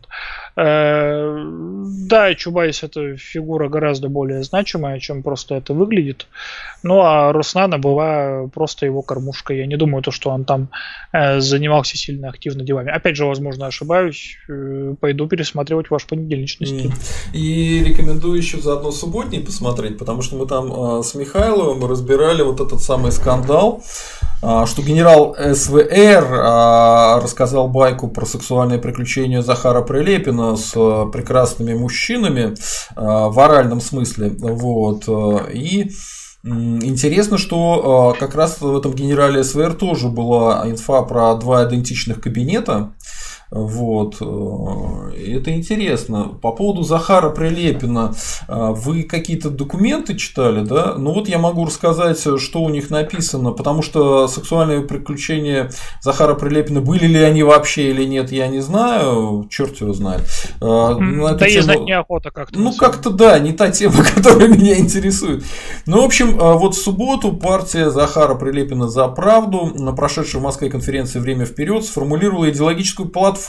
[0.56, 1.42] Э,
[2.06, 6.26] да, Чубайс это фигура гораздо более значимая, чем просто это выглядит.
[6.82, 9.54] Ну а Руснана была просто его кормушка.
[9.54, 10.68] Я не думаю, то, что он там
[11.12, 12.90] э, занимался сильно активно делами.
[12.90, 14.36] Опять же, возможно, ошибаюсь.
[14.48, 16.92] Э, пойду пересматривать ваш понедельничный стрим.
[17.32, 22.60] И рекомендую еще заодно субботний посмотреть, потому что мы там э, с Михайловым разбирали вот
[22.60, 23.82] этот самый скандал,
[24.42, 31.74] э, что генерал СВР э, рассказал байку про сексуальные приключения Захара Прилепина с э, прекрасными
[31.74, 32.54] мужчинами э,
[32.96, 34.30] в оральном смысле.
[34.38, 35.04] Вот.
[35.08, 35.90] Э, и
[36.46, 42.20] Интересно, что а, как раз в этом генерале СВР тоже была инфа про два идентичных
[42.20, 42.92] кабинета.
[43.54, 44.16] Вот.
[44.16, 46.24] Это интересно.
[46.42, 48.14] По поводу Захара Прилепина.
[48.48, 50.94] Вы какие-то документы читали, да?
[50.98, 55.70] Ну вот я могу рассказать, что у них написано, потому что сексуальные приключения
[56.02, 59.46] Захара Прилепина, были ли они вообще или нет, я не знаю.
[59.50, 60.22] Черт его знает.
[60.60, 62.58] Да и знать неохота как-то.
[62.58, 65.44] Ну как-то да, не та тема, которая меня интересует.
[65.86, 70.70] Ну, в общем, вот в субботу партия Захара Прилепина за правду на прошедшей в Москве
[70.70, 73.43] конференции «Время вперед» сформулировала идеологическую платформу,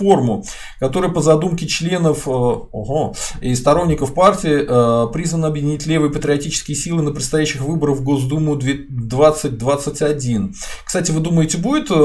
[0.79, 7.03] которая по задумке членов э, ого, и сторонников партии э, призвана объединить левые патриотические силы
[7.03, 10.55] на предстоящих выборах в Госдуму 2021.
[10.85, 11.95] Кстати, вы думаете, будет э,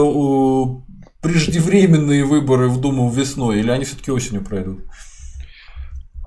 [1.20, 4.80] преждевременные выборы в Думу весной, или они все-таки осенью пройдут?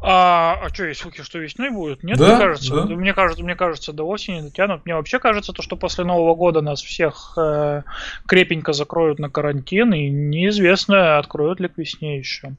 [0.06, 2.04] А, а что, есть слухи, что весной будет?
[2.04, 2.28] Нет, да?
[2.28, 2.76] мне кажется.
[2.76, 2.96] Да?
[2.96, 4.86] Мне кажется, мне кажется, до осени дотянут.
[4.86, 7.84] Мне вообще кажется, то, что после Нового года нас всех э,
[8.28, 12.52] крепенько закроют на карантин, и неизвестно, откроют ли к весне еще.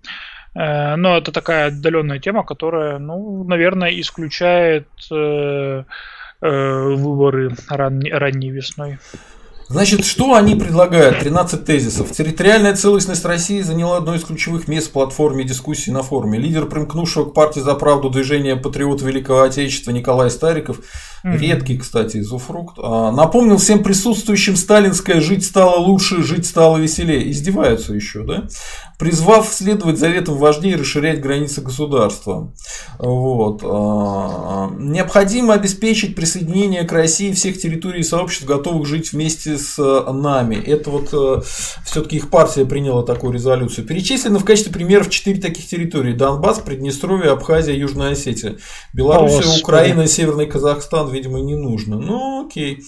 [0.55, 5.85] Э, но это такая отдаленная тема, которая, ну, наверное, исключает э,
[6.41, 8.99] э, выборы ран, ранней весной.
[9.69, 11.21] Значит, что они предлагают?
[11.21, 12.13] 13 тезисов.
[12.13, 16.39] Территориальная целостность России заняла одно из ключевых мест в платформе дискуссий на форуме.
[16.39, 20.81] Лидер примкнувшего к партии за правду движения патриот Великого Отечества Николай Стариков,
[21.25, 21.39] mm-hmm.
[21.39, 27.31] редкий, кстати, изуфрукт, а, напомнил всем присутствующим сталинское «жить стало лучше, жить стало веселее».
[27.31, 28.45] Издеваются еще, да?
[29.05, 32.55] Призвав следовать заветам и расширять границы государства.
[32.99, 33.61] Вот.
[33.63, 40.57] А, необходимо обеспечить присоединение к России всех территорий и сообществ, готовых жить вместе с нами.
[40.57, 41.43] Это вот э,
[41.85, 43.87] все-таки их партия приняла такую резолюцию.
[43.87, 46.15] Перечислено в качестве примеров четыре таких территории.
[46.15, 48.57] Донбасс, Приднестровье, Абхазия, Южная Осетия.
[48.95, 51.99] Белоруссия, Украина, Северный Казахстан, видимо, не нужно.
[51.99, 52.83] Ну, окей.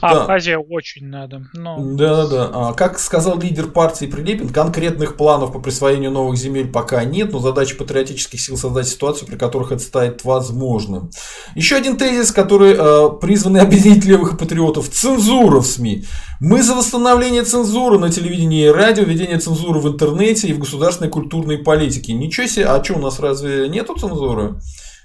[0.00, 1.42] А, Абхазия очень надо.
[1.54, 1.76] Но...
[1.96, 2.50] Да, да, да.
[2.52, 7.38] А, как сказал лидер партии Прилепин, конкретных планов по присвоению новых земель пока нет, но
[7.38, 11.10] задача патриотических сил создать ситуацию, при которых это станет возможным.
[11.54, 14.90] Еще один тезис, который э, призван объединить левых патриотов.
[14.90, 16.04] Цензура в СМИ.
[16.40, 21.08] Мы за восстановление цензуры на телевидении и радио, введение цензуры в интернете и в государственной
[21.08, 22.12] культурной политике.
[22.12, 24.60] Ничего себе, а что у нас разве нету цензуры?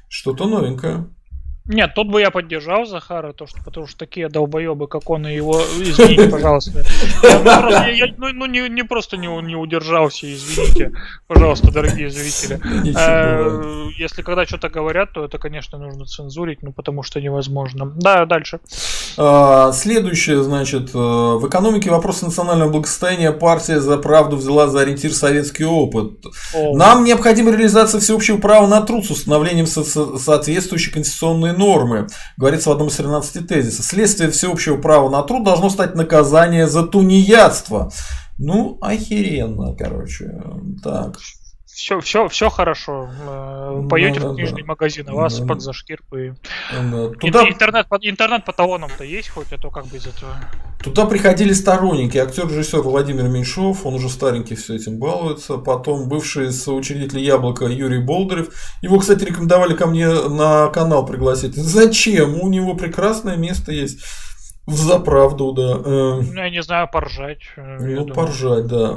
[0.10, 1.08] Что-то новенькое.
[1.72, 5.34] Нет, тут бы я поддержал Захара, то, что, потому что такие долбоебы, как он и
[5.34, 5.62] его...
[5.80, 6.84] Извините, пожалуйста.
[7.24, 10.92] Я, просто, я, ну, ну не, не просто не, не удержался, извините,
[11.28, 12.60] пожалуйста, дорогие зрители.
[12.98, 17.94] Э, если когда что-то говорят, то это, конечно, нужно цензурить, ну потому что невозможно.
[17.96, 18.60] Да, дальше.
[19.18, 25.14] А, следующее, значит, э, в экономике вопросы национального благосостояния партия за правду взяла за ориентир
[25.14, 26.26] советский опыт.
[26.54, 26.76] О.
[26.76, 32.08] Нам необходима реализация всеобщего права на труд с установлением со- соответствующей конституционной нормы,
[32.38, 33.86] говорится в одном из 13 тезисов.
[33.86, 37.92] Следствие всеобщего права на труд должно стать наказание за тунеядство.
[38.40, 40.42] Ну, охеренно, короче.
[40.84, 41.18] Так
[41.82, 43.10] все, все, все хорошо.
[43.28, 44.68] Э, Поете да, в книжный да.
[44.68, 45.48] магазин, а вас да.
[45.48, 46.32] под зашкирку и...
[46.72, 47.10] Да.
[47.20, 47.50] Туда...
[47.50, 50.32] Интернет, интернет по талонам-то есть хоть, а то как бы из этого...
[50.84, 57.20] Туда приходили сторонники, актер-режиссер Владимир Меньшов, он уже старенький все этим балуется, потом бывший соучредитель
[57.20, 58.50] Яблока Юрий Болдырев,
[58.82, 61.56] его, кстати, рекомендовали ко мне на канал пригласить.
[61.56, 62.40] Зачем?
[62.40, 64.00] У него прекрасное место есть.
[64.68, 65.72] За правду, да.
[65.84, 66.34] Эм.
[66.34, 67.40] Ну, я не знаю, поржать.
[67.58, 68.96] Э, ну, поржать, да.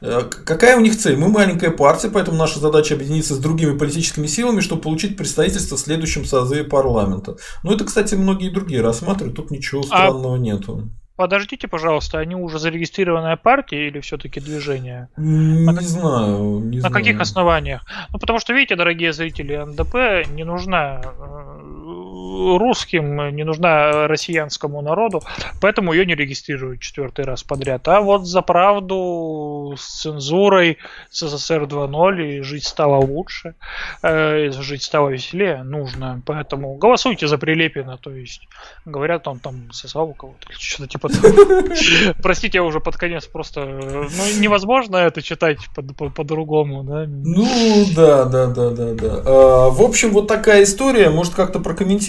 [0.00, 1.16] Э, какая у них цель?
[1.16, 5.80] Мы маленькая партия, поэтому наша задача объединиться с другими политическими силами, чтобы получить представительство в
[5.80, 7.36] следующем созыве парламента.
[7.64, 10.38] Ну, это, кстати, многие другие рассматривают, тут ничего а странного а...
[10.38, 10.90] нету.
[11.16, 15.08] Подождите, пожалуйста, они уже зарегистрированная партия или все-таки движение?
[15.16, 16.60] Не на, знаю.
[16.60, 16.94] Не на знаю.
[16.94, 17.86] каких основаниях?
[18.12, 21.65] Ну, потому что, видите, дорогие зрители, НДП не нужна э,
[22.58, 25.22] русским, не нужна россиянскому народу,
[25.60, 27.86] поэтому ее не регистрируют четвертый раз подряд.
[27.88, 30.78] А вот за правду с цензурой
[31.10, 33.54] СССР 2.0 и жить стало лучше,
[34.02, 36.22] э, жить стало веселее нужно.
[36.26, 38.46] Поэтому голосуйте за Прилепина, то есть
[38.84, 41.08] говорят, он там сосал у кого-то или что-то типа
[42.22, 43.64] Простите, я уже под конец просто...
[43.64, 47.04] Ну, невозможно это читать по-другому, да?
[47.06, 49.22] Ну, да, да, да, да, да.
[49.24, 51.10] А, в общем, вот такая история.
[51.10, 51.60] Может, как-то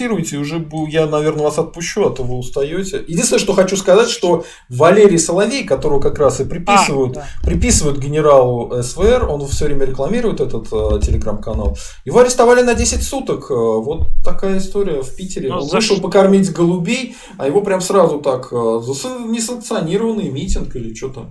[0.08, 0.38] прокомментируйте.
[0.38, 3.04] Уже я, наверное, вас отпущу, а то вы устаете.
[3.06, 7.26] Единственное, что хочу сказать, что Валерий Соловей, которого как раз и приписывают, а, да.
[7.42, 11.76] приписывают генералу СВР, он все время рекламирует этот э, телеграм-канал.
[12.04, 13.50] Его арестовали на 10 суток.
[13.50, 15.48] Э, вот такая история в Питере.
[15.48, 16.02] Ну, он вышел за...
[16.02, 21.30] покормить голубей, а его прям сразу так э, за несанкционированный митинг или что-то.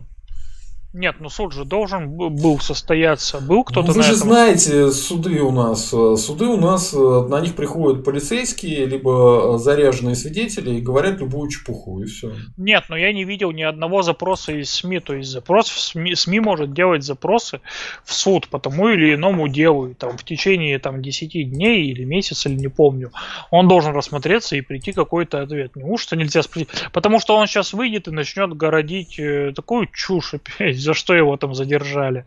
[0.93, 3.41] Нет, ну суд же должен был состояться.
[3.41, 4.29] Был кто-то ну, Вы же этом...
[4.29, 5.93] знаете, суды у нас.
[5.93, 11.19] Э, суды у нас, э, на них приходят полицейские, либо э, заряженные свидетели и говорят
[11.19, 12.33] любую чепуху, и все.
[12.55, 15.01] Нет, но я не видел ни одного запроса из СМИ.
[15.01, 17.59] То есть запрос в СМИ, СМИ может делать запросы
[18.05, 19.89] в суд по тому или иному делу.
[19.89, 23.11] И, там, в течение там, 10 дней или месяца, или не помню.
[23.51, 25.75] Он должен рассмотреться и прийти какой-то ответ.
[25.75, 26.69] Неужто нельзя спросить?
[26.93, 29.19] Потому что он сейчас выйдет и начнет городить
[29.53, 32.25] такую чушь опять за что его там задержали,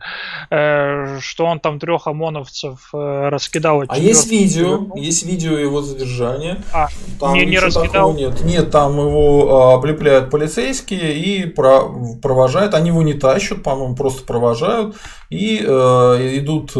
[0.49, 3.83] э, что он там трех ОМОНовцев э, раскидал.
[3.87, 6.61] А есть видео, есть видео его задержания.
[6.73, 6.87] А,
[7.19, 8.13] там не, не раскидал?
[8.13, 14.23] Нет, нет, там его а, облепляют полицейские и провожают, они его не тащат, по-моему, просто
[14.23, 14.95] провожают,
[15.29, 16.73] и э, идут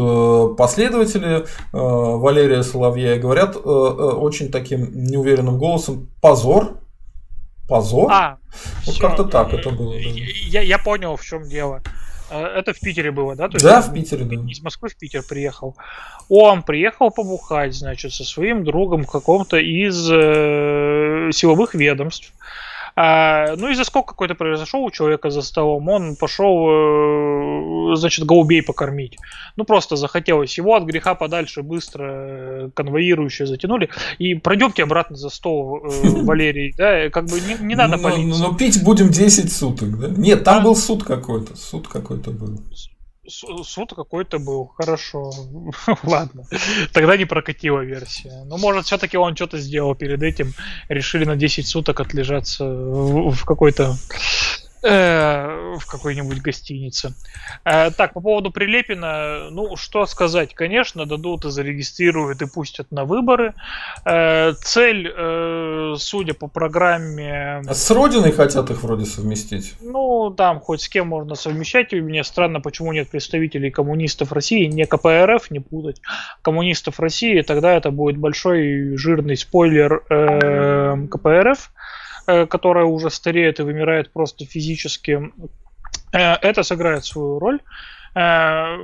[0.58, 6.81] последователи Валерия Соловья и говорят очень таким неуверенным голосом «позор»,
[7.72, 8.12] позор.
[8.12, 8.38] А,
[8.86, 9.94] вот как-то так это было.
[9.94, 10.00] Да.
[10.48, 11.82] Я, я понял, в чем дело.
[12.30, 13.48] Э, это в Питере было, да?
[13.48, 14.36] То да, есть, в Питере, да.
[14.52, 15.78] Из Москвы в Питер приехал.
[16.28, 22.34] Он приехал побухать, значит, со своим другом каком-то из э, силовых ведомств.
[22.96, 28.62] А, ну, из-за сколько какой-то произошел у человека за столом, он пошел, э, значит, голубей
[28.62, 29.18] покормить.
[29.56, 33.90] Ну, просто захотелось его от греха подальше быстро э, конвоирующие затянули.
[34.20, 35.90] И пройдемте обратно за стол, э,
[36.24, 38.42] Валерий, да, как бы не, не надо ну, полиции.
[38.42, 40.08] Но пить будем 10 суток, да?
[40.10, 42.60] Нет, там был суд какой-то, суд какой-то был
[43.32, 45.32] суд какой-то был, хорошо.
[46.04, 46.44] Ладно.
[46.94, 48.44] Тогда не прокатила версия.
[48.46, 50.54] Ну, может, все-таки он что-то сделал перед этим.
[50.90, 53.96] Решили на 10 суток отлежаться в, в какой-то
[54.82, 57.14] в какой-нибудь гостинице.
[57.66, 63.06] Э, так, по поводу Прилепина, ну, что сказать, конечно, дадут и зарегистрируют и пустят на
[63.06, 63.54] выборы.
[64.06, 65.08] Э, цель,
[65.98, 67.62] судя по программе...
[67.68, 69.76] А с Родиной хотят их вроде совместить?
[69.82, 71.94] Ну, там хоть с кем можно совмещать.
[71.94, 76.02] И мне странно, почему нет представителей коммунистов России, не КПРФ, не путать,
[76.42, 80.00] коммунистов России, тогда это будет большой жирный спойлер
[81.10, 81.82] КПРФ Э,
[82.26, 85.32] которая уже стареет и вымирает просто физически,
[86.14, 87.60] э, это сыграет свою роль.
[88.16, 88.76] Э,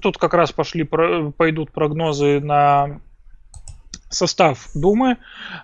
[0.00, 3.00] тут как раз пошли, пойдут прогнозы на
[4.14, 5.16] состав Думы.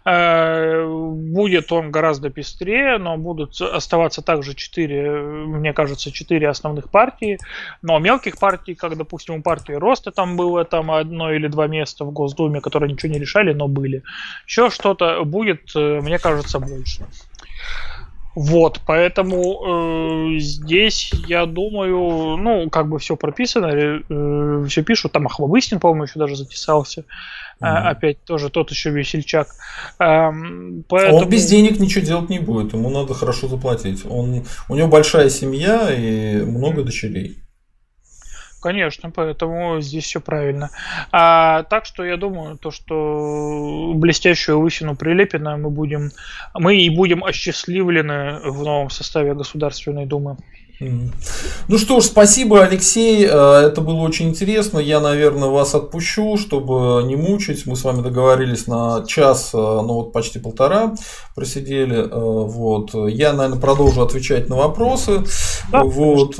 [0.04, 7.38] Э, будет он гораздо пестрее, но будут оставаться также четыре, мне кажется, четыре основных партии.
[7.82, 12.04] Но мелких партий, как, допустим, у партии Роста там было там одно или два места
[12.04, 14.02] в Госдуме, которые ничего не решали, но были.
[14.46, 17.06] Еще что-то будет, э, мне кажется, больше.
[18.40, 25.26] Вот, поэтому э, здесь, я думаю, ну, как бы все прописано, э, все пишут, там
[25.26, 27.04] Ахмабыстин, по-моему, еще даже затесался.
[27.60, 29.48] А, опять тоже тот еще весельчак.
[29.98, 31.18] Эм, поэтому...
[31.18, 34.04] Он без денег ничего делать не будет, ему надо хорошо заплатить.
[34.06, 37.38] Он, у него большая семья и много дочерей.
[38.60, 40.70] Конечно, поэтому здесь все правильно.
[41.12, 46.10] А, так что я думаю, то, что блестящую лысину Прилепина мы будем,
[46.54, 50.36] мы и будем осчастливлены в новом составе Государственной Думы.
[50.80, 53.26] Ну что ж, спасибо, Алексей.
[53.26, 54.78] Э, это было очень интересно.
[54.78, 57.66] Я, наверное, вас отпущу, чтобы не мучить.
[57.66, 60.94] Мы с вами договорились на час, э, ну вот почти полтора
[61.34, 61.96] просидели.
[61.96, 62.94] Э, вот.
[62.94, 65.24] Я, наверное, продолжу отвечать на вопросы.
[65.72, 66.36] Да, вот.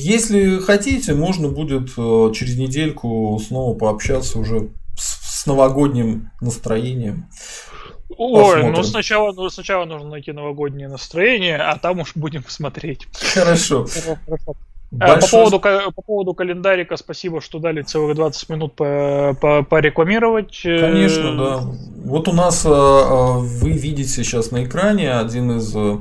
[0.00, 7.28] Если хотите, можно будет через недельку снова пообщаться уже с новогодним настроением.
[8.18, 8.72] Ой, Посмотрим.
[8.72, 13.06] ну сначала, ну сначала нужно найти новогоднее настроение, а там уж будем смотреть.
[13.32, 13.86] Хорошо.
[14.90, 15.20] Большое...
[15.20, 15.60] По, поводу,
[15.94, 20.60] по поводу календарика, спасибо, что дали целых 20 минут по, по, порекламировать.
[20.62, 21.60] Конечно, да.
[22.04, 25.98] Вот у нас э, э, вы видите сейчас на экране один из э,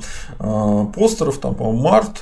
[0.95, 2.19] постеров, там, по-моему, март,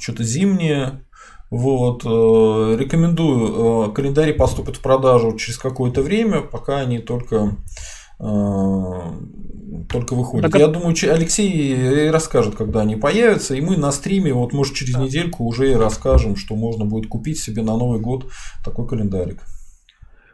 [0.00, 1.02] что-то зимнее.
[1.50, 3.92] Вот, рекомендую.
[3.92, 10.50] Календарь поступит в продажу через какое-то время, пока они только Э, только выходит.
[10.50, 14.94] Так, Я думаю, Алексей расскажет, когда они появятся, и мы на стриме, вот может через
[14.94, 15.00] да.
[15.00, 18.26] недельку уже и расскажем, что можно будет купить себе на Новый год
[18.64, 19.42] такой календарик.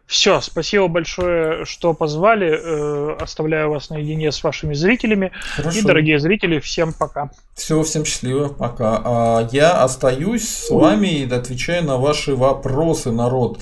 [0.07, 2.51] Все, спасибо большое, что позвали.
[2.53, 5.33] Э, оставляю вас наедине с вашими зрителями.
[5.57, 5.79] Хорошо.
[5.79, 7.31] И, дорогие зрители, всем пока.
[7.55, 9.01] Все, всем счастливо, пока.
[9.03, 13.61] А я остаюсь с вами и отвечаю на ваши вопросы, народ.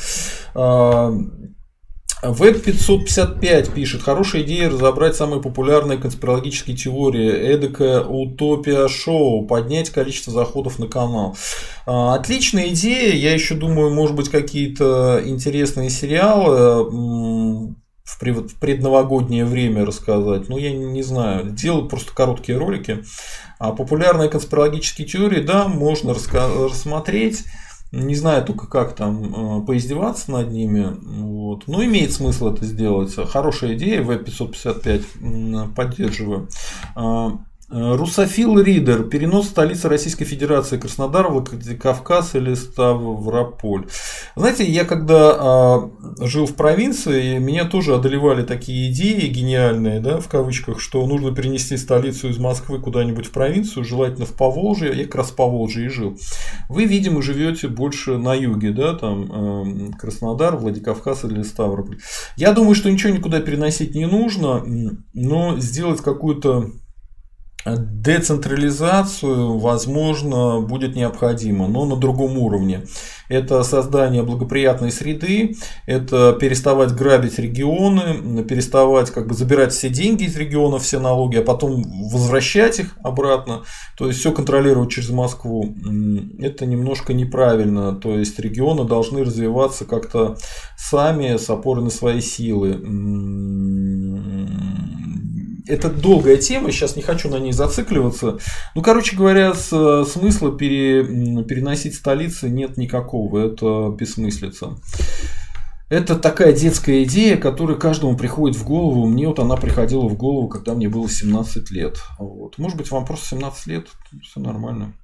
[2.22, 10.32] Веб 555 пишет, хорошая идея разобрать самые популярные конспирологические теории, эдакая утопия шоу, поднять количество
[10.32, 11.36] заходов на канал.
[11.84, 17.74] А, отличная идея, я еще думаю, может быть какие-то интересные сериалы
[18.04, 18.18] в
[18.60, 20.48] предновогоднее время рассказать.
[20.48, 21.50] Ну, я не знаю.
[21.50, 23.02] Делаю просто короткие ролики.
[23.58, 27.44] А популярные конспирологические теории, да, можно рассмотреть.
[27.92, 30.96] Не знаю только, как там э, поиздеваться над ними.
[31.02, 31.68] Вот.
[31.68, 33.14] Но имеет смысл это сделать.
[33.14, 36.48] Хорошая идея, В-555 поддерживаю.
[37.72, 39.04] Э, Русофил Ридер.
[39.04, 43.86] Перенос столицы Российской Федерации Краснодар, Владикавказ или Ставрополь.
[44.36, 45.88] Знаете, я когда
[46.20, 51.34] э, жил в провинции, меня тоже одолевали такие идеи гениальные, да, в кавычках, что нужно
[51.34, 54.94] перенести столицу из Москвы куда-нибудь в провинцию, желательно в Поволжье.
[54.94, 56.18] Я как раз в Поволжье и жил.
[56.68, 62.00] Вы, видимо, живете больше на юге, да, там э, Краснодар, Владикавказ или Ставрополь.
[62.36, 64.62] Я думаю, что ничего никуда переносить не нужно,
[65.14, 66.70] но сделать какую-то
[67.64, 72.86] Децентрализацию, возможно, будет необходимо, но на другом уровне.
[73.28, 75.56] Это создание благоприятной среды,
[75.86, 81.42] это переставать грабить регионы, переставать как бы забирать все деньги из регионов, все налоги, а
[81.42, 83.62] потом возвращать их обратно.
[83.96, 85.74] То есть все контролировать через Москву.
[86.40, 87.94] Это немножко неправильно.
[87.94, 90.36] То есть регионы должны развиваться как-то
[90.76, 92.80] сами с опорой на свои силы
[95.66, 98.38] это долгая тема, сейчас не хочу на ней зацикливаться.
[98.74, 101.04] Ну, короче говоря, с, смысла пере,
[101.44, 104.76] переносить столицы нет никакого, это бессмыслица.
[105.88, 109.06] Это такая детская идея, которая каждому приходит в голову.
[109.06, 111.98] Мне вот она приходила в голову, когда мне было 17 лет.
[112.18, 112.56] Вот.
[112.56, 113.88] Может быть, вам просто 17 лет,
[114.22, 114.94] все нормально.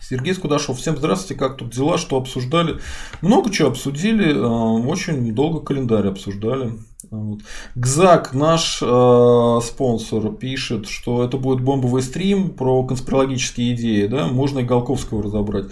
[0.00, 2.80] Сергей Скудашов, всем здравствуйте, как тут дела, что обсуждали?
[3.22, 6.72] Много чего обсудили, э, очень долго календарь обсуждали.
[7.14, 7.40] Вот.
[7.74, 14.60] ГЗАК, наш э, спонсор, пишет, что это будет бомбовый стрим про конспирологические идеи, да, можно
[14.60, 15.66] и Голковского разобрать.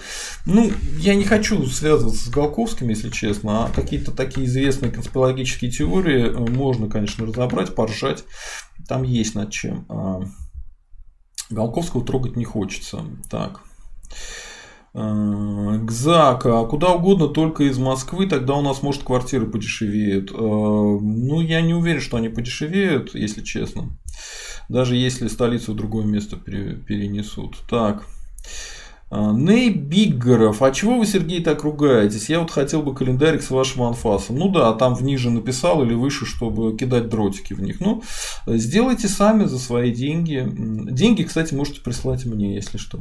[0.47, 6.27] Ну, я не хочу связываться с Голковским, если честно, а какие-то такие известные конспирологические теории
[6.27, 8.25] э, можно, конечно, разобрать, поржать,
[8.89, 9.87] там есть над чем.
[9.89, 10.21] А
[11.51, 13.05] Голковского трогать не хочется.
[13.31, 13.61] Так.
[14.95, 20.31] Э, ГЗАК, а куда угодно, только из Москвы, тогда у нас, может, квартиры подешевеют.
[20.31, 23.97] Э, ну, я не уверен, что они подешевеют, если честно.
[24.69, 27.57] Даже если столицу в другое место перенесут.
[27.69, 28.07] Так.
[29.15, 32.31] А, Ней Биггеров, а чего вы, Сергей, так ругаетесь?
[32.31, 34.39] Я вот хотел бы календарик с вашим анфасом.
[34.39, 37.81] Ну да, там вниже написал или выше, чтобы кидать дротики в них.
[37.81, 38.03] Ну,
[38.47, 40.49] сделайте сами за свои деньги.
[40.51, 43.01] Деньги, кстати, можете прислать мне, если что.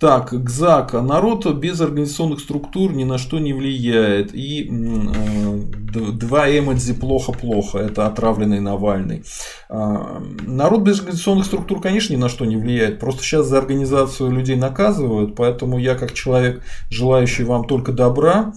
[0.00, 0.94] Так, ГЗАК.
[0.94, 4.34] Народ без организационных структур ни на что не влияет.
[4.34, 7.78] И э, два эмодзи плохо-плохо.
[7.78, 9.22] Это отравленный Навальный.
[9.68, 12.98] Э, народ без организационных структур, конечно, ни на что не влияет.
[12.98, 18.52] Просто сейчас за организацию людей наказывают Поэтому я как человек, желающий вам только добра,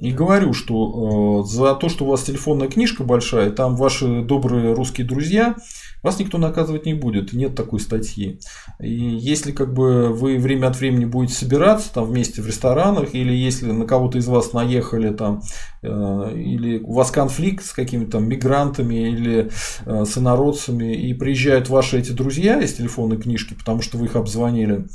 [0.00, 4.72] и говорю, что э, за то, что у вас телефонная книжка большая, там ваши добрые
[4.72, 5.56] русские друзья,
[6.02, 8.40] вас никто наказывать не будет, нет такой статьи.
[8.80, 13.34] И если как бы вы время от времени будете собираться там вместе в ресторанах, или
[13.34, 15.42] если на кого-то из вас наехали там,
[15.82, 19.50] или у вас конфликт с какими-то там мигрантами или
[19.86, 24.16] э, с инородцами, и приезжают ваши эти друзья из телефонной книжки, потому что вы их
[24.16, 24.86] обзвонили,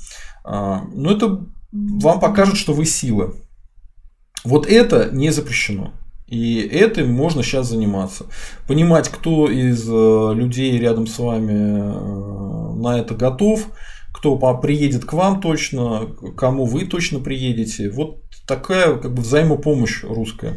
[0.44, 3.34] а, ну, это вам покажет, что вы сила.
[4.44, 5.94] Вот это не запрещено.
[6.28, 8.26] И этим можно сейчас заниматься.
[8.68, 13.68] Понимать, кто из э, людей рядом с вами э, на это готов,
[14.14, 16.08] кто приедет к вам точно,
[16.38, 17.90] кому вы точно приедете.
[17.90, 20.56] Вот такая как бы взаимопомощь русская.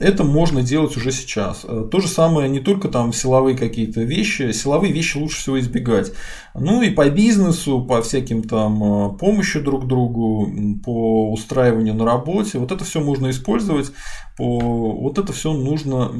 [0.00, 1.64] Это можно делать уже сейчас.
[1.64, 6.12] Э, то же самое не только там силовые какие-то вещи, силовые вещи лучше всего избегать.
[6.54, 10.50] Ну и по бизнесу, по всяким там э, помощи друг другу,
[10.82, 12.58] по устраиванию на работе.
[12.58, 13.92] Вот это все можно использовать.
[14.38, 14.58] По...
[14.58, 16.10] Вот это все нужно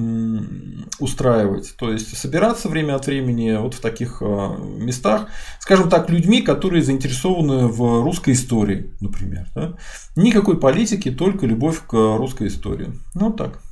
[0.99, 1.75] устраивать.
[1.79, 5.29] То есть собираться время от времени вот в таких э, местах,
[5.59, 9.47] скажем так, людьми, которые заинтересованы в русской истории, например.
[9.55, 9.73] Да?
[10.17, 12.93] Никакой политики, только любовь к русской истории.
[13.15, 13.63] Ну так.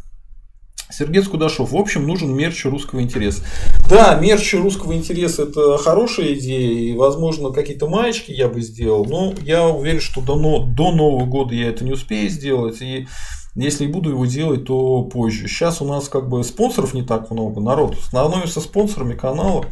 [0.90, 1.73] Сергей Скудашов.
[1.73, 3.43] В общем, нужен мерч русского интереса.
[3.89, 9.35] Да, мерч русского интереса это хорошая идея, и, возможно, какие-то маечки я бы сделал, но
[9.43, 13.06] я уверен, что до, до Нового года я это не успею сделать, и
[13.55, 15.48] если и буду его делать, то позже.
[15.48, 19.65] Сейчас у нас как бы спонсоров не так много, народ становится спонсорами канала.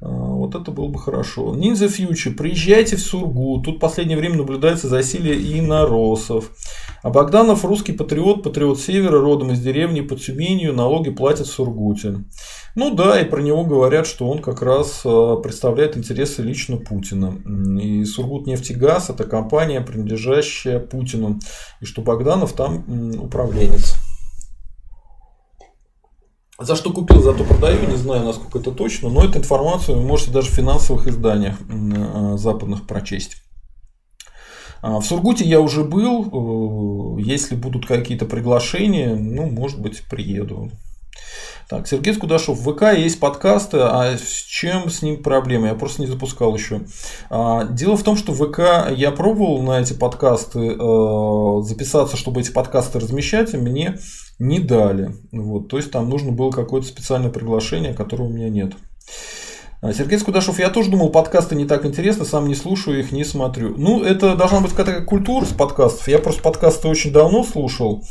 [0.00, 1.54] А, вот это было бы хорошо.
[1.54, 3.64] Ninja Future, приезжайте в Сургут.
[3.64, 6.52] Тут в последнее время наблюдается засилие иноросов.
[7.02, 12.24] А Богданов русский патриот, патриот севера, родом из деревни под Тюменью, налоги платят в Сургуте.
[12.74, 17.34] Ну да, и про него говорят, что он как раз а, представляет интересы лично Путина.
[17.80, 21.40] И Сургут нефтегаз это компания, принадлежащая Путину.
[21.80, 22.84] И что Богданов там
[23.20, 23.96] управленец.
[26.60, 30.32] За что купил, зато продаю, не знаю, насколько это точно, но эту информацию вы можете
[30.32, 33.36] даже в финансовых изданиях э, западных прочесть.
[34.82, 40.72] А, в Сургуте я уже был, э, если будут какие-то приглашения, ну, может быть, приеду.
[41.68, 42.58] Так, Сергей Скудашов.
[42.58, 45.68] В ВК есть подкасты, а с чем с ним проблема?
[45.68, 46.80] Я просто не запускал еще.
[47.30, 52.40] А, дело в том, что в ВК я пробовал на эти подкасты э, записаться, чтобы
[52.40, 53.98] эти подкасты размещать, и мне
[54.38, 55.14] не дали.
[55.32, 58.74] Вот, то есть там нужно было какое-то специальное приглашение, которого у меня нет.
[59.80, 63.24] А, Сергей Скудашов, я тоже думал, подкасты не так интересны, сам не слушаю их, не
[63.24, 63.74] смотрю.
[63.76, 66.08] Ну, это должна быть какая-то культура с подкастов.
[66.08, 68.02] Я просто подкасты очень давно слушал.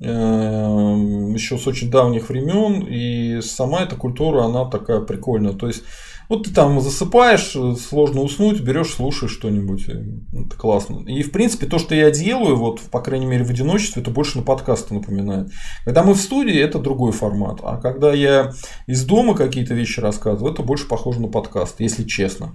[0.00, 5.52] Эм, еще с очень давних времен, и сама эта культура, она такая прикольная.
[5.52, 5.84] То есть,
[6.28, 9.88] вот ты там засыпаешь, сложно уснуть, берешь, слушаешь что-нибудь.
[9.88, 11.04] Это классно.
[11.06, 14.38] И, в принципе, то, что я делаю, вот, по крайней мере, в одиночестве, это больше
[14.38, 15.50] на подкасты напоминает.
[15.84, 17.60] Когда мы в студии, это другой формат.
[17.62, 18.52] А когда я
[18.86, 22.54] из дома какие-то вещи рассказываю, это больше похоже на подкаст, если честно.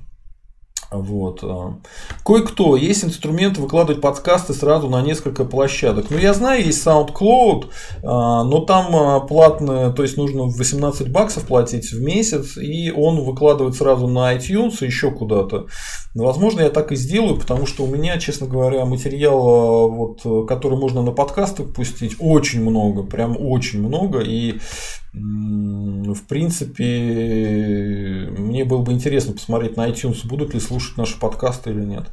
[0.91, 1.43] Вот.
[1.43, 1.79] А.
[2.23, 6.09] Кое-кто, есть инструмент выкладывать подкасты сразу на несколько площадок.
[6.09, 7.65] Ну, я знаю, есть SoundCloud,
[8.03, 13.21] а, но там а, платное, то есть нужно 18 баксов платить в месяц, и он
[13.23, 15.67] выкладывает сразу на iTunes и еще куда-то.
[16.15, 21.01] Возможно, я так и сделаю, потому что у меня, честно говоря, материала, вот, который можно
[21.01, 24.59] на подкасты пустить, очень много, прям очень много, и
[25.19, 26.85] в принципе,
[28.37, 32.05] мне было бы интересно посмотреть на iTunes, будут ли слушать наши подкасты или нет.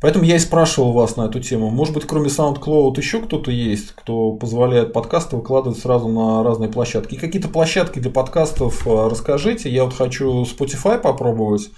[0.00, 1.70] Поэтому я и спрашивал вас на эту тему.
[1.70, 7.16] Может быть, кроме SoundCloud еще кто-то есть, кто позволяет подкасты выкладывать сразу на разные площадки.
[7.16, 9.68] Какие-то площадки для подкастов э, расскажите.
[9.68, 11.70] Я вот хочу Spotify попробовать.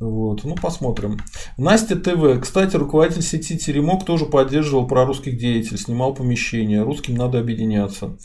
[0.00, 1.18] Вот, ну посмотрим.
[1.56, 2.40] Настя ТВ.
[2.40, 6.82] Кстати, руководитель сети Теремок тоже поддерживал прорусских деятелей, снимал помещения.
[6.82, 8.16] Русским надо объединяться.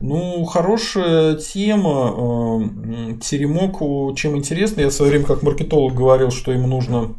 [0.00, 2.14] Ну, хорошая тема.
[2.16, 7.16] Э, Теремок, чем интересно, я в свое время как маркетолог говорил, что ему нужно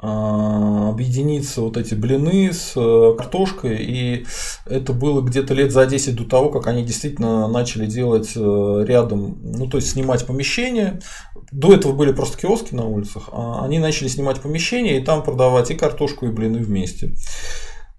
[0.00, 4.26] объединиться вот эти блины с э, картошкой, и
[4.66, 9.38] это было где-то лет за 10 до того, как они действительно начали делать э, рядом,
[9.42, 11.00] ну то есть снимать помещения.
[11.50, 15.70] До этого были просто киоски на улицах, а они начали снимать помещения и там продавать
[15.70, 17.14] и картошку, и блины вместе.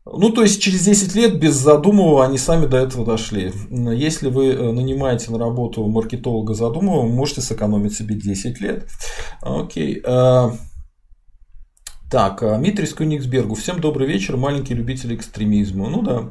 [0.06, 3.52] Ну, то есть через 10 лет без задумывания они сами до этого дошли.
[3.70, 8.88] Если вы э, нанимаете на работу маркетолога задумывая, можете сэкономить себе 10 лет.
[9.42, 10.02] Окей.
[12.10, 13.53] Так, э, Митрис Кёнигсбергу.
[13.53, 15.90] Всем добрый вечер, маленькие любители экстремизма.
[15.90, 16.30] Ну да.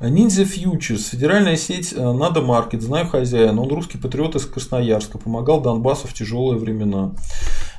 [0.00, 1.08] Ниндзя Фьючерс.
[1.08, 2.80] Федеральная сеть э, Надо Маркет.
[2.80, 3.60] Знаю хозяина.
[3.60, 5.18] Он русский патриот из Красноярска.
[5.18, 7.16] Помогал Донбассу в тяжелые времена.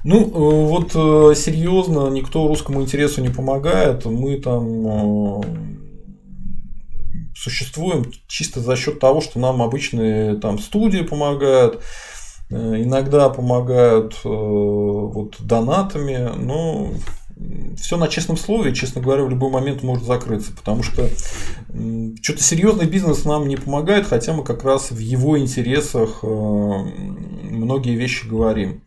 [0.03, 0.29] Ну, э,
[0.67, 0.91] вот
[1.37, 4.03] серьезно, никто русскому интересу не помогает.
[4.03, 5.41] Мы там
[7.33, 11.81] существуем чисто за счет того, что нам обычные там студии помогают.
[12.49, 16.91] Иногда помогают вот донатами, но
[17.77, 21.07] все на честном слове, честно говоря, в любой момент может закрыться, потому что
[22.21, 27.95] что-то серьезный бизнес нам не помогает, хотя мы как раз в его интересах э, многие
[27.95, 28.83] вещи говорим.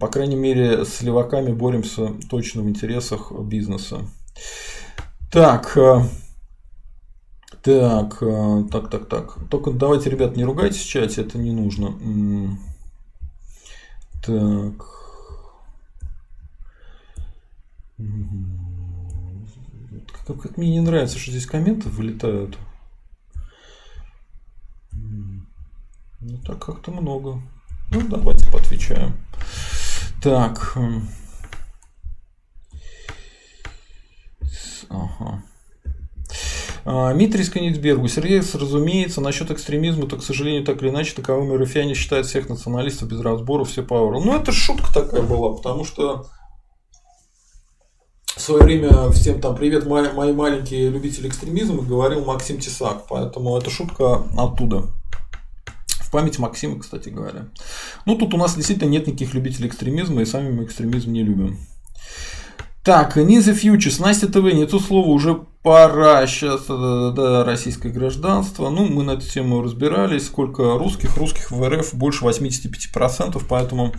[0.00, 4.00] По крайней мере, с леваками боремся точно в интересах бизнеса.
[5.30, 6.02] Так, э,
[7.62, 9.38] так, э, так, так, так.
[9.48, 11.94] Только давайте, ребят, не ругайтесь в чате, это не нужно.
[14.24, 14.95] Так.
[20.26, 22.58] Как, как мне не нравится, что здесь комменты вылетают.
[24.92, 27.40] Ну так как-то много.
[27.90, 29.16] Ну давайте поотвечаем.
[30.22, 30.76] Так.
[34.88, 35.42] Ага.
[36.84, 38.08] А, Митрий Каницбергу.
[38.08, 43.08] Сергей, разумеется, насчет экстремизма, то, к сожалению, так или иначе, таковыми руфяне считают всех националистов
[43.08, 44.20] без разбора, все пауэры.
[44.24, 46.26] Ну, это шутка такая была, потому что
[48.36, 53.06] в свое время всем там привет, мои, мои маленькие любители экстремизма, говорил Максим Тесак.
[53.08, 54.88] Поэтому это шутка оттуда.
[55.86, 57.48] В память Максима, кстати говоря.
[58.04, 61.58] Ну, тут у нас действительно нет никаких любителей экстремизма, и сами мы экстремизм не любим.
[62.86, 65.34] Так, Низ Фьючерс, Настя ТВ, не то слово, уже
[65.64, 68.70] пора сейчас да, да, российское гражданство.
[68.70, 73.92] Ну, мы на эту тему разбирались, сколько русских, русских в РФ больше 85%, поэтому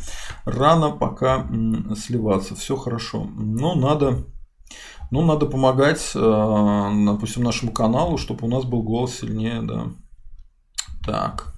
[0.46, 1.50] рано пока
[1.98, 3.28] сливаться, все хорошо.
[3.36, 4.24] Но надо,
[5.12, 9.88] ну, надо помогать, э, допустим, нашему каналу, чтобы у нас был голос сильнее, да.
[11.06, 11.56] Так.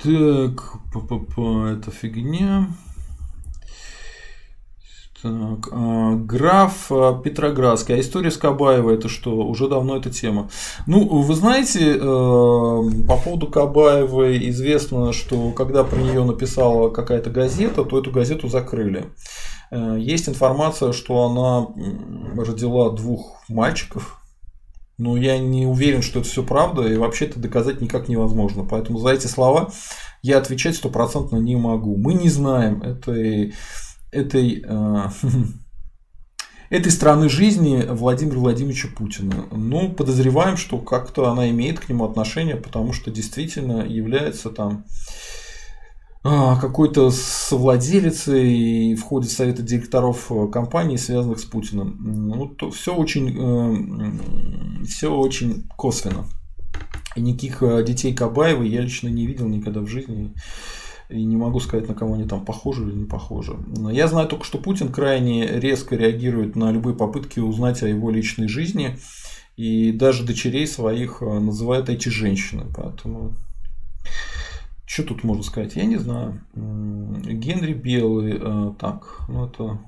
[0.00, 2.68] Так, это фигня.
[5.26, 7.96] Так, э, граф э, Петроградский.
[7.96, 9.36] А история с Кабаевой это что?
[9.38, 10.48] Уже давно эта тема.
[10.86, 17.84] Ну, вы знаете, э, по поводу Кабаевой известно, что когда про нее написала какая-то газета,
[17.84, 19.06] то эту газету закрыли.
[19.72, 21.66] Есть информация, что она
[22.40, 24.22] родила двух мальчиков.
[24.96, 28.64] Но я не уверен, что это все правда, и вообще это доказать никак невозможно.
[28.64, 29.70] Поэтому за эти слова
[30.22, 31.96] я отвечать стопроцентно не могу.
[31.96, 33.54] Мы не знаем этой
[34.16, 35.08] этой, э,
[36.70, 39.46] этой страны жизни Владимира Владимировича Путина.
[39.50, 44.84] Ну, подозреваем, что как-то она имеет к нему отношение, потому что действительно является там
[46.24, 51.96] а, какой-то совладелицей и в советы директоров э, компаний, связанных с Путиным.
[52.00, 56.26] Ну, то все очень, э, все очень косвенно.
[57.14, 60.34] И никаких детей Кабаева я лично не видел никогда в жизни.
[61.08, 63.56] И не могу сказать, на кого они там похожи или не похожи.
[63.76, 68.10] Но я знаю только, что Путин крайне резко реагирует на любые попытки узнать о его
[68.10, 68.98] личной жизни.
[69.56, 72.66] И даже дочерей своих э, называют эти женщины.
[72.76, 73.34] Поэтому
[74.84, 75.76] что тут можно сказать?
[75.76, 76.40] Я не знаю.
[76.54, 78.38] Генри Белый.
[78.40, 79.78] Э, так, ну это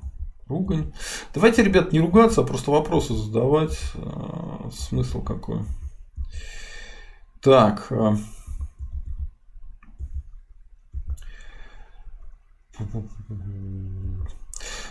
[0.46, 0.92] ругань.
[1.34, 3.78] Давайте, ребят, не ругаться, а просто вопросы задавать.
[3.94, 5.60] Э, смысл какой?
[7.40, 7.92] Так.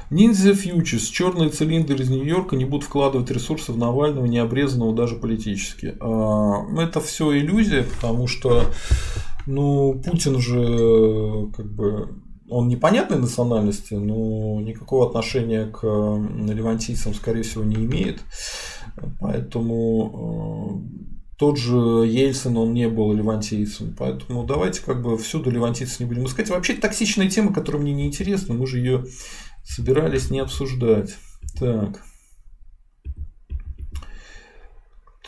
[0.09, 1.07] Ниндзя Фьючерс.
[1.07, 5.95] Черные цилиндры из Нью-Йорка не будут вкладывать ресурсы в Навального, не обрезанного даже политически.
[5.99, 8.63] А, это все иллюзия, потому что
[9.45, 17.63] ну, Путин же как бы он непонятной национальности, но никакого отношения к левантийцам, скорее всего,
[17.65, 18.21] не имеет.
[19.19, 20.81] Поэтому
[21.37, 26.25] тот же Ельцин, он не был левантийцем, поэтому давайте как бы всюду левантийцев не будем
[26.25, 26.49] искать.
[26.49, 29.05] Вообще токсичная тема, которая мне не интересна, мы же ее
[29.63, 31.15] собирались не обсуждать.
[31.59, 32.03] Так.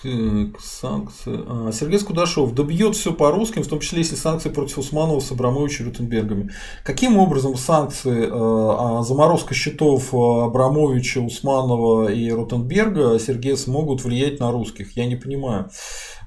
[0.02, 1.42] Так, санкции.
[1.46, 2.54] А, Сергей Скудашов.
[2.54, 6.52] Добьет все по русским, в том числе если санкции против Усманова с Абрамовичем и Рутенбергами.
[6.86, 14.52] Каким образом санкции, а, а, заморозка счетов Абрамовича, Усманова и Ротенберга Сергей смогут влиять на
[14.52, 14.96] русских?
[14.96, 15.70] Я не понимаю.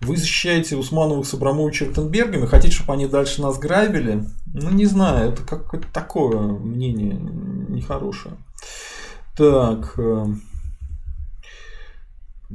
[0.03, 4.25] Вы защищаете Усмановых с Абрамовичем Ротенбергами, хотите, чтобы они дальше нас грабили?
[4.53, 8.35] Ну, не знаю, это какое-то такое мнение нехорошее.
[9.35, 9.95] Так.
[9.97, 10.27] Э,
[12.53, 12.55] Э,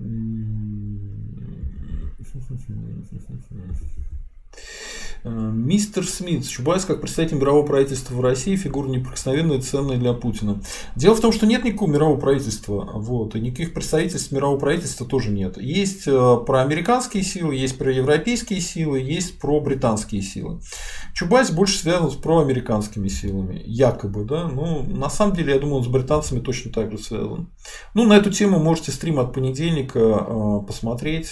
[5.24, 10.62] мистер Смит, Чубайс как представитель мирового правительства в России фигура неприкосновенная и ценная для Путина.
[10.96, 15.32] Дело в том, что нет никакого мирового правительства, вот, и никаких представительств мирового правительства тоже
[15.32, 15.58] нет.
[15.58, 20.60] Есть э, проамериканские силы, есть проевропейские силы, есть пробританские силы.
[21.14, 25.84] Чубайс больше связан с проамериканскими силами, якобы, да, ну, на самом деле, я думаю, он
[25.84, 27.52] с британцами точно так же связан.
[27.94, 31.30] Ну, на эту тему можете стрим от понедельника э, посмотреть.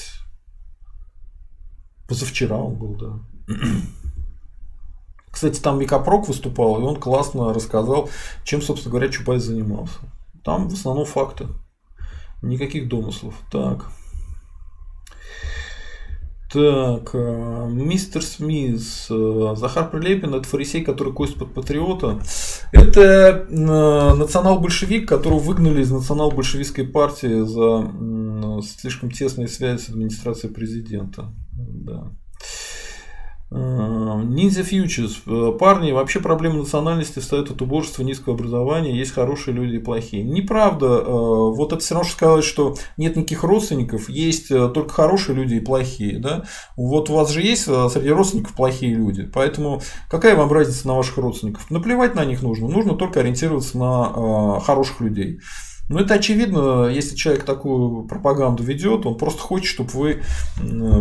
[2.07, 3.34] Позавчера он был, да.
[5.31, 8.09] Кстати, там Микопрок выступал, и он классно рассказал,
[8.43, 9.99] чем, собственно говоря, Чубайс занимался.
[10.43, 11.47] Там в основном факты.
[12.41, 13.35] Никаких домыслов.
[13.51, 13.87] Так.
[16.55, 22.21] Так, э, мистер Смис, э, Захар Прилепин, это фарисей, который косит под патриота.
[22.71, 31.33] Это э, национал-большевик, которого выгнали из национал-большевистской партии за слишком тесные связи с администрацией президента.
[31.51, 32.13] Да.
[33.55, 35.21] Ниндзя Фьючерс.
[35.59, 38.97] Парни, вообще проблема национальности встает от убожества низкого образования.
[38.97, 40.23] Есть хорошие люди и плохие.
[40.23, 40.85] Неправда.
[40.85, 44.09] Э, вот это все равно, сказать, что нет никаких родственников.
[44.09, 46.19] Есть э, только хорошие люди и плохие.
[46.19, 46.43] Да?
[46.75, 49.23] Вот у вас же есть э, среди родственников плохие люди.
[49.33, 51.69] Поэтому какая вам разница на ваших родственников?
[51.71, 52.67] Наплевать на них нужно.
[52.67, 55.39] Нужно только ориентироваться на хороших людей.
[55.87, 60.21] Ну, это очевидно, если человек такую пропаганду ведет, он просто хочет, чтобы вы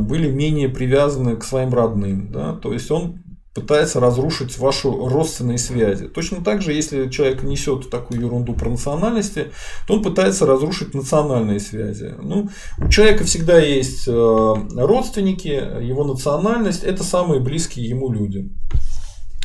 [0.01, 2.31] были менее привязаны к своим родным.
[2.31, 2.55] Да?
[2.55, 3.24] То есть он
[3.55, 6.09] пытается разрушить вашу родственные связи.
[6.09, 9.52] Точно так же, если человек несет такую ерунду про национальности,
[9.86, 12.15] то он пытается разрушить национальные связи.
[12.20, 12.48] Ну,
[12.78, 18.51] у человека всегда есть э, родственники, его национальность– это самые близкие ему люди.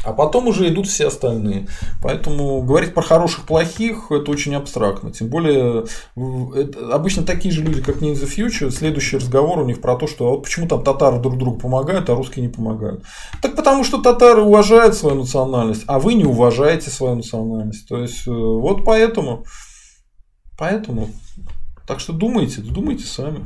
[0.04, 1.68] А потом уже идут все остальные.
[2.02, 5.12] Поэтому говорить про хороших, плохих это очень абстрактно.
[5.12, 5.86] Тем более,
[6.92, 10.32] обычно такие же люди, как Ninja Future, следующий разговор у них про то, что а
[10.32, 13.04] вот почему там татары друг другу помогают, а русские не помогают.
[13.42, 17.88] Так потому что татары уважают свою национальность, а вы не уважаете свою национальность.
[17.88, 19.46] То есть, э, вот поэтому.
[20.58, 21.10] Поэтому.
[21.88, 23.46] Так что думайте, думайте сами.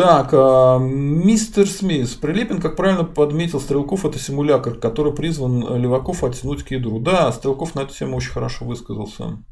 [0.00, 2.14] Так, а, мистер Смис.
[2.14, 7.00] Прилепин, как правильно подметил, Стрелков это симулятор, который призван Леваков оттянуть к ядру.
[7.00, 9.44] Да, Стрелков на эту тему очень хорошо высказался.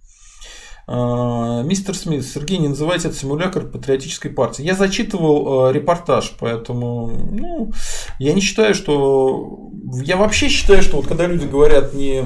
[0.87, 4.63] А, мистер Смит, Сергей, не называйте это симулятор патриотической партии.
[4.63, 7.71] Я зачитывал а, репортаж, поэтому ну,
[8.19, 9.69] я не считаю, что...
[10.03, 12.25] Я вообще считаю, что вот когда люди говорят не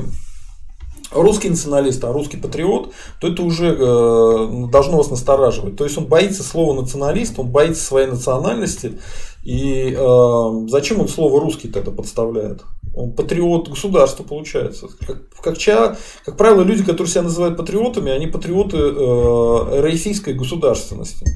[1.14, 5.76] русский националист, а русский патриот, то это уже э, должно вас настораживать.
[5.76, 8.98] То есть он боится слова националист, он боится своей национальности.
[9.42, 12.62] И э, зачем он слово русский тогда подставляет?
[12.94, 14.86] Он патриот государства получается.
[15.06, 21.26] Как, как, ча, как правило, люди, которые себя называют патриотами, они патриоты э, российской государственности.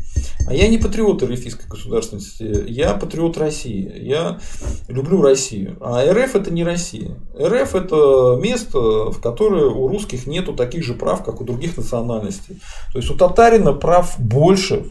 [0.46, 3.92] А я не патриот российской государственности, я патриот России.
[4.00, 4.38] Я
[4.86, 5.76] люблю Россию.
[5.80, 7.16] А РФ это не Россия.
[7.36, 8.78] РФ это место,
[9.10, 12.60] в которое у русских нету таких же прав, как у других национальностей.
[12.92, 14.84] То есть у татарина прав больше,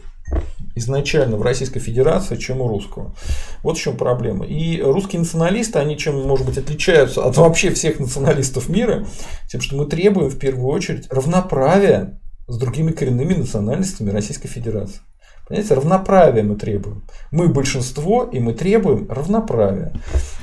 [0.74, 3.14] изначально в Российской Федерации, чем у русского.
[3.62, 4.44] Вот в чем проблема.
[4.44, 9.06] И русские националисты, они чем, может быть, отличаются от вообще всех националистов мира,
[9.50, 15.00] тем, что мы требуем в первую очередь равноправия с другими коренными национальностями Российской Федерации.
[15.48, 17.04] Понимаете, равноправие мы требуем.
[17.30, 19.92] Мы большинство, и мы требуем равноправия.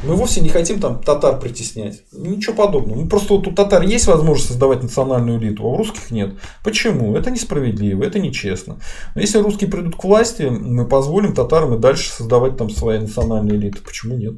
[0.03, 2.03] Мы вовсе не хотим там татар притеснять.
[2.13, 3.01] Ничего подобного.
[3.01, 6.35] Ну, просто вот у татар есть возможность создавать национальную элиту, а у русских нет.
[6.63, 7.17] Почему?
[7.17, 8.77] Это несправедливо, это нечестно.
[9.13, 13.57] Но если русские придут к власти, мы позволим татарам и дальше создавать там свои национальные
[13.57, 13.81] элиты.
[13.81, 14.35] Почему нет?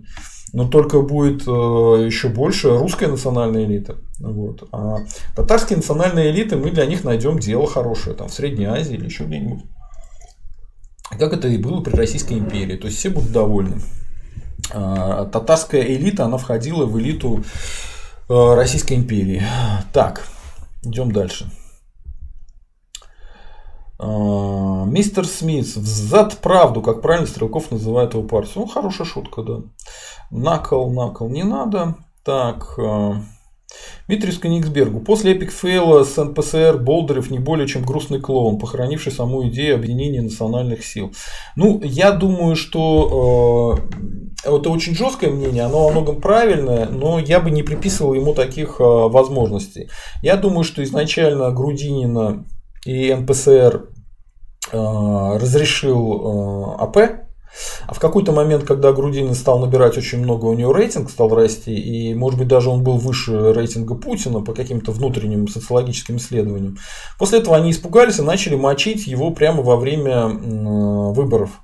[0.53, 1.51] но только будет э,
[2.05, 3.97] еще больше русская национальная элита.
[4.19, 4.69] Вот.
[4.71, 4.99] А
[5.35, 9.25] татарские национальные элиты мы для них найдем дело хорошее там, в Средней Азии или еще
[9.25, 9.65] где-нибудь.
[11.10, 12.77] Как это и было при Российской империи.
[12.77, 13.82] То есть все будут довольны.
[14.73, 17.44] А, татарская элита, она входила в элиту
[18.27, 19.44] а, Российской империи.
[19.94, 20.27] Так,
[20.84, 21.49] идем дальше.
[23.99, 28.64] А, мистер Смит, взад правду, как правильно Стрелков называет его партию.
[28.64, 29.61] Ну, хорошая шутка, да.
[30.31, 31.95] На кол, на кол не надо.
[32.23, 32.80] Так,
[34.07, 34.99] Дмитрию Сканиксбергу.
[34.99, 39.76] После epic fail а с НПСР Болдырев не более чем грустный клоун, похоронивший саму идею
[39.76, 41.14] объединения национальных сил.
[41.56, 43.80] Ну, я думаю, что
[44.45, 48.34] э, это очень жесткое мнение, оно во многом правильное, но я бы не приписывал ему
[48.34, 49.89] таких э, возможностей.
[50.22, 52.45] Я думаю, что изначально Грудинина
[52.85, 53.89] и НПСР
[54.72, 57.24] э, разрешил э, АП
[57.88, 61.73] а в какой-то момент, когда Грудинин стал набирать очень много, у него рейтинг стал расти,
[61.73, 66.77] и, может быть, даже он был выше рейтинга Путина по каким-то внутренним социологическим исследованиям.
[67.19, 71.61] После этого они испугались и начали мочить его прямо во время выборов.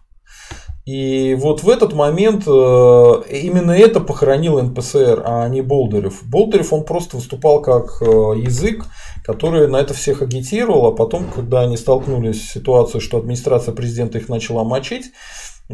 [0.86, 6.24] И вот в этот момент э, именно это похоронил НПСР, а не Болдырев.
[6.24, 8.86] Болдырев, он просто выступал как э, язык,
[9.24, 14.18] который на это всех агитировал, а потом, когда они столкнулись с ситуацией, что администрация президента
[14.18, 15.12] их начала мочить,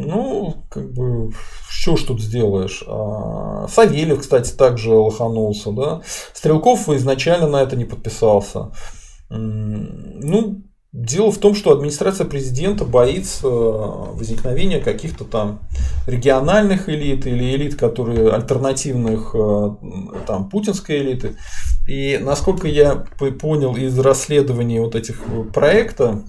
[0.05, 1.31] ну, как бы,
[1.69, 2.83] что ж тут сделаешь.
[2.87, 6.01] А, Савельев, кстати, также лоханулся, да.
[6.33, 8.71] Стрелков изначально на это не подписался.
[9.29, 10.63] Ну,
[10.93, 15.59] Дело в том, что администрация президента боится возникновения каких-то там
[16.07, 19.69] региональных элит или элит, которые альтернативных э,
[20.25, 21.35] там, путинской элиты.
[21.87, 23.05] И насколько я
[23.39, 25.21] понял из расследований вот этих
[25.53, 26.23] проекта,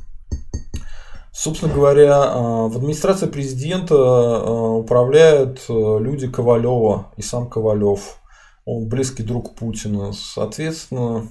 [1.40, 8.19] Собственно говоря, а, в администрации президента а, управляют а, люди Ковалева и сам Ковалев.
[8.65, 10.12] Он близкий друг Путина.
[10.12, 11.28] Соответственно,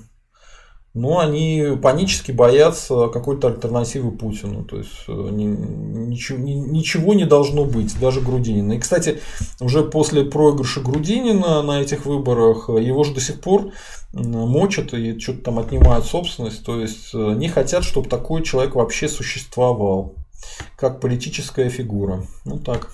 [0.94, 4.64] ну, они панически боятся какой-то альтернативы Путину.
[4.66, 8.74] То есть э, ничего, ничего не должно быть, даже Грудинина.
[8.74, 9.20] И, кстати,
[9.60, 13.72] уже после проигрыша Грудинина на этих выборах э, его же до сих пор
[14.14, 16.66] мочат и что-то там отнимают собственность.
[16.66, 20.16] То есть э, не хотят, чтобы такой человек вообще существовал,
[20.76, 22.24] как политическая фигура.
[22.46, 22.90] Ну так.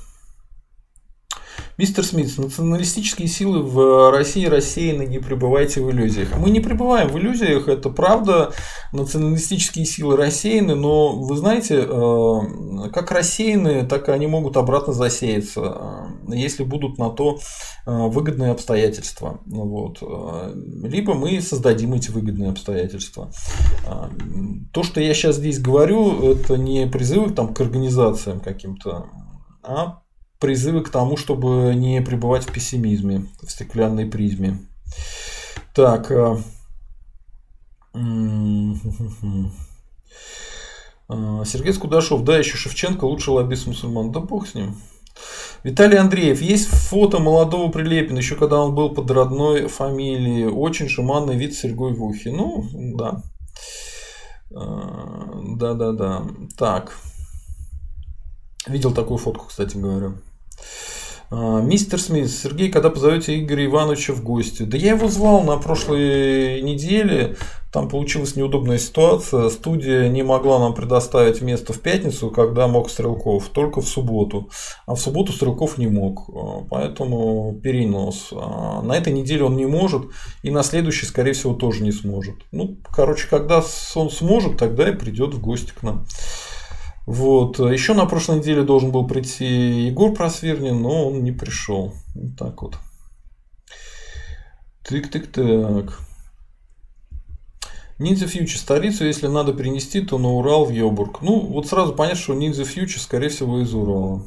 [1.75, 6.37] Мистер Смит, националистические силы в России рассеяны, не пребывайте в иллюзиях.
[6.37, 8.53] Мы не пребываем в иллюзиях, это правда,
[8.91, 16.07] националистические силы рассеяны, но вы знаете, э, как рассеяны, так и они могут обратно засеяться,
[16.29, 17.39] э, если будут на то
[17.87, 19.39] э, выгодные обстоятельства.
[19.47, 19.97] Вот.
[20.83, 23.31] Либо мы создадим эти выгодные обстоятельства.
[24.71, 29.07] То, что я сейчас здесь говорю, это не призывы там, к организациям каким-то,
[29.63, 30.02] а
[30.43, 34.59] призывы к тому, чтобы не пребывать в пессимизме, в стеклянной призме.
[35.73, 36.11] Так.
[36.11, 36.37] А,
[41.07, 44.11] а, Сергей Скудашов, да, еще Шевченко, лучший лоббист мусульман.
[44.11, 44.75] Да бог с ним.
[45.63, 50.47] Виталий Андреев, есть фото молодого Прилепина, еще когда он был под родной фамилией.
[50.47, 52.33] Очень жеманный вид с серьгой в ухе.
[52.33, 52.65] Ну,
[52.97, 53.23] да.
[54.51, 56.23] Да-да-да.
[56.57, 56.97] Так.
[58.67, 60.15] Видел такую фотку, кстати говоря.
[61.35, 64.63] А, мистер Смит, Сергей, когда позовете Игоря Ивановича в гости?
[64.63, 67.37] Да я его звал на прошлой неделе.
[67.71, 69.49] Там получилась неудобная ситуация.
[69.49, 74.51] Студия не могла нам предоставить место в пятницу, когда мог Стрелков, только в субботу.
[74.85, 78.29] А в субботу Стрелков не мог, а, поэтому перенес.
[78.31, 80.03] А на этой неделе он не может,
[80.43, 82.35] и на следующей, скорее всего, тоже не сможет.
[82.51, 83.63] Ну, короче, когда
[83.95, 86.05] он сможет, тогда и придет в гости к нам.
[87.05, 87.59] Вот.
[87.59, 91.93] Еще на прошлой неделе должен был прийти Егор Просвернин, но он не пришел.
[92.15, 92.77] Вот так вот.
[94.87, 95.99] Тык-тык-так.
[97.99, 101.21] Ниндзя Фьючи столицу, если надо перенести, то на Урал в Йобург.
[101.21, 104.23] Ну, вот сразу понятно, что Ниндзя Фьючи, скорее всего, из Урала.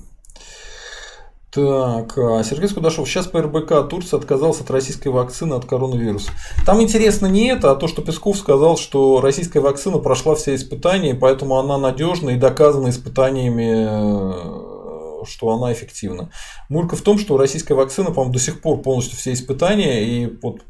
[1.56, 3.08] Так, а, Сергей Скудашов.
[3.08, 6.30] Сейчас по РБК Турция отказалась от российской вакцины от коронавируса.
[6.66, 11.14] Там интересно не это, а то, что Песков сказал, что российская вакцина прошла все испытания,
[11.14, 16.30] поэтому она надежна и доказана испытаниями э, что она эффективна.
[16.68, 20.60] Мулька в том, что российская вакцина, по-моему, до сих пор полностью все испытания и вот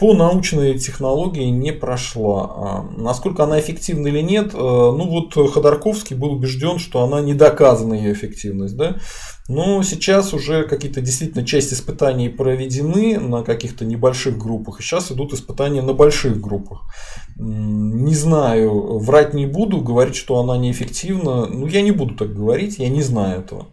[0.00, 2.44] по научной технологии не прошла.
[2.56, 7.34] А насколько она эффективна или нет, э, ну вот Ходорковский был убежден, что она не
[7.34, 8.78] доказана ее эффективность.
[8.78, 8.96] Да?
[9.46, 14.80] Но сейчас уже какие-то действительно часть испытаний проведены на каких-то небольших группах.
[14.80, 16.80] И сейчас идут испытания на больших группах.
[17.36, 21.44] Не знаю, врать не буду, говорить, что она неэффективна.
[21.44, 23.66] Ну, я не буду так говорить, я не знаю этого.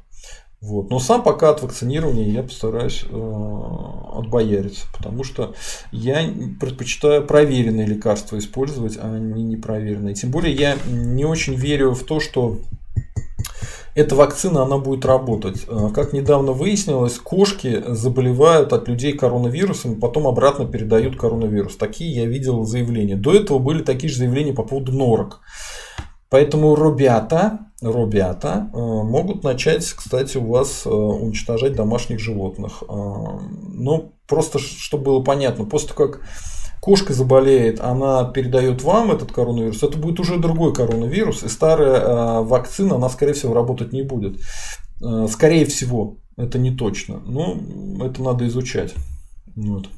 [0.67, 0.89] Вот.
[0.89, 3.51] Но сам пока от вакцинирования я постараюсь э,
[4.15, 5.53] отбояриться, потому что
[5.93, 6.29] я
[6.59, 10.13] предпочитаю проверенные лекарства использовать, а не непроверенные.
[10.13, 12.57] Тем более я не очень верю в то, что
[13.95, 15.63] эта вакцина, она будет работать.
[15.69, 21.77] Э, как недавно выяснилось, кошки заболевают от людей коронавирусом, потом обратно передают коронавирус.
[21.77, 23.15] Такие я видел заявления.
[23.15, 25.39] До этого были такие же заявления по поводу норок.
[26.29, 32.83] Поэтому ребята, ребята э, могут начать, кстати, у вас э, уничтожать домашних животных.
[32.87, 36.21] Ну, просто чтобы было понятно, после того, как
[36.79, 42.41] кошка заболеет, она передает вам этот коронавирус, это будет уже другой коронавирус, и старая э,
[42.43, 44.39] вакцина, она, скорее всего, работать не будет.
[45.03, 47.57] Э, скорее всего, это не точно, но
[48.01, 48.93] это надо изучать.
[49.55, 49.89] Вот.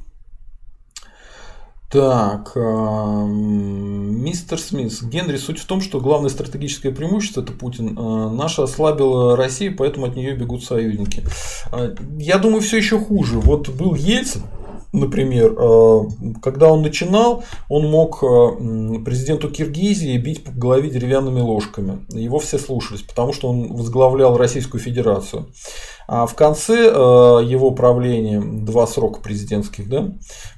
[1.92, 7.98] Так, э, мистер Смит, Генри, суть в том, что главное стратегическое преимущество это Путин.
[7.98, 11.24] Э, наша ослабила Россию, поэтому от нее бегут союзники.
[11.72, 13.40] Э, я думаю, все еще хуже.
[13.40, 14.44] Вот был Ельцин,
[14.94, 16.00] например, э,
[16.44, 22.06] когда он начинал, он мог э, президенту Киргизии бить по голове деревянными ложками.
[22.10, 25.48] Его все слушались, потому что он возглавлял Российскую Федерацию.
[26.12, 30.12] А в конце э, его правления, два срока президентских, да,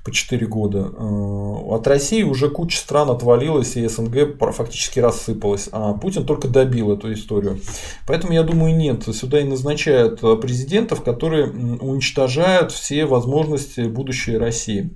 [0.06, 5.68] по 4 года, э, от России уже куча стран отвалилась, и СНГ фактически рассыпалась.
[5.74, 7.60] А Путин только добил эту историю.
[8.08, 9.04] Поэтому, я думаю, нет.
[9.14, 14.96] Сюда и назначают президентов, которые уничтожают все возможности будущей России.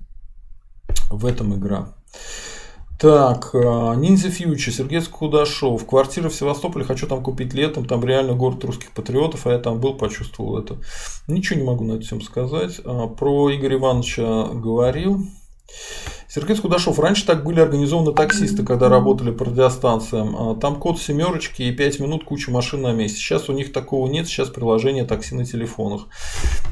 [1.12, 1.96] В этом игра.
[2.98, 5.86] Так, Ниндзя Фьючи, Сергей Кудашов.
[5.86, 9.80] Квартира в Севастополе, хочу там купить летом, там реально город русских патриотов, а я там
[9.82, 10.78] был, почувствовал это.
[11.28, 12.80] Ничего не могу на это всем сказать.
[12.86, 15.28] А, про Игоря Ивановича говорил.
[16.36, 20.36] Сергей Скудашов, раньше так были организованы таксисты, когда работали по радиостанциям.
[20.36, 23.20] А, там код семерочки и 5 минут куча машин на месте.
[23.20, 26.08] Сейчас у них такого нет, сейчас приложение такси на телефонах.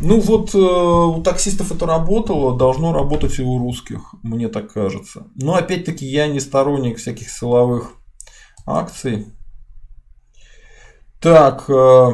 [0.01, 5.27] Ну вот э, у таксистов это работало, должно работать и у русских, мне так кажется.
[5.35, 7.93] Но опять-таки я не сторонник всяких силовых
[8.65, 9.27] акций.
[11.21, 12.11] Так, э,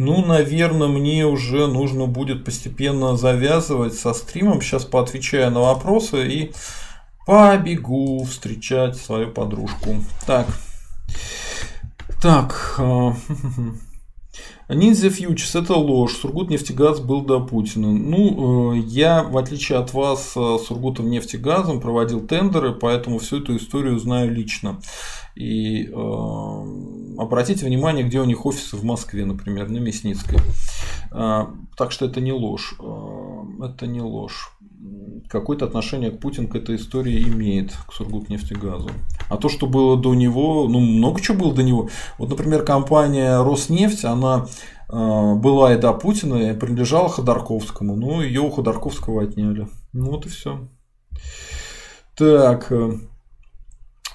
[0.00, 4.62] ну, наверное, мне уже нужно будет постепенно завязывать со стримом.
[4.62, 6.52] Сейчас поотвечаю на вопросы и
[7.26, 10.02] побегу встречать свою подружку.
[10.26, 10.46] Так.
[12.22, 12.80] Так.
[14.72, 16.16] Ниндзя Фьючерс это ложь.
[16.16, 17.90] Сургут нефтегаз был до Путина.
[17.90, 23.56] Ну, э, я, в отличие от вас, с Сургутом нефтегазом проводил тендеры, поэтому всю эту
[23.56, 24.80] историю знаю лично.
[25.34, 25.90] И э,
[27.18, 30.38] обратите внимание, где у них офисы в Москве, например, на Мясницкой.
[31.12, 32.74] Э, так что это не ложь.
[32.78, 34.52] Э, это не ложь.
[35.28, 38.90] Какое-то отношение к Путин к этой истории имеет, к Сургутнефтегазу.
[39.30, 41.88] А то, что было до него, ну, много чего было до него.
[42.18, 44.46] Вот, например, компания Роснефть, она
[44.88, 47.96] э, была и до Путина, и принадлежала Ходорковскому.
[47.96, 49.68] Ну, ее у Ходорковского отняли.
[49.92, 50.68] Ну, вот и все.
[52.16, 52.92] Так, э,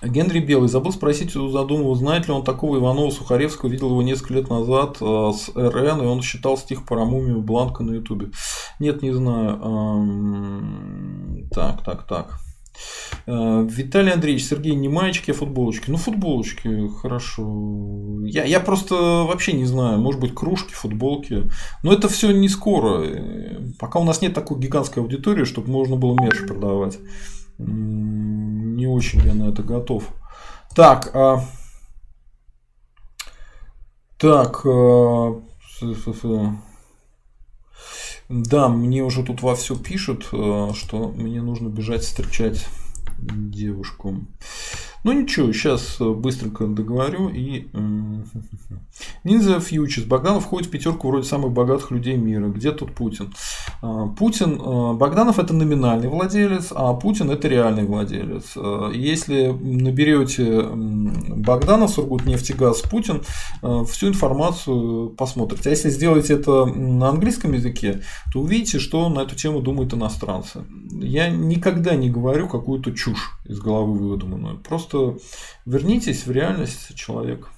[0.03, 0.69] Генри Белый.
[0.69, 3.69] Забыл спросить у Задумова, знает ли он такого Иванова Сухаревского.
[3.69, 7.83] Видел его несколько лет назад э, с РН, и он считал стих про мумию Бланка
[7.83, 8.31] на Ютубе.
[8.79, 9.59] Нет, не знаю.
[9.63, 12.39] Эм, так, так, так.
[13.27, 15.89] Э, Виталий Андреевич, Сергей, не маечки, а футболочки.
[15.89, 18.22] Ну, футболочки, хорошо.
[18.23, 21.49] Я, я просто вообще не знаю, может быть, кружки, футболки.
[21.84, 23.03] Но это все не скоро.
[23.03, 26.99] Э, пока у нас нет такой гигантской аудитории, чтобы можно было мерч продавать.
[27.57, 30.10] Не очень я на это готов.
[30.76, 31.45] Так, а...
[34.18, 35.41] так, а...
[38.30, 42.68] Да, мне уже тут во все пишут, э, что мне нужно бежать встречать
[43.19, 44.26] девушку.
[45.06, 47.68] Ну ничего, сейчас э, быстренько договорю и...
[49.23, 50.07] Ниндзя Фьючерс.
[50.07, 52.48] Богданов входит в пятерку вроде самых богатых людей мира.
[52.48, 53.32] Где тут Путин?
[53.84, 58.53] А, Путин, э, Богданов это номинальный владелец, а Путин это реальный владелец.
[58.56, 63.22] Э, если наберете Богданов, Сургутнефтегаз, Путин,
[63.86, 65.69] всю информацию посмотрите.
[65.69, 68.02] А если сделаете это на английском языке,
[68.34, 70.64] то увидите, что на эту тему думают иностранцы.
[70.91, 74.57] Я никогда не говорю какую-то чушь из головы выдуманную.
[74.57, 75.17] Просто что
[75.65, 77.49] вернитесь в реальность человек.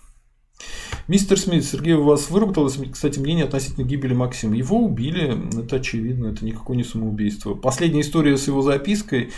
[1.08, 4.56] Мистер Смит, Сергей, у вас выработалось, кстати, мнение относительно гибели Максима.
[4.56, 7.54] Его убили, это очевидно, это никакое не самоубийство.
[7.54, 9.32] Последняя история с его запиской,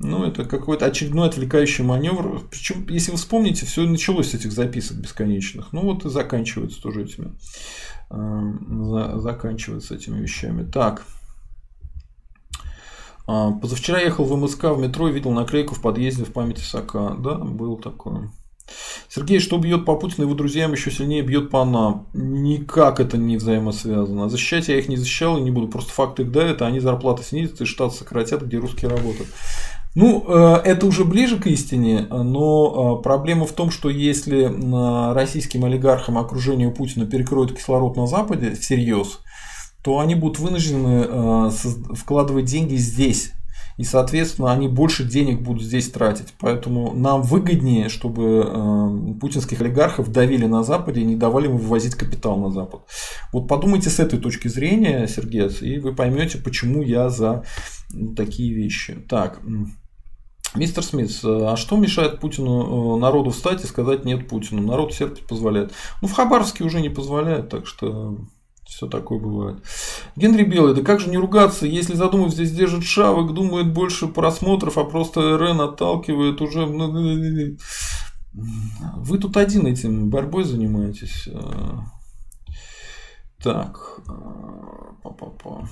[0.00, 2.40] ну, это какой-то очередной отвлекающий маневр.
[2.50, 5.72] Причем, если вы вспомните, все началось с этих записок бесконечных.
[5.72, 7.34] Ну, вот и заканчивается тоже этими.
[8.10, 10.68] Э, заканчивается этими вещами.
[10.68, 11.06] Так.
[13.26, 17.16] А, позавчера ехал в МСК в метро и видел наклейку в подъезде в памяти Сока.
[17.18, 18.30] Да, был такое.
[19.08, 22.06] Сергей, что бьет по Путину его друзьям, еще сильнее бьет по нам.
[22.14, 24.28] Никак это не взаимосвязано.
[24.28, 25.68] Защищать я их не защищал и не буду.
[25.68, 29.28] Просто факты их давят, а они зарплаты снизят и штат сократят, где русские работают.
[29.94, 34.52] Ну, э, это уже ближе к истине, но э, проблема в том, что если
[35.14, 39.20] российским олигархам окружению Путина перекроют кислород на Западе всерьез,
[39.84, 41.50] то они будут вынуждены э,
[41.94, 43.32] вкладывать деньги здесь.
[43.76, 46.32] И, соответственно, они больше денег будут здесь тратить.
[46.38, 51.96] Поэтому нам выгоднее, чтобы э, путинских олигархов давили на Западе и не давали им вывозить
[51.96, 52.80] капитал на Запад.
[53.30, 57.44] Вот подумайте с этой точки зрения, Сергей, и вы поймете, почему я за
[58.16, 58.94] такие вещи.
[59.08, 59.40] Так.
[60.54, 64.62] Мистер Смит, а что мешает Путину э, народу встать и сказать нет Путину?
[64.62, 65.72] Народ сердце позволяет.
[66.00, 68.18] Ну, в Хабаровске уже не позволяет, так что
[68.74, 69.62] все такое бывает.
[70.16, 74.78] Генри Белый, да как же не ругаться, если задумав здесь держит шавок, думает больше просмотров,
[74.78, 76.66] а просто РН отталкивает уже...
[78.96, 81.28] Вы тут один этим борьбой занимаетесь.
[83.40, 84.00] Так.
[85.02, 85.68] Па-па-па.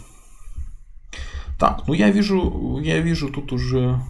[1.59, 4.01] Так, ну я вижу, я вижу тут уже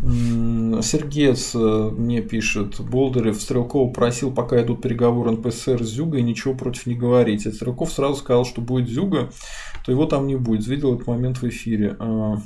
[0.00, 6.86] Сергеец э, мне пишет, Болдырев Стрелкова просил, пока идут переговоры НПСР с Зюгой, ничего против
[6.86, 7.46] не говорить.
[7.46, 9.30] А Стрелков сразу сказал, что будет Зюга,
[9.84, 10.66] то его там не будет.
[10.66, 11.96] Видел этот момент в эфире.
[11.98, 12.36] А,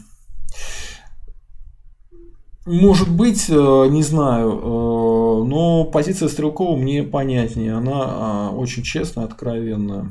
[2.64, 7.74] может быть, э, не знаю, э, но позиция Стрелкова мне понятнее.
[7.74, 10.10] Она а, очень честная, откровенная.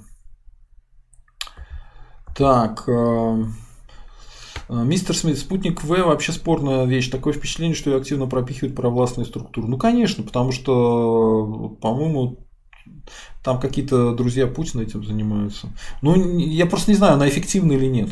[2.35, 2.87] Так,
[4.71, 7.09] мистер Смит, спутник В вообще спорная вещь.
[7.09, 9.67] Такое впечатление, что ее активно пропихивают провластные структуры.
[9.67, 12.47] Ну, конечно, потому что, по-моему,
[13.43, 15.67] там какие-то друзья Путина этим занимаются.
[16.01, 18.09] Ну, я просто не знаю, она эффективна или нет.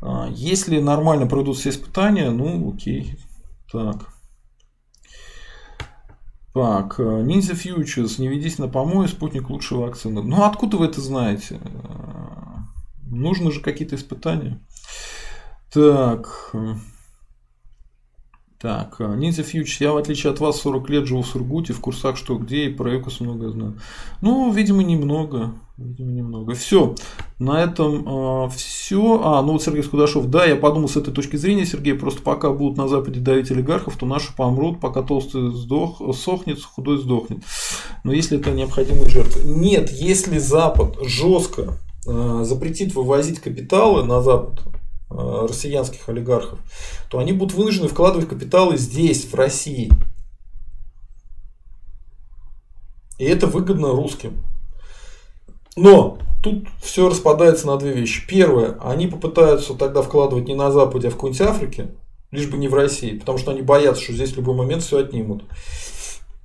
[0.00, 3.16] А, если нормально пройдут все испытания, ну, окей.
[3.70, 4.14] Так.
[6.52, 10.22] Так, Ninja Futures, не ведись на помой, спутник лучше вакцины.
[10.22, 11.60] Ну, откуда вы это знаете?
[13.06, 14.60] Нужны же какие-то испытания.
[15.72, 16.54] Так.
[18.60, 22.18] Так, Ниндзя Фьюч, я в отличие от вас 40 лет живу в Сургуте, в курсах
[22.18, 23.78] что где, и про Экос много знаю.
[24.20, 25.54] Ну, видимо, немного.
[25.78, 26.52] Видимо, немного.
[26.52, 26.94] Все.
[27.38, 28.04] На этом
[28.44, 29.22] э, все.
[29.24, 30.28] А, ну вот Сергей Скудашов.
[30.28, 33.96] Да, я подумал с этой точки зрения, Сергей, просто пока будут на Западе давить олигархов,
[33.96, 37.42] то наши помрут, пока толстый сдох, сохнет, худой сдохнет.
[38.04, 39.40] Но если это необходимая жертва.
[39.40, 44.79] Нет, если Запад жестко э, запретит вывозить капиталы на Запад, Э,
[45.10, 46.60] россиянских олигархов,
[47.10, 49.90] то они будут вынуждены вкладывать капиталы здесь, в России.
[53.18, 54.42] И это выгодно русским.
[55.76, 58.26] Но тут все распадается на две вещи.
[58.26, 61.88] Первое, они попытаются тогда вкладывать не на Западе, а в какой-нибудь Африке,
[62.30, 64.98] лишь бы не в России, потому что они боятся, что здесь в любой момент все
[64.98, 65.44] отнимут.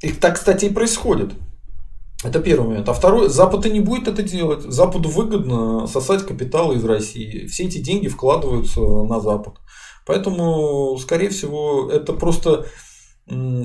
[0.01, 1.33] И так, кстати, и происходит.
[2.23, 2.89] Это первый момент.
[2.89, 4.63] А второй, Запад и не будет это делать.
[4.63, 7.45] Западу выгодно сосать капиталы из России.
[7.47, 9.55] Все эти деньги вкладываются на Запад.
[10.05, 12.65] Поэтому, скорее всего, это просто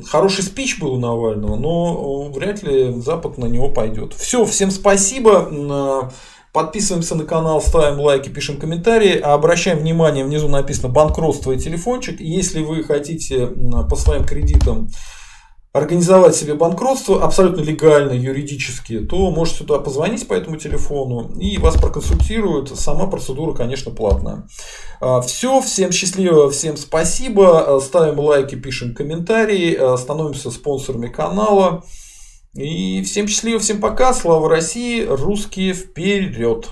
[0.09, 4.15] хороший спич был у Навального, но вряд ли Запад на него пойдет.
[4.15, 6.11] Все, всем спасибо.
[6.53, 9.19] Подписываемся на канал, ставим лайки, пишем комментарии.
[9.19, 12.21] Обращаем внимание, внизу написано банкротство и телефончик.
[12.21, 13.47] Если вы хотите
[13.89, 14.89] по своим кредитам
[15.73, 21.77] организовать себе банкротство абсолютно легально, юридически, то можете сюда позвонить по этому телефону и вас
[21.77, 22.77] проконсультируют.
[22.77, 24.49] Сама процедура, конечно, платная.
[25.01, 27.77] А, Все, всем счастливо, всем спасибо.
[27.77, 31.85] А, ставим лайки, пишем комментарии, а, становимся спонсорами канала.
[32.55, 34.13] И всем счастливо, всем пока.
[34.13, 36.69] Слава России, русские вперед!